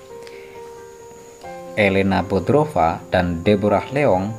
Elena 1.75 2.23
Bodrova 2.23 3.01
dan 3.09 3.41
Deborah 3.43 3.89
Leong, 3.91 4.31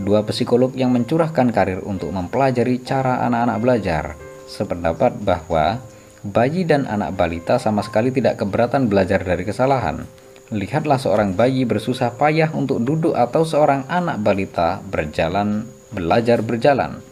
dua 0.00 0.24
psikolog 0.26 0.72
yang 0.74 0.90
mencurahkan 0.96 1.52
karir 1.52 1.84
untuk 1.84 2.10
mempelajari 2.10 2.82
cara 2.82 3.22
anak-anak 3.22 3.58
belajar, 3.62 4.04
sependapat 4.46 5.18
bahwa 5.20 5.82
bayi 6.22 6.66
dan 6.66 6.86
anak 6.86 7.14
balita 7.14 7.58
sama 7.58 7.82
sekali 7.82 8.10
tidak 8.10 8.42
keberatan 8.42 8.90
belajar 8.90 9.22
dari 9.22 9.46
kesalahan. 9.46 10.06
Lihatlah 10.54 10.98
seorang 11.02 11.34
bayi 11.34 11.66
bersusah 11.66 12.14
payah 12.14 12.54
untuk 12.54 12.78
duduk 12.78 13.18
atau 13.18 13.42
seorang 13.42 13.82
anak 13.90 14.22
balita 14.22 14.78
berjalan 14.78 15.66
belajar 15.90 16.42
berjalan. 16.42 17.02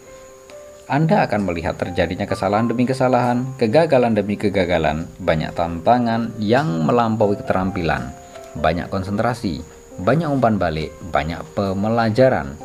Anda 0.85 1.25
akan 1.25 1.49
melihat 1.49 1.81
terjadinya 1.81 2.29
kesalahan 2.29 2.69
demi 2.69 2.85
kesalahan, 2.85 3.57
kegagalan 3.57 4.13
demi 4.13 4.37
kegagalan, 4.37 5.09
banyak 5.17 5.57
tantangan 5.57 6.37
yang 6.37 6.85
melampaui 6.85 7.41
keterampilan, 7.41 8.13
banyak 8.61 8.93
konsentrasi, 8.93 9.65
banyak 9.97 10.29
umpan 10.29 10.61
balik, 10.61 10.93
banyak 11.09 11.41
pemelajaran. 11.57 12.61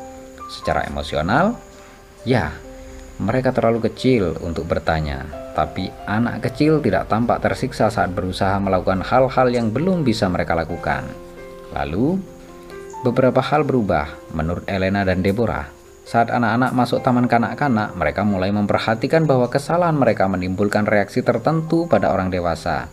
Secara 0.52 0.84
emosional, 0.92 1.56
ya, 2.28 2.52
mereka 3.20 3.52
terlalu 3.52 3.92
kecil 3.92 4.40
untuk 4.40 4.64
bertanya, 4.64 5.28
tapi 5.52 5.92
anak 6.08 6.40
kecil 6.48 6.80
tidak 6.80 7.12
tampak 7.12 7.44
tersiksa 7.44 7.92
saat 7.92 8.16
berusaha 8.16 8.56
melakukan 8.64 9.04
hal-hal 9.04 9.48
yang 9.52 9.76
belum 9.76 10.08
bisa 10.08 10.32
mereka 10.32 10.56
lakukan. 10.56 11.04
Lalu, 11.76 12.16
beberapa 13.04 13.44
hal 13.44 13.68
berubah 13.68 14.08
menurut 14.32 14.64
Elena 14.72 15.04
dan 15.04 15.20
Deborah. 15.20 15.68
Saat 16.08 16.32
anak-anak 16.32 16.72
masuk 16.74 17.04
taman 17.04 17.28
kanak-kanak, 17.28 17.94
mereka 17.94 18.24
mulai 18.24 18.50
memperhatikan 18.56 19.28
bahwa 19.28 19.52
kesalahan 19.52 20.00
mereka 20.00 20.26
menimbulkan 20.26 20.88
reaksi 20.88 21.20
tertentu 21.20 21.86
pada 21.86 22.16
orang 22.16 22.32
dewasa. 22.32 22.88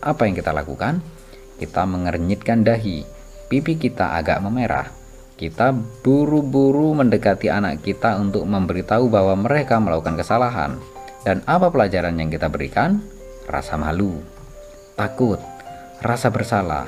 Apa 0.00 0.30
yang 0.30 0.38
kita 0.38 0.54
lakukan? 0.54 1.02
Kita 1.58 1.82
mengernyitkan 1.84 2.62
dahi, 2.62 3.04
pipi 3.50 3.76
kita 3.76 4.16
agak 4.16 4.38
memerah, 4.40 4.88
kita 5.34 5.74
buru-buru 6.06 6.94
mendekati 6.94 7.50
anak 7.50 7.82
kita 7.82 8.14
untuk 8.22 8.46
memberitahu 8.46 9.10
bahwa 9.10 9.34
mereka 9.34 9.82
melakukan 9.82 10.14
kesalahan. 10.14 10.78
Dan 11.24 11.42
apa 11.48 11.72
pelajaran 11.72 12.14
yang 12.20 12.30
kita 12.30 12.46
berikan? 12.52 13.00
Rasa 13.48 13.74
malu, 13.74 14.20
takut, 14.94 15.40
rasa 16.04 16.28
bersalah. 16.30 16.86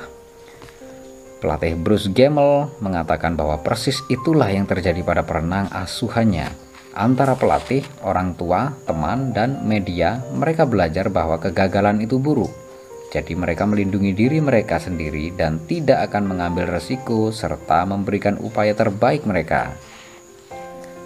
Pelatih 1.37 1.77
Bruce 1.77 2.09
Gemmel 2.09 2.69
mengatakan 2.81 3.37
bahwa 3.37 3.61
persis 3.61 4.01
itulah 4.09 4.49
yang 4.49 4.65
terjadi 4.65 5.05
pada 5.05 5.21
perenang 5.21 5.69
asuhannya. 5.69 6.49
Antara 6.97 7.37
pelatih, 7.37 7.85
orang 8.01 8.33
tua, 8.33 8.73
teman, 8.89 9.29
dan 9.29 9.61
media, 9.61 10.17
mereka 10.33 10.65
belajar 10.65 11.13
bahwa 11.13 11.37
kegagalan 11.37 12.01
itu 12.01 12.17
buruk 12.17 12.66
jadi 13.07 13.33
mereka 13.39 13.63
melindungi 13.63 14.11
diri 14.11 14.43
mereka 14.43 14.83
sendiri 14.83 15.31
dan 15.31 15.63
tidak 15.63 16.11
akan 16.11 16.27
mengambil 16.27 16.67
resiko 16.67 17.31
serta 17.31 17.87
memberikan 17.87 18.35
upaya 18.35 18.75
terbaik 18.75 19.23
mereka. 19.23 19.71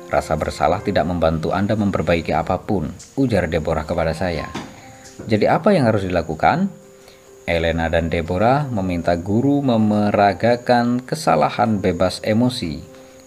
Rasa 0.09 0.35
bersalah 0.35 0.81
tidak 0.83 1.07
membantu 1.07 1.53
Anda 1.53 1.77
memperbaiki 1.77 2.33
apa 2.35 2.59
pun, 2.59 2.91
ujar 3.15 3.47
Deborah 3.47 3.85
kepada 3.85 4.11
saya. 4.11 4.49
Jadi 5.29 5.45
apa 5.45 5.71
yang 5.71 5.87
harus 5.87 6.03
dilakukan? 6.03 6.67
Elena 7.45 7.87
dan 7.87 8.09
Deborah 8.09 8.65
meminta 8.67 9.15
guru 9.15 9.61
memeragakan 9.61 11.05
kesalahan 11.05 11.79
bebas 11.79 12.19
emosi. 12.25 12.81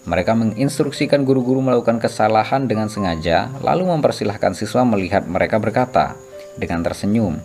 Mereka 0.05 0.37
menginstruksikan 0.37 1.25
guru-guru 1.25 1.65
melakukan 1.65 1.97
kesalahan 1.97 2.69
dengan 2.69 2.91
sengaja, 2.91 3.49
lalu 3.65 3.89
mempersilahkan 3.89 4.53
siswa 4.53 4.85
melihat 4.85 5.25
mereka 5.25 5.57
berkata 5.57 6.13
dengan 6.61 6.85
tersenyum, 6.85 7.41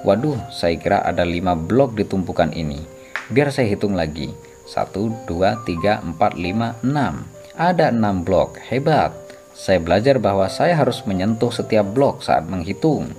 Waduh, 0.00 0.40
saya 0.48 0.80
kira 0.80 1.04
ada 1.04 1.22
5 1.22 1.68
blok 1.68 1.92
di 1.92 2.08
tumpukan 2.08 2.48
ini. 2.56 2.80
Biar 3.28 3.52
saya 3.52 3.68
hitung 3.68 3.92
lagi. 3.92 4.32
1, 4.64 5.28
2, 5.28 5.66
3, 5.66 6.00
4, 6.02 6.16
5, 6.16 6.80
6. 6.82 7.60
Ada 7.60 7.92
6 7.92 8.24
blok, 8.24 8.56
hebat. 8.72 9.12
Saya 9.52 9.76
belajar 9.76 10.16
bahwa 10.16 10.48
saya 10.48 10.72
harus 10.72 11.04
menyentuh 11.04 11.52
setiap 11.52 11.84
blok 11.92 12.24
saat 12.24 12.48
menghitung. 12.48 13.12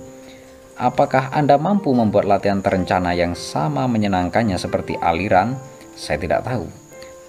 Apakah 0.74 1.30
Anda 1.30 1.54
mampu 1.60 1.94
membuat 1.94 2.26
latihan 2.26 2.58
terencana 2.58 3.14
yang 3.14 3.38
sama 3.38 3.86
menyenangkannya 3.86 4.58
seperti 4.58 4.98
aliran? 4.98 5.54
Saya 5.94 6.18
tidak 6.18 6.42
tahu. 6.42 6.66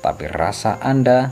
Tapi 0.01 0.25
rasa 0.33 0.81
Anda, 0.81 1.29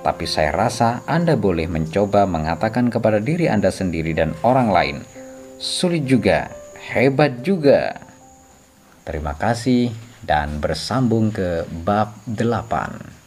tapi 0.00 0.24
saya 0.24 0.56
rasa 0.56 1.04
Anda 1.04 1.36
boleh 1.36 1.68
mencoba 1.68 2.24
mengatakan 2.24 2.88
kepada 2.88 3.20
diri 3.20 3.50
Anda 3.50 3.68
sendiri 3.68 4.16
dan 4.16 4.32
orang 4.40 4.72
lain. 4.72 4.96
Sulit 5.60 6.08
juga, 6.08 6.48
hebat 6.88 7.44
juga. 7.44 8.00
Terima 9.04 9.36
kasih 9.36 9.92
dan 10.24 10.60
bersambung 10.60 11.32
ke 11.32 11.68
bab 11.84 12.16
8. 12.24 13.17